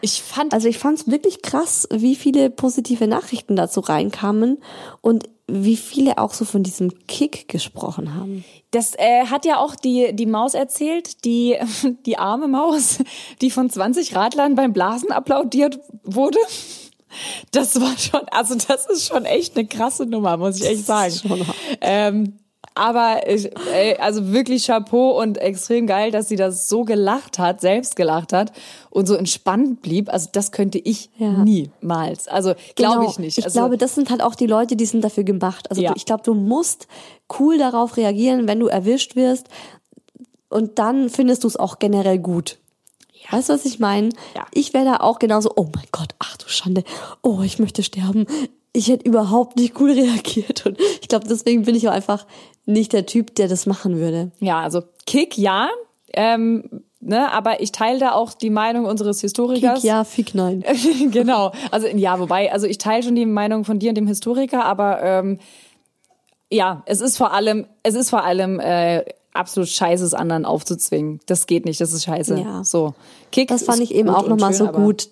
Ich 0.00 0.22
fand 0.22 0.52
Also 0.54 0.68
ich 0.68 0.78
fand 0.78 1.00
es 1.00 1.10
wirklich 1.10 1.42
krass, 1.42 1.88
wie 1.90 2.16
viele 2.16 2.50
positive 2.50 3.06
Nachrichten 3.06 3.56
dazu 3.56 3.80
reinkamen 3.80 4.58
und 5.00 5.28
wie 5.48 5.76
viele 5.76 6.18
auch 6.18 6.34
so 6.34 6.44
von 6.44 6.62
diesem 6.62 7.06
Kick 7.06 7.48
gesprochen 7.48 8.14
haben. 8.14 8.44
Das 8.70 8.94
äh, 8.96 9.26
hat 9.26 9.46
ja 9.46 9.58
auch 9.58 9.74
die, 9.74 10.14
die 10.14 10.26
Maus 10.26 10.52
erzählt, 10.52 11.24
die, 11.24 11.56
die 12.06 12.18
arme 12.18 12.48
Maus, 12.48 12.98
die 13.40 13.50
von 13.50 13.70
20 13.70 14.14
Radlern 14.14 14.54
beim 14.54 14.72
Blasen 14.72 15.10
applaudiert 15.10 15.80
wurde. 16.04 16.38
Das 17.52 17.80
war 17.80 17.96
schon, 17.96 18.28
also 18.30 18.54
das 18.54 18.86
ist 18.86 19.06
schon 19.06 19.24
echt 19.24 19.56
eine 19.56 19.66
krasse 19.66 20.04
Nummer, 20.04 20.36
muss 20.36 20.60
ich 20.60 20.66
echt 20.66 20.84
sagen. 20.84 21.14
Ähm, 21.80 22.34
aber 22.74 23.28
ich, 23.28 23.50
ey, 23.72 23.96
also 23.96 24.32
wirklich 24.32 24.66
Chapeau 24.66 25.20
und 25.20 25.38
extrem 25.38 25.86
geil, 25.86 26.10
dass 26.10 26.28
sie 26.28 26.36
das 26.36 26.68
so 26.68 26.84
gelacht 26.84 27.38
hat, 27.38 27.60
selbst 27.60 27.96
gelacht 27.96 28.32
hat 28.32 28.52
und 28.90 29.06
so 29.06 29.14
entspannt 29.14 29.82
blieb. 29.82 30.12
Also 30.12 30.28
das 30.32 30.52
könnte 30.52 30.78
ich 30.78 31.10
Ja. 31.18 31.30
niemals. 31.42 32.28
Also 32.28 32.54
glaube 32.76 32.98
Genau. 33.00 33.10
ich 33.10 33.18
nicht. 33.18 33.38
Ich 33.38 33.44
also, 33.44 33.58
glaube, 33.58 33.78
das 33.78 33.94
sind 33.94 34.10
halt 34.10 34.22
auch 34.22 34.34
die 34.36 34.46
Leute, 34.46 34.76
die 34.76 34.86
sind 34.86 35.02
dafür 35.02 35.24
gemacht. 35.24 35.70
Also 35.70 35.82
Ja. 35.82 35.90
du, 35.90 35.96
ich 35.96 36.06
glaube, 36.06 36.22
du 36.22 36.34
musst 36.34 36.86
cool 37.38 37.58
darauf 37.58 37.96
reagieren, 37.96 38.46
wenn 38.46 38.60
du 38.60 38.66
erwischt 38.68 39.16
wirst. 39.16 39.48
Und 40.48 40.78
dann 40.78 41.10
findest 41.10 41.44
du 41.44 41.48
es 41.48 41.56
auch 41.56 41.78
generell 41.78 42.18
gut. 42.18 42.58
Weißt 43.30 43.48
du, 43.50 43.52
was 43.52 43.64
ich 43.66 43.78
meine? 43.78 44.08
Ja. 44.34 44.46
Ich 44.52 44.72
wäre 44.72 44.84
da 44.86 44.96
auch 44.98 45.18
genauso, 45.18 45.50
oh 45.56 45.68
mein 45.74 45.84
Gott, 45.92 46.14
ach 46.18 46.36
du 46.38 46.48
Schande, 46.48 46.82
oh, 47.22 47.40
ich 47.42 47.58
möchte 47.58 47.82
sterben. 47.82 48.26
Ich 48.72 48.88
hätte 48.88 49.06
überhaupt 49.06 49.56
nicht 49.56 49.80
cool 49.80 49.90
reagiert. 49.92 50.66
Und 50.66 50.78
ich 51.00 51.08
glaube, 51.08 51.26
deswegen 51.28 51.64
bin 51.64 51.74
ich 51.74 51.88
auch 51.88 51.92
einfach 51.92 52.26
nicht 52.66 52.92
der 52.92 53.06
Typ, 53.06 53.34
der 53.34 53.48
das 53.48 53.66
machen 53.66 53.98
würde. 53.98 54.30
Ja, 54.40 54.60
also 54.60 54.82
Kick 55.06 55.38
ja, 55.38 55.70
ähm, 56.12 56.82
ne, 57.00 57.32
aber 57.32 57.60
ich 57.60 57.72
teile 57.72 57.98
da 57.98 58.12
auch 58.12 58.34
die 58.34 58.50
Meinung 58.50 58.84
unseres 58.84 59.20
Historikers. 59.20 59.80
Kick 59.80 59.88
ja, 59.88 60.04
Fick 60.04 60.34
nein. 60.34 60.64
genau. 61.10 61.52
Also 61.70 61.86
ja, 61.88 62.18
wobei, 62.20 62.52
also 62.52 62.66
ich 62.66 62.78
teile 62.78 63.02
schon 63.02 63.14
die 63.14 63.26
Meinung 63.26 63.64
von 63.64 63.78
dir 63.78 63.90
und 63.90 63.94
dem 63.94 64.06
Historiker, 64.06 64.64
aber 64.64 65.02
ähm, 65.02 65.38
ja, 66.50 66.82
es 66.86 67.00
ist 67.00 67.16
vor 67.16 67.32
allem, 67.32 67.66
es 67.82 67.94
ist 67.94 68.10
vor 68.10 68.24
allem 68.24 68.58
äh, 68.60 69.04
absolut 69.32 69.68
scheiße, 69.68 70.04
es 70.04 70.14
anderen 70.14 70.44
aufzuzwingen. 70.44 71.20
Das 71.26 71.46
geht 71.46 71.64
nicht, 71.64 71.80
das 71.80 71.92
ist 71.92 72.04
scheiße. 72.04 72.38
Ja. 72.38 72.64
So. 72.64 72.94
Kick 73.32 73.48
Das 73.48 73.64
fand 73.64 73.80
ich 73.80 73.94
eben 73.94 74.08
auch 74.08 74.26
nochmal 74.26 74.52
so 74.52 74.66
gut. 74.68 75.08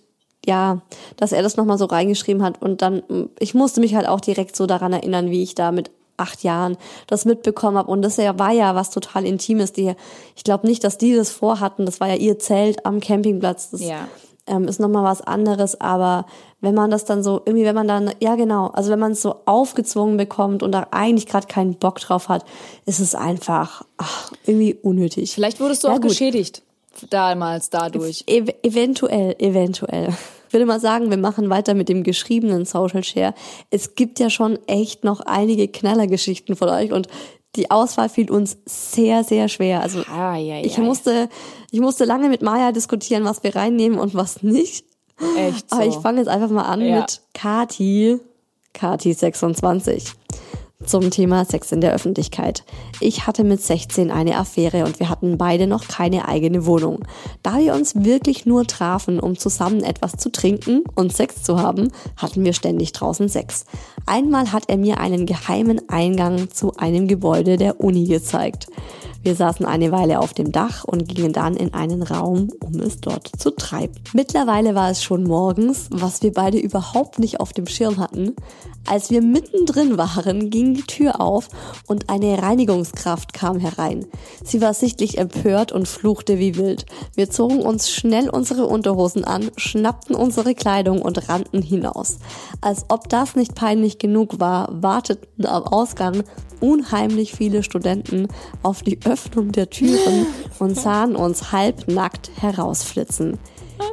Ja, 0.46 0.80
dass 1.16 1.32
er 1.32 1.42
das 1.42 1.56
nochmal 1.56 1.76
so 1.76 1.84
reingeschrieben 1.86 2.42
hat 2.42 2.62
und 2.62 2.80
dann, 2.80 3.02
ich 3.38 3.52
musste 3.54 3.80
mich 3.80 3.94
halt 3.96 4.06
auch 4.08 4.20
direkt 4.20 4.54
so 4.56 4.66
daran 4.66 4.92
erinnern, 4.92 5.30
wie 5.30 5.42
ich 5.42 5.54
da 5.54 5.72
mit 5.72 5.90
acht 6.16 6.44
Jahren 6.44 6.78
das 7.08 7.24
mitbekommen 7.26 7.76
habe 7.76 7.90
und 7.90 8.00
das 8.00 8.16
war 8.16 8.52
ja 8.52 8.74
was 8.74 8.90
total 8.90 9.26
Intimes. 9.26 9.72
Die, 9.72 9.92
ich 10.34 10.44
glaube 10.44 10.66
nicht, 10.66 10.82
dass 10.84 10.96
die 10.98 11.14
das 11.14 11.30
vorhatten, 11.30 11.84
das 11.84 12.00
war 12.00 12.08
ja 12.08 12.14
ihr 12.14 12.38
Zelt 12.38 12.86
am 12.86 13.00
Campingplatz. 13.00 13.70
Das 13.70 13.82
Ja. 13.82 14.08
ähm, 14.46 14.66
ist 14.68 14.80
nochmal 14.80 15.02
was 15.04 15.20
anderes, 15.20 15.78
aber 15.80 16.24
wenn 16.62 16.74
man 16.74 16.90
das 16.90 17.04
dann 17.04 17.22
so, 17.24 17.42
irgendwie, 17.44 17.64
wenn 17.64 17.74
man 17.74 17.88
dann, 17.88 18.12
ja 18.20 18.36
genau, 18.36 18.68
also 18.68 18.90
wenn 18.90 18.98
man 19.00 19.12
es 19.12 19.20
so 19.22 19.34
aufgezwungen 19.44 20.16
bekommt 20.16 20.62
und 20.62 20.70
da 20.72 20.86
eigentlich 20.92 21.26
gerade 21.26 21.48
keinen 21.48 21.74
Bock 21.74 21.98
drauf 21.98 22.28
hat, 22.30 22.44
ist 22.86 23.00
es 23.00 23.14
einfach 23.16 23.82
ach, 23.98 24.30
irgendwie 24.46 24.74
unnötig. 24.74 25.34
Vielleicht 25.34 25.60
wurdest 25.60 25.82
du 25.84 25.88
Ja, 25.88 25.94
auch 25.94 26.00
gut. 26.00 26.10
geschädigt 26.10 26.62
damals 27.10 27.68
dadurch. 27.68 28.24
Ev 28.26 28.48
eventuell, 28.62 29.34
eventuell. 29.38 30.14
Ich 30.56 30.58
würde 30.58 30.68
mal 30.72 30.80
sagen, 30.80 31.10
wir 31.10 31.18
machen 31.18 31.50
weiter 31.50 31.74
mit 31.74 31.90
dem 31.90 32.02
geschriebenen 32.02 32.64
Social 32.64 33.04
Share. 33.04 33.34
Es 33.68 33.94
gibt 33.94 34.18
ja 34.18 34.30
schon 34.30 34.58
echt 34.66 35.04
noch 35.04 35.20
einige 35.20 35.68
Knallergeschichten 35.68 36.56
von 36.56 36.70
euch 36.70 36.92
und 36.92 37.08
die 37.56 37.70
Auswahl 37.70 38.08
fiel 38.08 38.30
uns 38.30 38.56
sehr, 38.64 39.22
sehr 39.22 39.48
schwer. 39.48 39.82
Also 39.82 40.00
Ah, 40.10 40.36
ja, 40.38 40.58
ich 40.62 40.78
ja, 40.78 40.82
musste, 40.82 41.28
ich 41.70 41.80
musste 41.80 42.06
lange 42.06 42.30
mit 42.30 42.40
Maya 42.40 42.72
diskutieren, 42.72 43.24
was 43.24 43.42
wir 43.42 43.54
reinnehmen 43.54 43.98
und 43.98 44.14
was 44.14 44.42
nicht. 44.42 44.86
Echt 45.36 45.68
so. 45.68 45.76
Aber 45.76 45.84
ich 45.86 45.96
fange 45.96 46.20
jetzt 46.20 46.28
einfach 46.28 46.48
mal 46.48 46.62
an 46.62 46.80
Ja. 46.80 47.00
mit 47.00 47.20
Kati, 47.34 48.18
Kati 48.72 49.12
26 49.12 50.04
zum 50.86 51.10
Thema 51.10 51.44
Sex 51.44 51.72
in 51.72 51.80
der 51.80 51.92
Öffentlichkeit. 51.92 52.64
Ich 53.00 53.26
hatte 53.26 53.44
mit 53.44 53.60
16 53.60 54.10
eine 54.10 54.36
Affäre 54.36 54.84
und 54.84 55.00
wir 55.00 55.10
hatten 55.10 55.36
beide 55.36 55.66
noch 55.66 55.88
keine 55.88 56.28
eigene 56.28 56.66
Wohnung. 56.66 57.00
Da 57.42 57.58
wir 57.58 57.74
uns 57.74 57.94
wirklich 58.04 58.46
nur 58.46 58.66
trafen, 58.66 59.20
um 59.20 59.36
zusammen 59.36 59.82
etwas 59.82 60.12
zu 60.16 60.30
trinken 60.30 60.84
und 60.94 61.12
Sex 61.12 61.42
zu 61.42 61.60
haben, 61.60 61.90
hatten 62.16 62.44
wir 62.44 62.52
ständig 62.52 62.92
draußen 62.92 63.28
Sex. 63.28 63.66
Einmal 64.06 64.52
hat 64.52 64.64
er 64.68 64.76
mir 64.76 64.98
einen 64.98 65.26
geheimen 65.26 65.80
Eingang 65.88 66.50
zu 66.50 66.76
einem 66.76 67.08
Gebäude 67.08 67.56
der 67.56 67.80
Uni 67.80 68.06
gezeigt. 68.06 68.68
Wir 69.26 69.34
saßen 69.34 69.66
eine 69.66 69.90
Weile 69.90 70.20
auf 70.20 70.34
dem 70.34 70.52
Dach 70.52 70.84
und 70.84 71.08
gingen 71.08 71.32
dann 71.32 71.56
in 71.56 71.74
einen 71.74 72.04
Raum, 72.04 72.46
um 72.60 72.78
es 72.78 73.00
dort 73.00 73.28
zu 73.36 73.50
treiben. 73.50 73.92
Mittlerweile 74.12 74.76
war 74.76 74.88
es 74.88 75.02
schon 75.02 75.24
morgens, 75.24 75.88
was 75.90 76.22
wir 76.22 76.32
beide 76.32 76.58
überhaupt 76.58 77.18
nicht 77.18 77.40
auf 77.40 77.52
dem 77.52 77.66
Schirm 77.66 77.96
hatten. 77.96 78.36
Als 78.86 79.10
wir 79.10 79.22
mittendrin 79.22 79.98
waren, 79.98 80.48
ging 80.50 80.74
die 80.74 80.82
Tür 80.84 81.20
auf 81.20 81.48
und 81.88 82.08
eine 82.08 82.40
Reinigungskraft 82.40 83.32
kam 83.32 83.58
herein. 83.58 84.06
Sie 84.44 84.60
war 84.60 84.74
sichtlich 84.74 85.18
empört 85.18 85.72
und 85.72 85.88
fluchte 85.88 86.38
wie 86.38 86.56
wild. 86.56 86.86
Wir 87.16 87.28
zogen 87.28 87.62
uns 87.62 87.90
schnell 87.90 88.30
unsere 88.30 88.66
Unterhosen 88.66 89.24
an, 89.24 89.50
schnappten 89.56 90.14
unsere 90.14 90.54
Kleidung 90.54 91.02
und 91.02 91.28
rannten 91.28 91.62
hinaus. 91.62 92.18
Als 92.60 92.84
ob 92.90 93.08
das 93.08 93.34
nicht 93.34 93.56
peinlich 93.56 93.98
genug 93.98 94.38
war, 94.38 94.68
warteten 94.70 95.46
am 95.46 95.64
Ausgang 95.64 96.22
unheimlich 96.60 97.32
viele 97.32 97.62
Studenten 97.62 98.28
auf 98.62 98.82
die 98.82 98.98
Öffnung 99.04 99.52
der 99.52 99.70
Türen 99.70 100.26
und 100.58 100.76
sahen 100.76 101.16
uns 101.16 101.52
halbnackt 101.52 102.30
herausflitzen. 102.40 103.38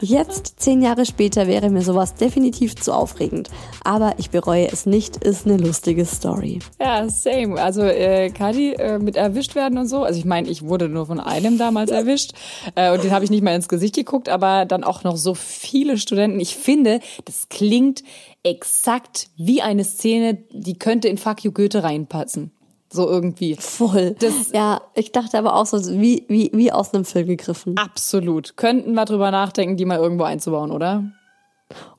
Jetzt, 0.01 0.59
zehn 0.59 0.81
Jahre 0.81 1.05
später, 1.05 1.47
wäre 1.47 1.69
mir 1.69 1.81
sowas 1.81 2.15
definitiv 2.15 2.75
zu 2.75 2.93
aufregend. 2.93 3.49
Aber 3.83 4.15
ich 4.17 4.29
bereue 4.29 4.67
es 4.71 4.85
nicht, 4.85 5.17
ist 5.17 5.45
eine 5.45 5.57
lustige 5.57 6.05
Story. 6.05 6.59
Ja, 6.79 7.07
same. 7.09 7.61
Also 7.61 7.83
äh, 7.83 8.29
Kadi 8.29 8.73
äh, 8.73 8.99
mit 8.99 9.15
erwischt 9.15 9.55
werden 9.55 9.77
und 9.77 9.87
so. 9.87 10.03
Also 10.03 10.19
ich 10.19 10.25
meine, 10.25 10.49
ich 10.49 10.63
wurde 10.63 10.89
nur 10.89 11.05
von 11.05 11.19
einem 11.19 11.57
damals 11.57 11.91
erwischt 11.91 12.33
äh, 12.75 12.91
und 12.93 13.03
den 13.03 13.11
habe 13.11 13.25
ich 13.25 13.31
nicht 13.31 13.43
mal 13.43 13.55
ins 13.55 13.67
Gesicht 13.67 13.95
geguckt, 13.95 14.29
aber 14.29 14.65
dann 14.65 14.83
auch 14.83 15.03
noch 15.03 15.17
so 15.17 15.33
viele 15.35 15.97
Studenten. 15.97 16.39
Ich 16.39 16.55
finde, 16.55 16.99
das 17.25 17.49
klingt 17.49 18.03
exakt 18.43 19.29
wie 19.37 19.61
eine 19.61 19.83
Szene, 19.83 20.37
die 20.51 20.77
könnte 20.77 21.07
in 21.07 21.17
Fuck 21.17 21.43
You 21.43 21.51
Goethe 21.51 21.83
reinpassen. 21.83 22.51
So 22.91 23.09
irgendwie. 23.09 23.55
Voll. 23.59 24.15
Das- 24.19 24.51
ja, 24.53 24.81
ich 24.93 25.11
dachte 25.11 25.39
aber 25.39 25.55
auch 25.55 25.65
so, 25.65 25.77
wie, 25.99 26.25
wie, 26.27 26.51
wie 26.53 26.71
aus 26.71 26.93
einem 26.93 27.05
Film 27.05 27.27
gegriffen. 27.27 27.75
Absolut. 27.77 28.55
Könnten 28.55 28.93
wir 28.93 29.05
drüber 29.05 29.31
nachdenken, 29.31 29.77
die 29.77 29.85
mal 29.85 29.97
irgendwo 29.97 30.25
einzubauen, 30.25 30.69
oder? 30.71 31.03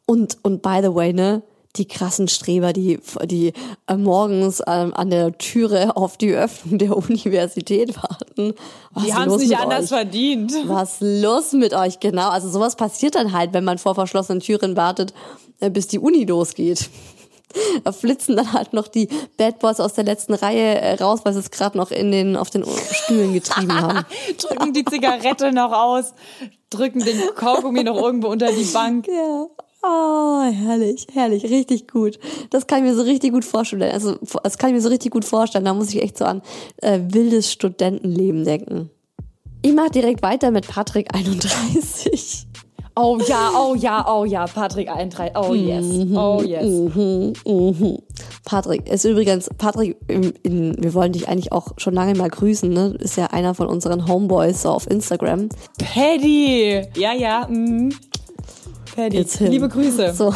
Und, 0.07 0.39
und 0.43 0.63
by 0.63 0.79
the 0.83 0.95
way, 0.95 1.13
ne, 1.13 1.43
die 1.77 1.89
krassen 1.89 2.29
Streber, 2.29 2.73
die, 2.73 3.01
die 3.25 3.53
äh, 3.89 3.97
morgens 3.97 4.63
ähm, 4.69 4.95
an 4.95 5.11
der 5.11 5.37
Türe 5.37 5.97
auf 5.97 6.17
die 6.17 6.31
Öffnung 6.33 6.79
der 6.79 6.97
Universität 6.97 7.97
warten. 7.97 8.55
Was 8.93 9.05
Die 9.05 9.15
haben 9.15 9.33
es 9.33 9.39
nicht 9.43 9.59
anders 9.59 9.85
euch? 9.85 9.89
verdient. 9.99 10.53
Was 10.67 10.99
los 11.01 11.53
mit 11.55 11.75
euch? 11.75 11.99
Genau. 11.99 12.29
Also 12.29 12.49
sowas 12.49 12.77
passiert 12.77 13.17
dann 13.17 13.33
halt, 13.33 13.53
wenn 13.53 13.65
man 13.65 13.79
vor 13.79 13.97
verschlossenen 13.97 14.39
Türen 14.39 14.77
wartet, 14.77 15.13
bis 15.71 15.89
die 15.89 15.99
Uni 15.99 16.25
losgeht. 16.25 16.91
Da 17.85 17.93
flitzen 17.93 18.35
dann 18.35 18.53
halt 18.53 18.73
noch 18.73 18.89
die 18.89 19.09
Bad 19.37 19.61
Boys 19.61 19.79
aus 19.79 19.95
der 19.95 20.03
letzten 20.03 20.35
Reihe 20.35 20.81
äh, 20.81 20.95
raus, 20.95 21.21
weil 21.23 21.35
sie 21.35 21.39
es 21.39 21.53
gerade 21.53 21.79
noch 21.79 21.93
in 21.93 22.11
den, 22.11 22.37
auf 22.37 22.51
den 22.51 22.65
Stühlen 22.91 23.33
getrieben 23.33 23.81
haben. 23.81 24.05
drücken 24.39 24.73
die 24.73 24.85
Zigarette 24.85 25.53
noch 25.53 25.73
aus, 25.73 26.15
drücken 26.71 27.05
den 27.05 27.21
Kaugummi 27.37 27.85
noch 27.85 27.97
irgendwo 27.97 28.29
unter 28.29 28.53
die 28.53 28.65
Bank. 28.65 29.07
Ja. 29.15 29.47
Oh, 29.87 30.43
herrlich, 30.43 31.07
herrlich, 31.12 31.45
richtig 31.45 31.89
gut. 31.89 32.19
Das 32.49 32.67
kann 32.67 32.79
ich 32.79 32.91
mir 32.91 32.97
so 32.97 33.03
richtig 33.03 33.33
gut 33.33 33.45
vorstellen. 33.45 33.93
Also, 33.93 34.17
das 34.43 34.57
kann 34.57 34.71
ich 34.71 34.77
mir 34.77 34.81
so 34.81 34.89
richtig 34.89 35.12
gut 35.12 35.27
vorstellen. 35.27 35.67
Da 35.67 35.75
muss 35.75 35.91
ich 35.91 36.03
echt 36.03 36.17
so 36.17 36.25
an 36.25 36.41
äh, 36.79 37.01
wildes 37.09 37.53
Studentenleben 37.53 38.45
denken. 38.47 38.89
Ich 39.61 39.75
mache 39.75 39.91
direkt 39.91 40.23
weiter 40.23 40.51
mit 40.51 40.67
Patrick 40.67 41.15
31. 41.15 42.47
Oh 42.97 43.19
ja, 43.27 43.51
oh 43.57 43.75
ja, 43.75 44.07
oh 44.09 44.25
ja, 44.25 44.47
Patrick 44.47 44.89
31. 44.89 45.37
Oh 45.37 45.53
yes, 45.53 45.85
oh 46.15 46.43
yes. 46.45 46.65
Mhm, 46.65 47.33
mhm. 47.45 47.99
Patrick 48.45 48.89
ist 48.89 49.05
übrigens, 49.05 49.51
Patrick, 49.59 49.97
in, 50.07 50.33
in, 50.45 50.77
wir 50.81 50.95
wollen 50.95 51.13
dich 51.13 51.29
eigentlich 51.29 51.51
auch 51.51 51.73
schon 51.77 51.95
lange 51.95 52.15
mal 52.15 52.29
grüßen, 52.29 52.73
ne? 52.73 52.97
Ist 53.01 53.17
ja 53.17 53.27
einer 53.27 53.55
von 53.55 53.67
unseren 53.67 54.07
Homeboys 54.07 54.63
so 54.63 54.71
auf 54.71 54.89
Instagram. 54.89 55.49
Paddy! 55.79 56.83
Ja, 56.95 57.13
ja, 57.13 57.49
mhm. 57.49 57.93
Paddy, 58.95 59.27
liebe 59.41 59.69
Grüße. 59.69 60.15
So. 60.15 60.33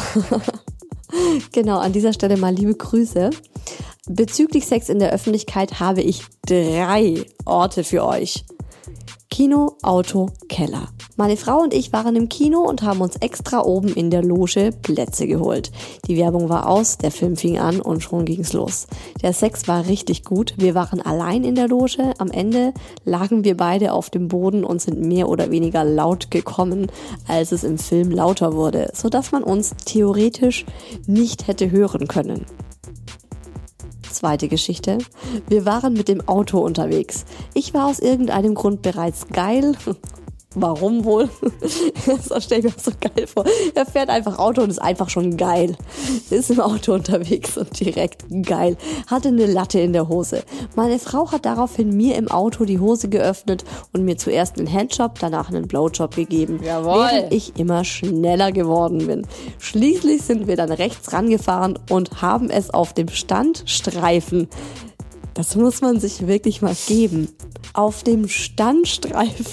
genau, 1.53 1.79
an 1.79 1.93
dieser 1.93 2.11
Stelle 2.11 2.35
mal 2.35 2.53
liebe 2.53 2.75
Grüße. 2.75 3.29
Bezüglich 4.09 4.65
Sex 4.65 4.89
in 4.89 4.99
der 4.99 5.13
Öffentlichkeit 5.13 5.79
habe 5.79 6.01
ich 6.01 6.23
drei 6.45 7.25
Orte 7.45 7.85
für 7.85 8.05
euch. 8.05 8.43
Kino, 9.31 9.77
Auto, 9.83 10.31
Keller. 10.49 10.89
Meine 11.15 11.37
Frau 11.37 11.59
und 11.61 11.73
ich 11.73 11.93
waren 11.93 12.15
im 12.15 12.29
Kino 12.29 12.61
und 12.61 12.81
haben 12.81 12.99
uns 12.99 13.15
extra 13.17 13.61
oben 13.63 13.89
in 13.89 14.09
der 14.09 14.23
Loge 14.23 14.71
Plätze 14.81 15.27
geholt. 15.27 15.71
Die 16.07 16.17
Werbung 16.17 16.49
war 16.49 16.67
aus, 16.67 16.97
der 16.97 17.11
Film 17.11 17.37
fing 17.37 17.59
an 17.59 17.79
und 17.79 18.01
schon 18.01 18.25
ging's 18.25 18.53
los. 18.53 18.87
Der 19.21 19.31
Sex 19.33 19.67
war 19.67 19.85
richtig 19.85 20.25
gut. 20.25 20.55
Wir 20.57 20.73
waren 20.73 20.99
allein 20.99 21.43
in 21.43 21.55
der 21.55 21.67
Loge. 21.67 22.13
Am 22.17 22.31
Ende 22.31 22.73
lagen 23.05 23.43
wir 23.43 23.55
beide 23.55 23.93
auf 23.93 24.09
dem 24.09 24.29
Boden 24.29 24.63
und 24.63 24.81
sind 24.81 24.99
mehr 24.99 25.29
oder 25.29 25.51
weniger 25.51 25.83
laut 25.83 26.31
gekommen, 26.31 26.87
als 27.27 27.51
es 27.51 27.63
im 27.63 27.77
Film 27.77 28.11
lauter 28.11 28.53
wurde, 28.53 28.91
sodass 28.93 29.31
man 29.31 29.43
uns 29.43 29.75
theoretisch 29.85 30.65
nicht 31.05 31.47
hätte 31.47 31.69
hören 31.69 32.07
können. 32.07 32.45
Zweite 34.19 34.49
Geschichte. 34.49 34.97
Wir 35.47 35.65
waren 35.65 35.93
mit 35.93 36.09
dem 36.09 36.27
Auto 36.27 36.59
unterwegs. 36.59 37.23
Ich 37.53 37.73
war 37.73 37.87
aus 37.87 37.99
irgendeinem 37.99 38.53
Grund 38.53 38.81
bereits 38.81 39.27
geil. 39.29 39.77
Warum 40.55 41.05
wohl? 41.05 41.29
Das 42.29 42.43
stelle 42.43 42.67
ich 42.67 42.75
mir 42.75 42.81
so 42.81 42.91
geil 42.99 43.27
vor. 43.27 43.45
Er 43.75 43.85
fährt 43.85 44.09
einfach 44.09 44.39
Auto 44.39 44.61
und 44.61 44.69
ist 44.69 44.81
einfach 44.81 45.09
schon 45.09 45.37
geil. 45.37 45.75
Ist 46.29 46.49
im 46.49 46.59
Auto 46.59 46.93
unterwegs 46.93 47.57
und 47.57 47.79
direkt 47.79 48.23
geil. 48.43 48.75
Hatte 49.07 49.27
eine 49.27 49.45
Latte 49.45 49.79
in 49.79 49.93
der 49.93 50.07
Hose. 50.07 50.43
Meine 50.75 50.97
Frau 50.97 51.31
hat 51.31 51.45
daraufhin 51.45 51.95
mir 51.95 52.15
im 52.15 52.29
Auto 52.29 52.65
die 52.65 52.79
Hose 52.79 53.09
geöffnet 53.09 53.63
und 53.93 54.05
mir 54.05 54.17
zuerst 54.17 54.57
einen 54.57 54.71
Handjob, 54.71 55.19
danach 55.19 55.49
einen 55.49 55.67
Blowjob 55.67 56.15
gegeben. 56.15 56.59
Jawohl. 56.63 57.07
Während 57.11 57.33
ich 57.33 57.59
immer 57.59 57.83
schneller 57.83 58.51
geworden 58.51 59.05
bin. 59.05 59.27
Schließlich 59.59 60.23
sind 60.23 60.47
wir 60.47 60.55
dann 60.55 60.71
rechts 60.71 61.13
rangefahren 61.13 61.77
und 61.89 62.21
haben 62.21 62.49
es 62.49 62.71
auf 62.71 62.93
dem 62.93 63.09
Standstreifen 63.09 64.47
das 65.35 65.55
muss 65.55 65.79
man 65.79 66.01
sich 66.01 66.27
wirklich 66.27 66.61
mal 66.61 66.75
geben. 66.87 67.29
Auf 67.71 68.03
dem 68.03 68.27
Standstreifen. 68.27 69.45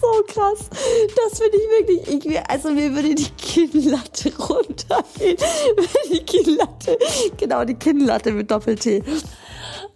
So 0.00 0.22
krass. 0.26 0.68
Das 1.16 1.38
finde 1.38 1.56
ich 1.56 1.88
wirklich. 1.88 2.26
Ich, 2.26 2.50
also 2.50 2.70
mir 2.70 2.94
würde 2.94 3.14
die 3.14 3.30
Kinnlatte 3.30 4.32
runtergehen. 4.36 5.36
Wenn 5.76 6.12
die 6.12 6.24
Kinnlatte. 6.24 6.98
Genau, 7.36 7.64
die 7.64 7.74
Kinnlatte 7.74 8.32
mit 8.32 8.50
Doppel-T. 8.50 9.02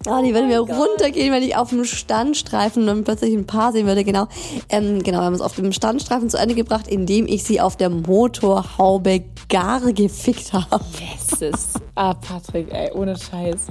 Ah, 0.06 0.20
die 0.22 0.34
würde 0.34 0.48
mir 0.48 0.58
runtergehen, 0.58 1.32
wenn 1.32 1.42
ich 1.42 1.56
auf 1.56 1.70
dem 1.70 1.84
Standstreifen 1.84 2.88
und 2.88 3.04
plötzlich 3.04 3.34
ein 3.34 3.46
Paar 3.46 3.72
sehen 3.72 3.86
würde. 3.86 4.02
Genau, 4.04 4.26
ähm, 4.68 5.02
genau, 5.02 5.18
wir 5.18 5.24
haben 5.24 5.34
es 5.34 5.40
auf 5.40 5.54
dem 5.54 5.72
Standstreifen 5.72 6.28
zu 6.28 6.38
Ende 6.38 6.54
gebracht, 6.54 6.88
indem 6.88 7.26
ich 7.26 7.44
sie 7.44 7.60
auf 7.60 7.76
der 7.76 7.88
Motorhaube 7.90 9.24
gar 9.48 9.80
gefickt 9.92 10.52
habe. 10.52 10.84
Jesus. 10.98 11.74
Ah, 11.94 12.14
Patrick, 12.14 12.72
ey, 12.72 12.90
ohne 12.92 13.16
Scheiß. 13.16 13.66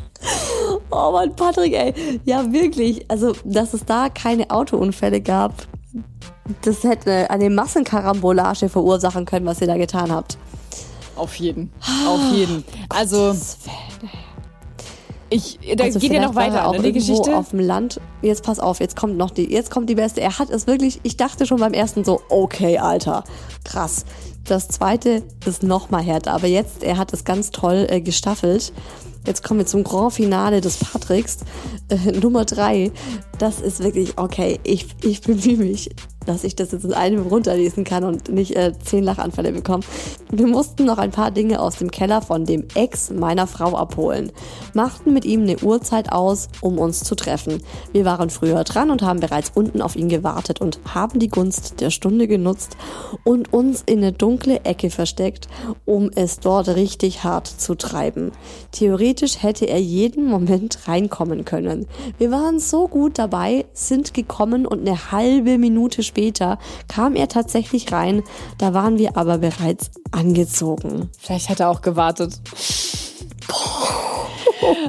Oh 0.90 1.12
Mann, 1.12 1.36
Patrick, 1.36 1.74
ey. 1.74 1.94
Ja, 2.26 2.52
wirklich. 2.52 3.10
Also, 3.10 3.34
dass 3.44 3.74
es 3.74 3.86
da 3.86 4.10
keine 4.10 4.52
Autounfälle 4.52 5.22
gab, 5.22 5.54
das 6.64 6.84
hätte 6.84 7.30
eine 7.30 7.50
Massenkarambolage 7.50 8.70
verursachen 8.70 9.26
können, 9.26 9.46
was 9.46 9.62
ihr 9.62 9.68
da 9.68 9.78
getan 9.78 10.12
habt. 10.12 10.38
Auf 11.16 11.36
jeden. 11.36 11.72
Auf 12.08 12.22
jeden. 12.34 12.64
Also, 12.90 13.36
ich, 15.32 15.60
da 15.78 15.86
Also 15.86 16.00
geht 16.00 16.12
ja 16.12 16.22
noch 16.22 16.36
weiter 16.36 16.58
er 16.58 16.68
auch 16.68 16.74
ne, 16.78 16.84
die 16.84 16.92
Geschichte. 16.92 17.36
auf 17.36 17.50
dem 17.50 17.60
Land. 17.60 18.00
Jetzt 18.22 18.44
pass 18.44 18.60
auf, 18.60 18.80
jetzt 18.80 18.96
kommt 18.96 19.18
noch 19.18 19.32
die, 19.32 19.52
jetzt 19.52 19.72
kommt 19.72 19.90
die 19.90 19.96
beste. 19.96 20.22
Er 20.22 20.38
hat 20.38 20.50
es 20.50 20.68
wirklich, 20.68 21.00
ich 21.04 21.18
dachte 21.18 21.46
schon 21.46 21.60
beim 21.60 21.74
ersten 21.74 22.04
so, 22.04 22.22
okay, 22.30 22.78
Alter, 22.78 23.24
krass. 23.64 24.06
Das 24.44 24.68
zweite 24.68 25.24
ist 25.46 25.64
noch 25.64 25.90
mal 25.90 26.02
härter, 26.04 26.34
aber 26.34 26.48
jetzt, 26.48 26.84
er 26.84 26.98
hat 26.98 27.14
es 27.14 27.24
ganz 27.24 27.52
toll 27.52 27.88
äh, 27.90 28.02
gestaffelt. 28.02 28.74
Jetzt 29.26 29.44
kommen 29.44 29.60
wir 29.60 29.68
zum 29.68 29.84
Grand 29.84 30.14
Finale 30.14 30.62
des 30.62 30.78
Patricks. 30.78 31.38
Äh, 31.90 32.12
Nummer 32.20 32.44
drei. 32.46 32.92
Das 33.38 33.62
ist 33.62 33.82
wirklich, 33.84 34.18
okay, 34.18 34.60
ich, 34.64 34.88
ich 35.04 35.22
bemühe 35.22 35.58
mich, 35.58 35.92
dass 36.26 36.44
ich 36.44 36.56
das 36.56 36.72
jetzt 36.72 36.86
in 36.86 36.94
einem 36.94 37.28
runterlesen 37.28 37.84
kann 37.84 38.04
und 38.04 38.30
nicht 38.30 38.56
äh, 38.56 38.74
zehn 38.84 39.04
Lachanfälle 39.04 39.52
bekomme. 39.52 39.84
Wir 40.32 40.48
mussten 40.48 40.86
noch 40.86 40.98
ein 40.98 41.12
paar 41.12 41.32
Dinge 41.32 41.60
aus 41.60 41.78
dem 41.78 41.92
Keller 41.92 42.22
von 42.22 42.46
dem 42.46 42.66
Ex 42.76 43.10
meiner 43.12 43.48
Frau 43.48 43.76
abholen. 43.76 44.32
Machten 44.74 45.14
mit 45.14 45.26
ihm 45.26 45.42
eine 45.42 45.60
Uhrzeit 45.60 46.12
aus, 46.12 46.48
um 46.62 46.78
uns 46.78 47.04
zu 47.04 47.16
treffen. 47.16 47.62
Wir 47.92 48.06
waren 48.06 48.30
früher 48.30 48.64
dran 48.64 48.92
und 48.92 49.02
haben 49.02 49.20
bereits 49.20 49.52
unten 49.54 49.82
auf 49.82 49.96
ihn 49.96 50.10
gewartet 50.10 50.62
und 50.62 50.80
haben 50.88 51.20
die 51.20 51.30
Gunst 51.30 51.82
der 51.82 51.90
Stunde 51.90 52.28
genutzt 52.28 52.78
und 53.24 53.52
uns 53.52 53.84
in 53.86 54.00
eine 54.00 54.14
dunkle 54.14 54.64
Ecke 54.64 54.90
versteckt, 54.90 55.48
um 55.86 56.10
es 56.16 56.40
dort 56.40 56.70
richtig 56.70 57.24
hart 57.24 57.48
zu 57.48 57.76
treiben. 57.76 58.32
Theoretisch 58.72 59.42
hätte 59.44 59.66
er 59.66 59.82
jeden 59.82 60.28
Moment 60.28 60.88
reinkommen 60.88 61.46
können. 61.46 61.88
Wir 62.18 62.32
waren 62.32 62.60
so 62.60 62.88
gut 62.88 63.18
dabei, 63.18 63.66
sind 63.74 64.14
gekommen 64.14 64.66
und 64.66 64.88
eine 64.88 65.12
halbe 65.12 65.58
Minute 65.58 66.04
später 66.04 66.21
kam 66.88 67.16
er 67.16 67.28
tatsächlich 67.28 67.92
rein. 67.92 68.24
Da 68.60 68.74
waren 68.74 68.98
wir 68.98 69.18
aber 69.18 69.40
bereits 69.40 69.90
angezogen. 70.12 71.10
Vielleicht 71.20 71.50
hat 71.50 71.60
er 71.60 71.70
auch 71.70 71.82
gewartet. 71.82 72.40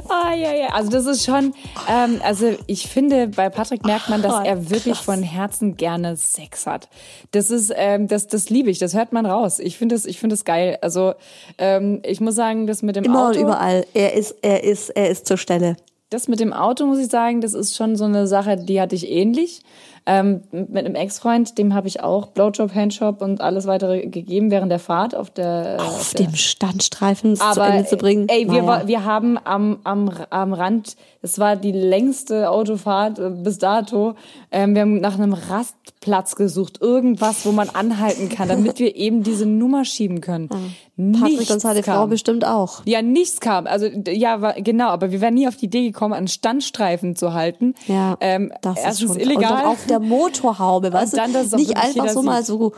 Ah, 0.09 0.35
ja, 0.35 0.53
ja. 0.55 0.69
Also 0.69 0.91
das 0.91 1.07
ist 1.07 1.25
schon, 1.25 1.55
ähm, 1.91 2.21
also 2.23 2.53
ich 2.67 2.89
finde, 2.89 3.29
bei 3.29 3.49
Patrick 3.49 3.85
merkt 3.87 4.11
man, 4.11 4.21
dass 4.21 4.33
Ah, 4.35 4.43
er 4.45 4.69
wirklich 4.71 4.97
krass. 4.97 5.05
von 5.05 5.23
Herzen 5.23 5.77
gerne 5.77 6.17
Sex 6.17 6.67
hat. 6.67 6.89
Das 7.31 7.51
ist, 7.51 7.73
ähm, 7.75 8.07
das, 8.07 8.27
das 8.27 8.51
liebe 8.51 8.71
ich, 8.71 8.79
das 8.79 8.95
hört 8.95 9.13
man 9.13 9.25
raus. 9.25 9.59
Ich 9.59 9.79
finde 9.79 9.95
das, 9.95 10.05
ich 10.05 10.19
finde 10.21 10.35
das 10.35 10.45
geil. 10.45 10.79
Also 10.83 11.15
ähm, 11.59 12.03
ich 12.05 12.21
muss 12.21 12.35
sagen, 12.35 12.67
das 12.67 12.83
mit 12.83 12.97
dem 12.97 13.05
Immer 13.05 13.29
Auto, 13.29 13.39
und 13.39 13.45
überall. 13.47 13.87
Er 13.95 14.13
ist, 14.15 14.37
er 14.43 14.63
ist, 14.63 14.91
er 14.91 15.09
ist 15.11 15.27
zur 15.27 15.39
Stelle. 15.39 15.77
das 16.11 16.29
mit 16.29 16.41
dem 16.41 16.53
Auto 16.53 16.85
muss 16.87 16.99
ich 16.99 17.09
sagen, 17.09 17.41
das 17.41 17.55
ist 17.55 17.75
schon 17.75 17.97
so 17.97 18.05
eine 18.05 18.27
Sache, 18.27 18.57
die 18.59 18.79
hatte 18.81 18.95
ich 18.95 19.09
ähnlich. 19.09 19.63
Ähm, 20.05 20.43
mit 20.51 20.85
einem 20.85 20.97
Ex-Freund, 20.97 21.59
dem 21.59 21.75
habe 21.75 21.87
ich 21.87 22.03
auch 22.03 22.27
Blowjob, 22.27 22.75
Handjob 22.75 23.23
und 23.23 23.41
alles 23.41 23.67
weitere 23.67 24.07
gegeben 24.07 24.51
während 24.51 24.73
der 24.73 24.81
Fahrt 24.81 25.15
auf 25.15 25.31
der 25.31 25.77
Auf 25.79 26.13
der, 26.15 26.27
dem 26.27 26.35
Standstreifen 26.35 27.37
zu 27.37 27.45
aber 27.45 27.69
Ende 27.69 27.89
zu 27.89 27.97
bringen. 27.97 28.27
ey, 28.29 28.51
wir, 28.51 28.63
Naja. 28.63 28.89
wir 28.89 29.05
haben 29.05 29.39
am, 29.45 29.79
am, 29.85 30.11
am 30.31 30.53
Rand, 30.55 30.97
es 31.23 31.39
war 31.39 31.55
die 31.55 31.71
längste 31.71 32.51
Autofahrt 32.51 33.21
äh, 33.21 33.31
bis 33.31 33.59
dato, 33.59 34.15
ähm, 34.51 34.75
wir 34.75 34.83
haben 34.83 35.01
nach 35.01 35.15
einem 35.15 35.35
Rastplatz 35.35 36.35
gesucht, 36.35 36.81
irgendwas, 36.81 37.47
wo 37.47 37.53
man 37.53 37.69
anhalten 37.69 38.29
kann, 38.29 38.49
damit 38.49 38.81
wir 38.81 38.97
eben 38.97 39.23
diese 39.23 39.47
Nummer 39.47 39.85
schieben 39.85 40.21
können. 40.21 40.49
Patrick 40.49 41.39
Nichts 41.39 41.51
und 41.51 41.61
seine 41.61 41.83
kam. 41.83 41.95
Frau 41.97 42.07
bestimmt 42.07 42.45
auch. 42.45 42.83
Ja, 42.85 43.03
nichts 43.03 43.41
kam. 43.41 43.67
Also 43.67 43.87
ja, 43.87 44.41
war, 44.41 44.55
genau, 44.55 44.89
aber 44.89 45.11
wir 45.11 45.21
wären 45.21 45.35
nie 45.35 45.49
auf 45.49 45.57
die 45.57 45.67
Idee 45.67 45.87
gekommen, 45.87 46.13
einen 46.13 46.29
Standstreifen 46.29 47.17
zu 47.17 47.33
halten. 47.33 47.75
Ja, 47.87 48.17
ähm, 48.21 48.53
das 48.61 48.79
ist 48.79 48.85
erstens 48.85 49.13
schon 49.13 49.21
illegal. 49.21 49.65
Der 49.93 50.01
Motorhaube, 50.01 50.93
weißt 50.93 51.17
dann, 51.17 51.33
du? 51.33 51.57
Nicht 51.57 51.77
einfach 51.77 52.09
so 52.09 52.23
mal 52.23 52.43
sieht. 52.43 52.47
so 52.47 52.73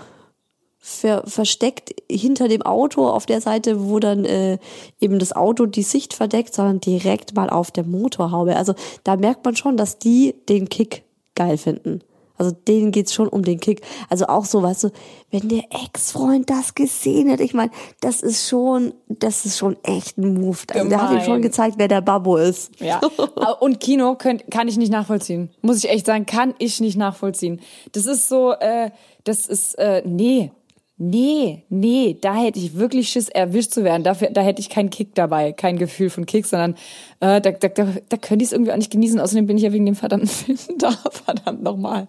ver 0.87 1.23
versteckt 1.27 1.95
hinter 2.11 2.47
dem 2.47 2.61
Auto 2.61 3.09
auf 3.09 3.25
der 3.25 3.41
Seite, 3.41 3.89
wo 3.89 4.01
dann 4.01 4.27
äh, 4.27 4.59
eben 5.01 5.19
das 5.19 5.35
Auto 5.35 5.65
die 5.65 5.83
Sicht 5.83 6.13
verdeckt, 6.13 6.55
sondern 6.55 6.81
direkt 6.81 7.35
mal 7.35 7.49
auf 7.49 7.71
der 7.71 7.85
Motorhaube. 7.85 8.57
Also 8.57 8.75
da 9.03 9.17
merkt 9.17 9.47
man 9.47 9.57
schon, 9.57 9.79
dass 9.79 9.99
die 9.99 10.35
den 10.49 10.69
Kick 10.69 11.05
geil 11.35 11.57
finden. 11.57 12.03
Also 12.37 12.51
denen 12.53 12.91
geht's 12.91 13.15
schon 13.15 13.29
um 13.29 13.43
den 13.43 13.61
Kick. 13.61 13.83
Also 14.09 14.27
auch 14.27 14.45
so, 14.45 14.63
weißt 14.63 14.85
du, 14.85 14.91
wenn 15.31 15.49
der 15.49 15.65
Ex-Freund 15.71 16.51
das 16.51 16.75
gesehen 16.75 17.31
hat, 17.31 17.41
ich 17.41 17.55
meine, 17.55 17.71
das 18.01 18.23
ist 18.23 18.49
schon, 18.49 18.95
das 19.09 19.47
ist 19.47 19.59
schon 19.59 19.77
echt 19.85 20.19
ein 20.19 20.35
Move. 20.35 20.59
Also 20.73 20.89
der 20.89 21.03
hat 21.03 21.13
ihm 21.13 21.25
schon 21.25 21.43
gezeigt, 21.43 21.77
wer 21.79 21.89
der 21.89 22.01
Babbo 22.01 22.37
ist. 22.37 22.81
Ja. 22.81 23.01
Und 23.61 23.81
Kino 23.81 24.17
könnt, 24.17 24.51
kann 24.51 24.69
ich 24.69 24.77
nicht 24.77 24.91
nachvollziehen. 24.91 25.51
Muss 25.63 25.79
ich 25.79 25.91
echt 25.91 26.07
sagen, 26.07 26.27
kann 26.27 26.55
ich 26.59 26.81
nicht 26.81 26.97
nachvollziehen. 26.97 27.61
Das 27.93 28.07
ist 28.07 28.29
so, 28.29 28.53
äh, 28.53 28.91
das 29.25 29.47
ist, 29.47 29.75
äh, 29.79 30.03
nee. 30.05 30.51
Nee, 30.97 31.65
nee, 31.71 32.17
da 32.21 32.37
hätte 32.37 32.61
ich 32.61 32.77
wirklich 32.77 33.09
Schiss, 33.09 33.29
erwischt 33.29 33.73
zu 33.73 33.83
werden. 33.83 34.05
Dafür, 34.05 34.31
da 34.31 34.43
hätte 34.43 34.61
ich 34.61 34.71
keinen 34.71 34.91
Kick 34.91 35.15
dabei, 35.17 35.53
kein 35.53 35.77
Gefühl 35.77 36.09
von 36.09 36.25
Kick, 36.25 36.47
sondern 36.47 36.77
äh, 37.19 37.41
da, 37.41 37.51
da, 37.51 37.69
da, 37.69 37.89
da 38.09 38.17
könnte 38.17 38.45
ich 38.45 38.51
es 38.51 38.53
irgendwie 38.53 38.71
auch 38.71 38.77
nicht 38.77 38.93
genießen. 38.93 39.19
Außerdem 39.19 39.47
bin 39.47 39.57
ich 39.57 39.65
ja 39.65 39.73
wegen 39.73 39.87
dem 39.87 39.97
verdammten 39.97 40.29
Film 40.57 40.59
da, 40.79 40.93
verdammt 40.93 41.65
nochmal. 41.65 42.07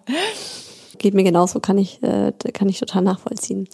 Geht 0.98 1.14
mir 1.14 1.24
genauso, 1.24 1.58
kann 1.58 1.78
ich, 1.78 2.00
äh, 2.04 2.32
kann 2.52 2.68
ich 2.68 2.78
total 2.78 3.02
nachvollziehen. 3.02 3.68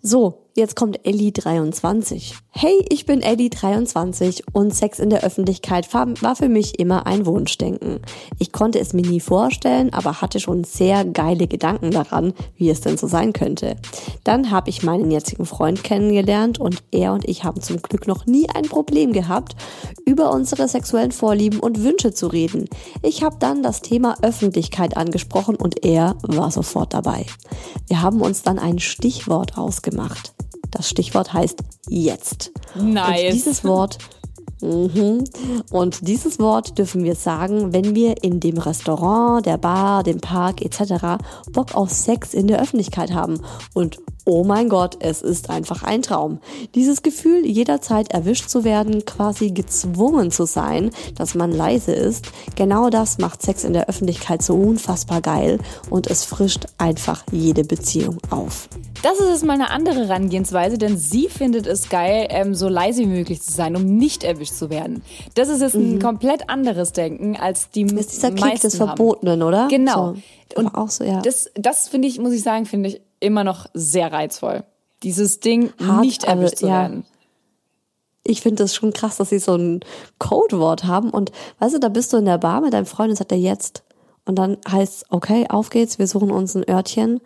So, 0.00 0.43
jetzt 0.54 0.76
kommt 0.76 1.06
Ellie 1.06 1.32
23. 1.32 2.36
Hey, 2.50 2.84
ich 2.88 3.06
bin 3.06 3.22
Ellie 3.22 3.50
23 3.50 4.44
und 4.52 4.74
Sex 4.74 4.98
in 4.98 5.10
der 5.10 5.24
Öffentlichkeit 5.24 5.92
war 5.92 6.36
für 6.36 6.48
mich 6.48 6.78
immer 6.78 7.06
ein 7.06 7.26
Wunschdenken. 7.26 8.00
Ich 8.38 8.52
konnte 8.52 8.78
es 8.78 8.92
mir 8.92 9.02
nie 9.02 9.20
vorstellen, 9.20 9.92
aber 9.92 10.20
hatte 10.20 10.40
schon 10.40 10.64
sehr 10.64 11.04
geile 11.04 11.48
Gedanken 11.48 11.90
daran, 11.90 12.34
wie 12.56 12.70
es 12.70 12.80
denn 12.80 12.96
so 12.96 13.06
sein 13.06 13.32
könnte. 13.32 13.76
Dann 14.22 14.50
habe 14.50 14.70
ich 14.70 14.82
meinen 14.82 15.10
jetzigen 15.10 15.46
Freund 15.46 15.82
kennengelernt 15.82 16.60
und 16.60 16.82
er 16.92 17.12
und 17.12 17.28
ich 17.28 17.44
haben 17.44 17.60
zum 17.60 17.82
Glück 17.82 18.06
noch 18.06 18.26
nie 18.26 18.48
ein 18.50 18.64
Problem 18.64 19.12
gehabt, 19.12 19.56
über 20.06 20.32
unsere 20.32 20.68
sexuellen 20.68 21.12
Vorlieben 21.12 21.60
und 21.60 21.82
Wünsche 21.82 22.12
zu 22.12 22.28
reden. 22.28 22.68
Ich 23.02 23.22
habe 23.22 23.36
dann 23.40 23.62
das 23.62 23.82
Thema 23.82 24.16
Öffentlichkeit 24.22 24.96
angesprochen 24.96 25.56
und 25.56 25.84
er 25.84 26.16
war 26.22 26.50
sofort 26.50 26.94
dabei. 26.94 27.26
Wir 27.88 28.02
haben 28.02 28.20
uns 28.20 28.42
dann 28.42 28.58
ein 28.58 28.78
Stichwort 28.78 29.58
ausgemacht 29.58 29.94
gemacht. 29.94 30.43
Das 30.74 30.88
Stichwort 30.88 31.32
heißt 31.32 31.62
jetzt. 31.88 32.52
Nice. 32.74 33.24
Und 33.24 33.32
dieses 33.32 33.64
Wort 33.64 33.98
Mhm. 34.60 35.24
Und 35.70 36.08
dieses 36.08 36.38
Wort 36.38 36.78
dürfen 36.78 37.04
wir 37.04 37.16
sagen, 37.16 37.74
wenn 37.74 37.94
wir 37.94 38.22
in 38.22 38.40
dem 38.40 38.56
Restaurant, 38.56 39.44
der 39.44 39.58
Bar, 39.58 40.02
dem 40.02 40.20
Park 40.20 40.62
etc. 40.62 41.22
Bock 41.52 41.74
auf 41.74 41.90
Sex 41.90 42.32
in 42.32 42.46
der 42.46 42.62
Öffentlichkeit 42.62 43.12
haben. 43.12 43.40
Und 43.74 43.98
oh 44.24 44.44
mein 44.44 44.68
Gott, 44.68 44.96
es 45.00 45.22
ist 45.22 45.50
einfach 45.50 45.82
ein 45.82 46.02
Traum. 46.02 46.38
Dieses 46.74 47.02
Gefühl, 47.02 47.46
jederzeit 47.46 48.10
erwischt 48.10 48.48
zu 48.48 48.64
werden, 48.64 49.04
quasi 49.04 49.50
gezwungen 49.50 50.30
zu 50.30 50.46
sein, 50.46 50.90
dass 51.16 51.34
man 51.34 51.52
leise 51.52 51.92
ist, 51.92 52.26
genau 52.56 52.90
das 52.90 53.18
macht 53.18 53.42
Sex 53.42 53.64
in 53.64 53.74
der 53.74 53.88
Öffentlichkeit 53.88 54.42
so 54.42 54.54
unfassbar 54.54 55.20
geil 55.20 55.58
und 55.90 56.06
es 56.06 56.24
frischt 56.24 56.66
einfach 56.78 57.24
jede 57.32 57.64
Beziehung 57.64 58.18
auf. 58.30 58.68
Das 59.02 59.20
ist 59.20 59.28
jetzt 59.28 59.44
mal 59.44 59.52
eine 59.52 59.70
andere 59.70 60.06
Herangehensweise, 60.08 60.78
denn 60.78 60.96
sie 60.96 61.28
findet 61.28 61.66
es 61.66 61.90
geil, 61.90 62.26
ähm, 62.30 62.54
so 62.54 62.70
leise 62.70 63.02
wie 63.02 63.06
möglich 63.06 63.42
zu 63.42 63.52
sein, 63.52 63.76
um 63.76 63.84
nicht 63.84 64.24
erwischt 64.24 64.54
zu 64.54 64.70
werden. 64.70 65.02
Das 65.34 65.50
ist 65.50 65.60
jetzt 65.60 65.74
ein 65.74 65.96
mhm. 65.96 65.98
komplett 65.98 66.48
anderes 66.48 66.92
Denken 66.92 67.36
als 67.36 67.68
die 67.70 67.84
das 67.84 68.06
ist 68.06 68.12
dieser 68.12 68.30
Kick 68.30 68.60
des 68.62 68.76
Verbotenen, 68.76 69.42
oder? 69.42 69.68
Genau. 69.68 70.14
So, 70.14 70.60
Und 70.60 70.74
auch 70.74 70.88
so, 70.88 71.04
ja. 71.04 71.20
Das, 71.20 71.50
das 71.54 71.88
finde 71.88 72.08
ich, 72.08 72.18
muss 72.18 72.32
ich 72.32 72.42
sagen, 72.42 72.64
finde 72.64 72.88
ich 72.88 73.02
immer 73.24 73.44
noch 73.44 73.66
sehr 73.74 74.12
reizvoll. 74.12 74.64
Dieses 75.02 75.40
Ding, 75.40 75.72
Hart, 75.84 76.00
nicht 76.02 76.24
erwischt 76.24 76.58
zu 76.58 76.66
ja. 76.66 76.82
werden 76.82 77.04
ich 78.24 78.40
finde 78.40 78.62
das 78.62 78.74
schon 78.74 78.92
krass, 78.92 79.18
dass 79.18 79.28
sie 79.28 79.38
so 79.38 79.54
ein 79.54 79.80
Codewort 80.18 80.84
haben. 80.84 81.10
Und 81.10 81.30
weißt 81.60 81.74
du, 81.74 81.78
da 81.78 81.88
bist 81.88 82.12
du 82.12 82.16
in 82.16 82.24
der 82.24 82.38
Bar 82.38 82.62
mit 82.62 82.72
deinem 82.72 82.86
Freund 82.86 83.10
und 83.10 83.16
sagt 83.16 83.32
er 83.32 83.38
jetzt. 83.38 83.84
Und 84.26 84.36
dann 84.36 84.56
heißt 84.66 85.06
okay, 85.10 85.46
auf 85.50 85.68
geht's, 85.68 85.98
wir 85.98 86.06
suchen 86.06 86.30
uns 86.30 86.54
ein 86.54 86.66
Örtchen 86.68 87.20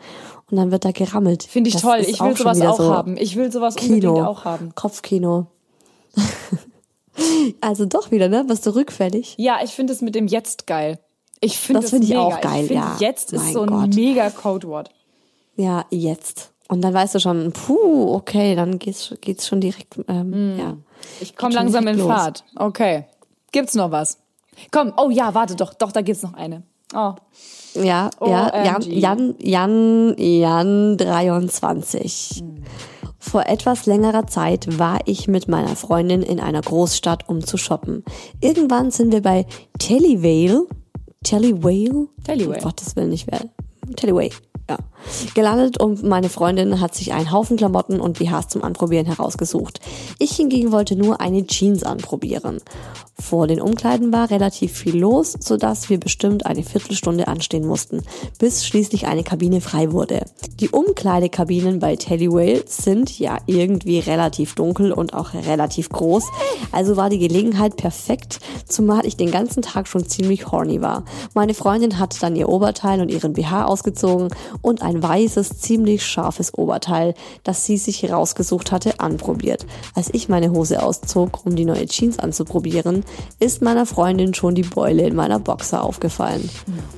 und 0.50 0.56
dann 0.56 0.72
wird 0.72 0.84
da 0.84 0.90
gerammelt. 0.90 1.44
Finde 1.44 1.68
ich 1.68 1.74
das 1.74 1.82
toll. 1.82 2.00
Ich 2.00 2.20
will 2.20 2.36
sowas 2.36 2.60
auch 2.60 2.76
so 2.76 2.92
haben. 2.92 3.16
Ich 3.16 3.36
will 3.36 3.52
sowas 3.52 3.76
Kino, 3.76 3.94
unbedingt 3.94 4.26
auch 4.26 4.44
haben. 4.44 4.74
Kopfkino. 4.74 5.46
also 7.60 7.86
doch 7.86 8.10
wieder, 8.10 8.28
ne? 8.28 8.42
Bist 8.42 8.66
du 8.66 8.74
rückfällig? 8.74 9.36
Ja, 9.38 9.60
ich 9.62 9.70
finde 9.70 9.92
es 9.92 10.00
mit 10.00 10.16
dem 10.16 10.26
Jetzt 10.26 10.66
geil. 10.66 10.98
Ich 11.40 11.58
finde 11.58 11.82
das, 11.82 11.84
das 11.84 12.00
finde 12.00 12.06
ich 12.08 12.16
auch 12.16 12.40
geil, 12.40 12.64
ich 12.64 12.70
ja. 12.72 12.96
Jetzt 12.98 13.32
ist 13.32 13.44
mein 13.44 13.52
so 13.52 13.60
ein 13.62 13.68
Gott. 13.68 13.94
mega 13.94 14.30
Codewort. 14.30 14.90
Ja, 15.58 15.84
jetzt. 15.90 16.52
Und 16.68 16.82
dann 16.82 16.94
weißt 16.94 17.16
du 17.16 17.20
schon, 17.20 17.52
puh, 17.52 18.14
okay, 18.14 18.54
dann 18.54 18.78
geht's, 18.78 19.12
geht's 19.20 19.48
schon 19.48 19.60
direkt, 19.60 19.98
ähm, 20.06 20.54
mm. 20.54 20.58
ja. 20.58 20.76
Ich 21.20 21.36
komme 21.36 21.54
langsam 21.54 21.86
in 21.88 21.98
los. 21.98 22.06
Fahrt. 22.06 22.44
Okay. 22.54 23.06
Gibt's 23.50 23.74
noch 23.74 23.90
was? 23.90 24.18
Komm, 24.70 24.92
oh 24.96 25.10
ja, 25.10 25.34
warte 25.34 25.56
doch, 25.56 25.74
doch, 25.74 25.90
da 25.90 26.02
gibt's 26.02 26.22
noch 26.22 26.34
eine. 26.34 26.62
Oh. 26.94 27.14
Ja, 27.74 28.10
ja, 28.24 28.64
Jan, 28.64 28.82
Jan, 28.82 29.34
Jan, 29.38 30.14
Jan 30.16 30.96
23. 30.96 32.36
Hm. 32.38 32.64
Vor 33.18 33.46
etwas 33.46 33.86
längerer 33.86 34.26
Zeit 34.26 34.78
war 34.78 35.00
ich 35.06 35.26
mit 35.26 35.48
meiner 35.48 35.74
Freundin 35.74 36.22
in 36.22 36.38
einer 36.38 36.60
Großstadt, 36.60 37.28
um 37.28 37.44
zu 37.44 37.56
shoppen. 37.56 38.04
Irgendwann 38.40 38.90
sind 38.90 39.12
wir 39.12 39.22
bei 39.22 39.46
Tellywale, 39.78 40.66
Tellywale? 41.24 42.08
Tellywale. 42.24 42.58
Um 42.58 42.62
Gottes 42.62 42.94
Willen 42.94 43.10
nicht 43.10 43.26
wer. 43.26 43.40
Tellywale 43.96 44.30
ja, 44.68 44.78
gelandet 45.34 45.80
und 45.80 46.02
meine 46.02 46.28
Freundin 46.28 46.80
hat 46.80 46.94
sich 46.94 47.12
einen 47.12 47.32
Haufen 47.32 47.56
Klamotten 47.56 48.00
und 48.00 48.18
BHs 48.18 48.48
zum 48.48 48.62
Anprobieren 48.62 49.06
herausgesucht. 49.06 49.80
Ich 50.18 50.32
hingegen 50.32 50.72
wollte 50.72 50.96
nur 50.96 51.20
eine 51.20 51.46
Jeans 51.46 51.82
anprobieren. 51.82 52.60
Vor 53.20 53.48
den 53.48 53.60
Umkleiden 53.60 54.12
war 54.12 54.30
relativ 54.30 54.72
viel 54.72 54.96
los, 54.96 55.34
sodass 55.40 55.90
wir 55.90 55.98
bestimmt 55.98 56.46
eine 56.46 56.62
Viertelstunde 56.62 57.26
anstehen 57.26 57.66
mussten, 57.66 58.02
bis 58.38 58.64
schließlich 58.64 59.08
eine 59.08 59.24
Kabine 59.24 59.60
frei 59.60 59.90
wurde. 59.90 60.24
Die 60.60 60.68
Umkleidekabinen 60.68 61.80
bei 61.80 61.96
Tellywale 61.96 62.62
sind 62.66 63.18
ja 63.18 63.38
irgendwie 63.46 63.98
relativ 63.98 64.54
dunkel 64.54 64.92
und 64.92 65.14
auch 65.14 65.34
relativ 65.34 65.88
groß, 65.88 66.24
also 66.70 66.96
war 66.96 67.10
die 67.10 67.18
Gelegenheit 67.18 67.76
perfekt, 67.76 68.38
zumal 68.68 69.04
ich 69.04 69.16
den 69.16 69.32
ganzen 69.32 69.62
Tag 69.62 69.88
schon 69.88 70.06
ziemlich 70.06 70.52
horny 70.52 70.80
war. 70.80 71.04
Meine 71.34 71.54
Freundin 71.54 71.98
hat 71.98 72.22
dann 72.22 72.36
ihr 72.36 72.48
Oberteil 72.48 73.00
und 73.00 73.10
ihren 73.10 73.32
BH 73.32 73.64
ausgezogen 73.64 74.28
und 74.62 74.80
ein 74.88 75.02
weißes, 75.02 75.58
ziemlich 75.58 76.04
scharfes 76.06 76.54
Oberteil, 76.54 77.14
das 77.44 77.66
sie 77.66 77.76
sich 77.76 78.10
rausgesucht 78.10 78.72
hatte, 78.72 79.00
anprobiert. 79.00 79.66
Als 79.94 80.08
ich 80.12 80.30
meine 80.30 80.50
Hose 80.50 80.82
auszog, 80.82 81.44
um 81.44 81.56
die 81.56 81.66
neue 81.66 81.84
Jeans 81.84 82.18
anzuprobieren, 82.18 83.04
ist 83.38 83.60
meiner 83.60 83.84
Freundin 83.84 84.32
schon 84.32 84.54
die 84.54 84.62
Beule 84.62 85.06
in 85.06 85.14
meiner 85.14 85.40
Boxer 85.40 85.84
aufgefallen. 85.84 86.48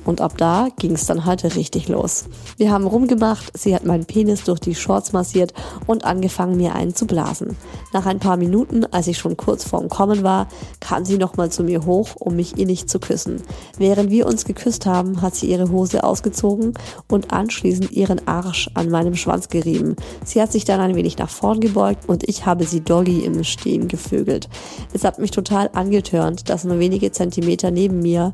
Und 0.05 0.21
ab 0.21 0.37
da 0.37 0.69
ging 0.79 0.93
es 0.93 1.05
dann 1.05 1.25
halt 1.25 1.43
richtig 1.43 1.89
los. 1.89 2.25
Wir 2.55 2.71
haben 2.71 2.87
rumgemacht, 2.87 3.51
sie 3.57 3.75
hat 3.75 3.85
meinen 3.85 4.05
Penis 4.05 4.45
durch 4.45 4.61
die 4.61 4.75
Shorts 4.75 5.11
massiert 5.11 5.53
und 5.85 6.05
angefangen, 6.05 6.55
mir 6.55 6.75
einen 6.75 6.95
zu 6.95 7.05
blasen. 7.05 7.57
Nach 7.91 8.05
ein 8.05 8.19
paar 8.19 8.37
Minuten, 8.37 8.85
als 8.85 9.07
ich 9.07 9.17
schon 9.17 9.35
kurz 9.35 9.65
vorm 9.65 9.89
Kommen 9.89 10.23
war, 10.23 10.47
kam 10.79 11.03
sie 11.03 11.17
nochmal 11.17 11.51
zu 11.51 11.63
mir 11.63 11.85
hoch, 11.85 12.15
um 12.15 12.37
mich 12.37 12.57
innig 12.57 12.87
zu 12.87 12.99
küssen. 12.99 13.41
Während 13.77 14.11
wir 14.11 14.27
uns 14.27 14.45
geküsst 14.45 14.85
haben, 14.85 15.21
hat 15.21 15.35
sie 15.35 15.47
ihre 15.47 15.71
Hose 15.71 16.05
ausgezogen 16.05 16.73
und 17.09 17.33
anschließend 17.33 17.80
ihren 17.89 18.27
Arsch 18.27 18.69
an 18.73 18.89
meinem 18.89 19.15
Schwanz 19.15 19.49
gerieben. 19.49 19.95
Sie 20.23 20.41
hat 20.41 20.51
sich 20.51 20.65
dann 20.65 20.79
ein 20.79 20.95
wenig 20.95 21.17
nach 21.17 21.29
vorn 21.29 21.59
gebeugt 21.59 22.07
und 22.07 22.27
ich 22.27 22.45
habe 22.45 22.65
sie 22.65 22.81
doggy 22.81 23.25
im 23.25 23.43
Stehen 23.43 23.87
gevögelt. 23.87 24.49
Es 24.93 25.03
hat 25.03 25.19
mich 25.19 25.31
total 25.31 25.69
angetörnt, 25.73 26.49
dass 26.49 26.63
nur 26.63 26.79
wenige 26.79 27.11
Zentimeter 27.11 27.71
neben 27.71 27.99
mir 27.99 28.33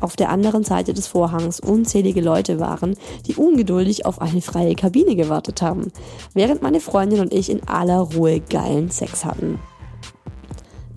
auf 0.00 0.16
der 0.16 0.30
anderen 0.30 0.64
Seite 0.64 0.94
des 0.94 1.06
Vorhangs 1.06 1.60
unzählige 1.60 2.20
Leute 2.20 2.58
waren, 2.58 2.96
die 3.26 3.34
ungeduldig 3.34 4.06
auf 4.06 4.20
eine 4.20 4.40
freie 4.40 4.74
Kabine 4.74 5.14
gewartet 5.14 5.62
haben, 5.62 5.92
während 6.34 6.62
meine 6.62 6.80
Freundin 6.80 7.20
und 7.20 7.32
ich 7.32 7.50
in 7.50 7.66
aller 7.68 8.00
Ruhe 8.00 8.40
geilen 8.40 8.90
Sex 8.90 9.24
hatten. 9.24 9.58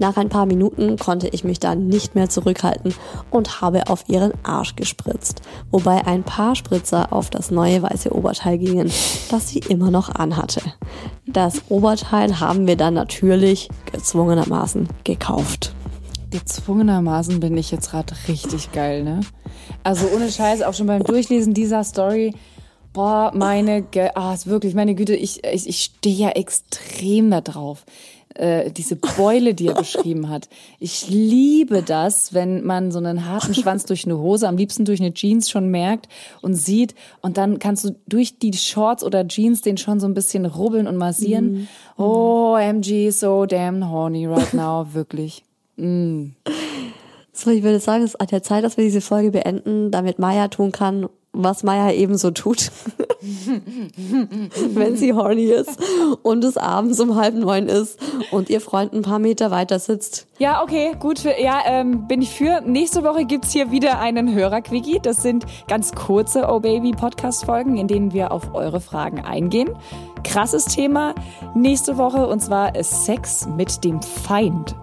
Nach 0.03 0.17
ein 0.17 0.27
paar 0.27 0.45
Minuten 0.45 0.97
konnte 0.97 1.29
ich 1.29 1.45
mich 1.45 1.61
dann 1.61 1.87
nicht 1.87 2.13
mehr 2.13 2.27
zurückhalten 2.27 2.93
und 3.31 3.61
habe 3.61 3.87
auf 3.87 4.03
ihren 4.09 4.33
Arsch 4.43 4.75
gespritzt, 4.75 5.41
wobei 5.71 6.05
ein 6.05 6.23
paar 6.23 6.57
Spritzer 6.57 7.13
auf 7.13 7.29
das 7.29 7.51
neue 7.51 7.81
weiße 7.81 8.13
Oberteil 8.13 8.57
gingen, 8.57 8.91
das 9.31 9.47
sie 9.47 9.59
immer 9.59 9.91
noch 9.91 10.13
anhatte. 10.13 10.59
Das 11.25 11.61
Oberteil 11.69 12.41
haben 12.41 12.67
wir 12.67 12.75
dann 12.75 12.95
natürlich 12.95 13.69
gezwungenermaßen 13.93 14.89
gekauft. 15.05 15.73
Gezwungenermaßen 16.31 17.39
bin 17.39 17.55
ich 17.55 17.71
jetzt 17.71 17.91
gerade 17.91 18.13
richtig 18.27 18.73
geil, 18.73 19.05
ne? 19.05 19.21
Also 19.85 20.07
ohne 20.13 20.29
Scheiß, 20.29 20.63
auch 20.63 20.73
schon 20.73 20.87
beim 20.87 21.05
Durchlesen 21.05 21.53
dieser 21.53 21.85
Story, 21.85 22.33
boah, 22.91 23.31
meine, 23.33 23.83
Ge 23.83 24.09
ah, 24.15 24.33
ist 24.33 24.47
wirklich, 24.47 24.75
meine 24.75 24.95
Güte, 24.95 25.15
ich, 25.15 25.45
ich, 25.45 25.65
ich 25.65 25.79
stehe 25.79 26.27
ja 26.27 26.29
extrem 26.31 27.31
da 27.31 27.39
drauf 27.39 27.85
äh, 28.35 28.71
diese 28.71 28.95
Beule, 28.95 29.53
die 29.53 29.67
er 29.67 29.75
beschrieben 29.75 30.29
hat. 30.29 30.49
Ich 30.79 31.09
liebe 31.09 31.81
das, 31.83 32.33
wenn 32.33 32.63
man 32.65 32.91
so 32.91 32.99
einen 32.99 33.27
harten 33.27 33.53
Schwanz 33.53 33.85
durch 33.85 34.05
eine 34.05 34.17
Hose, 34.17 34.47
am 34.47 34.57
liebsten 34.57 34.85
durch 34.85 34.99
eine 34.99 35.13
Jeans 35.13 35.49
schon 35.49 35.69
merkt 35.69 36.07
und 36.41 36.55
sieht. 36.55 36.95
Und 37.21 37.37
dann 37.37 37.59
kannst 37.59 37.85
du 37.85 37.95
durch 38.07 38.39
die 38.39 38.53
Shorts 38.53 39.03
oder 39.03 39.27
Jeans 39.27 39.61
den 39.61 39.77
schon 39.77 39.99
so 39.99 40.07
ein 40.07 40.13
bisschen 40.13 40.45
rubbeln 40.45 40.87
und 40.87 40.97
massieren. 40.97 41.67
Mm. 41.97 42.01
Oh, 42.01 42.57
MG, 42.59 43.11
so 43.11 43.45
damn 43.45 43.89
horny 43.89 44.25
right 44.25 44.53
now, 44.53 44.87
wirklich. 44.93 45.43
Mm. 45.77 46.29
So, 47.31 47.49
ich 47.49 47.63
würde 47.63 47.79
sagen, 47.79 48.03
es 48.03 48.11
ist 48.11 48.21
an 48.21 48.27
der 48.27 48.43
Zeit, 48.43 48.63
dass 48.63 48.77
wir 48.77 48.83
diese 48.83 49.01
Folge 49.01 49.31
beenden, 49.31 49.89
damit 49.89 50.19
Maya 50.19 50.47
tun 50.49 50.71
kann, 50.71 51.07
was 51.33 51.63
Maya 51.63 51.91
eben 51.91 52.17
so 52.17 52.31
tut. 52.31 52.71
wenn 54.73 54.95
sie 54.97 55.13
horny 55.13 55.45
ist 55.45 55.79
und 56.21 56.43
es 56.43 56.57
abends 56.57 56.99
um 56.99 57.15
halb 57.15 57.35
neun 57.35 57.67
ist 57.67 57.99
und 58.31 58.49
ihr 58.49 58.61
Freund 58.61 58.93
ein 58.93 59.01
paar 59.01 59.19
Meter 59.19 59.49
weiter 59.49 59.79
sitzt. 59.79 60.27
Ja, 60.37 60.61
okay, 60.61 60.93
gut. 60.99 61.23
Ja, 61.23 61.61
ähm, 61.65 62.07
bin 62.07 62.21
ich 62.21 62.29
für. 62.29 62.61
Nächste 62.61 63.03
Woche 63.03 63.25
gibt's 63.25 63.51
hier 63.51 63.71
wieder 63.71 63.99
einen 63.99 64.33
Hörerquickie. 64.33 64.99
Das 65.01 65.23
sind 65.23 65.45
ganz 65.67 65.93
kurze 65.93 66.47
Oh 66.49 66.59
Baby 66.59 66.91
Podcast-Folgen, 66.91 67.77
in 67.77 67.87
denen 67.87 68.13
wir 68.13 68.31
auf 68.31 68.53
eure 68.53 68.81
Fragen 68.81 69.21
eingehen. 69.21 69.69
Krasses 70.23 70.65
Thema 70.65 71.15
nächste 71.55 71.97
Woche 71.97 72.27
und 72.27 72.41
zwar 72.41 72.71
Sex 72.83 73.47
mit 73.47 73.83
dem 73.83 74.01
Feind. 74.01 74.75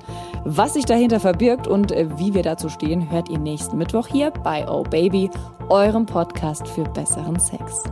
Was 0.45 0.73
sich 0.73 0.87
dahinter 0.87 1.21
verbirgt 1.21 1.67
und 1.67 1.93
äh, 1.93 2.09
wie 2.19 2.33
wir 2.33 2.43
dazu 2.43 2.71
stehen, 2.71 3.11
hört 3.11 3.29
ihr 3.29 3.39
nächsten 3.39 3.77
Mittwoch 3.77 4.07
hier 4.07 4.31
bei 4.31 4.67
Oh 4.67 4.83
Baby, 4.83 5.29
eurem 5.69 6.07
Podcast 6.07 6.67
für 6.67 6.85
besseren 6.85 7.39
Sex. 7.39 7.85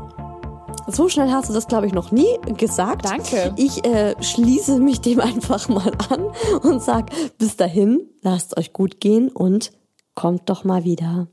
So 0.87 1.11
schnell 1.11 1.31
hast 1.31 1.51
du 1.51 1.53
das, 1.53 1.67
glaube 1.67 1.87
ich, 1.87 1.93
noch 1.93 2.11
nie 2.11 2.39
gesagt. 2.57 3.05
Danke. 3.05 3.53
Ich 3.57 3.85
äh, 3.85 4.15
schließe 4.23 4.81
mich 4.81 5.03
dem 5.03 5.21
einfach 5.21 5.69
mal 5.69 5.93
an 6.09 6.25
und 6.63 6.83
sag 6.83 7.11
bis 7.37 7.57
dahin, 7.57 8.09
lasst 8.23 8.57
euch 8.57 8.73
gut 8.73 8.99
gehen 8.99 9.29
und 9.29 9.71
kommt 10.15 10.49
doch 10.49 10.65
mal 10.65 10.85
wieder. 10.85 11.29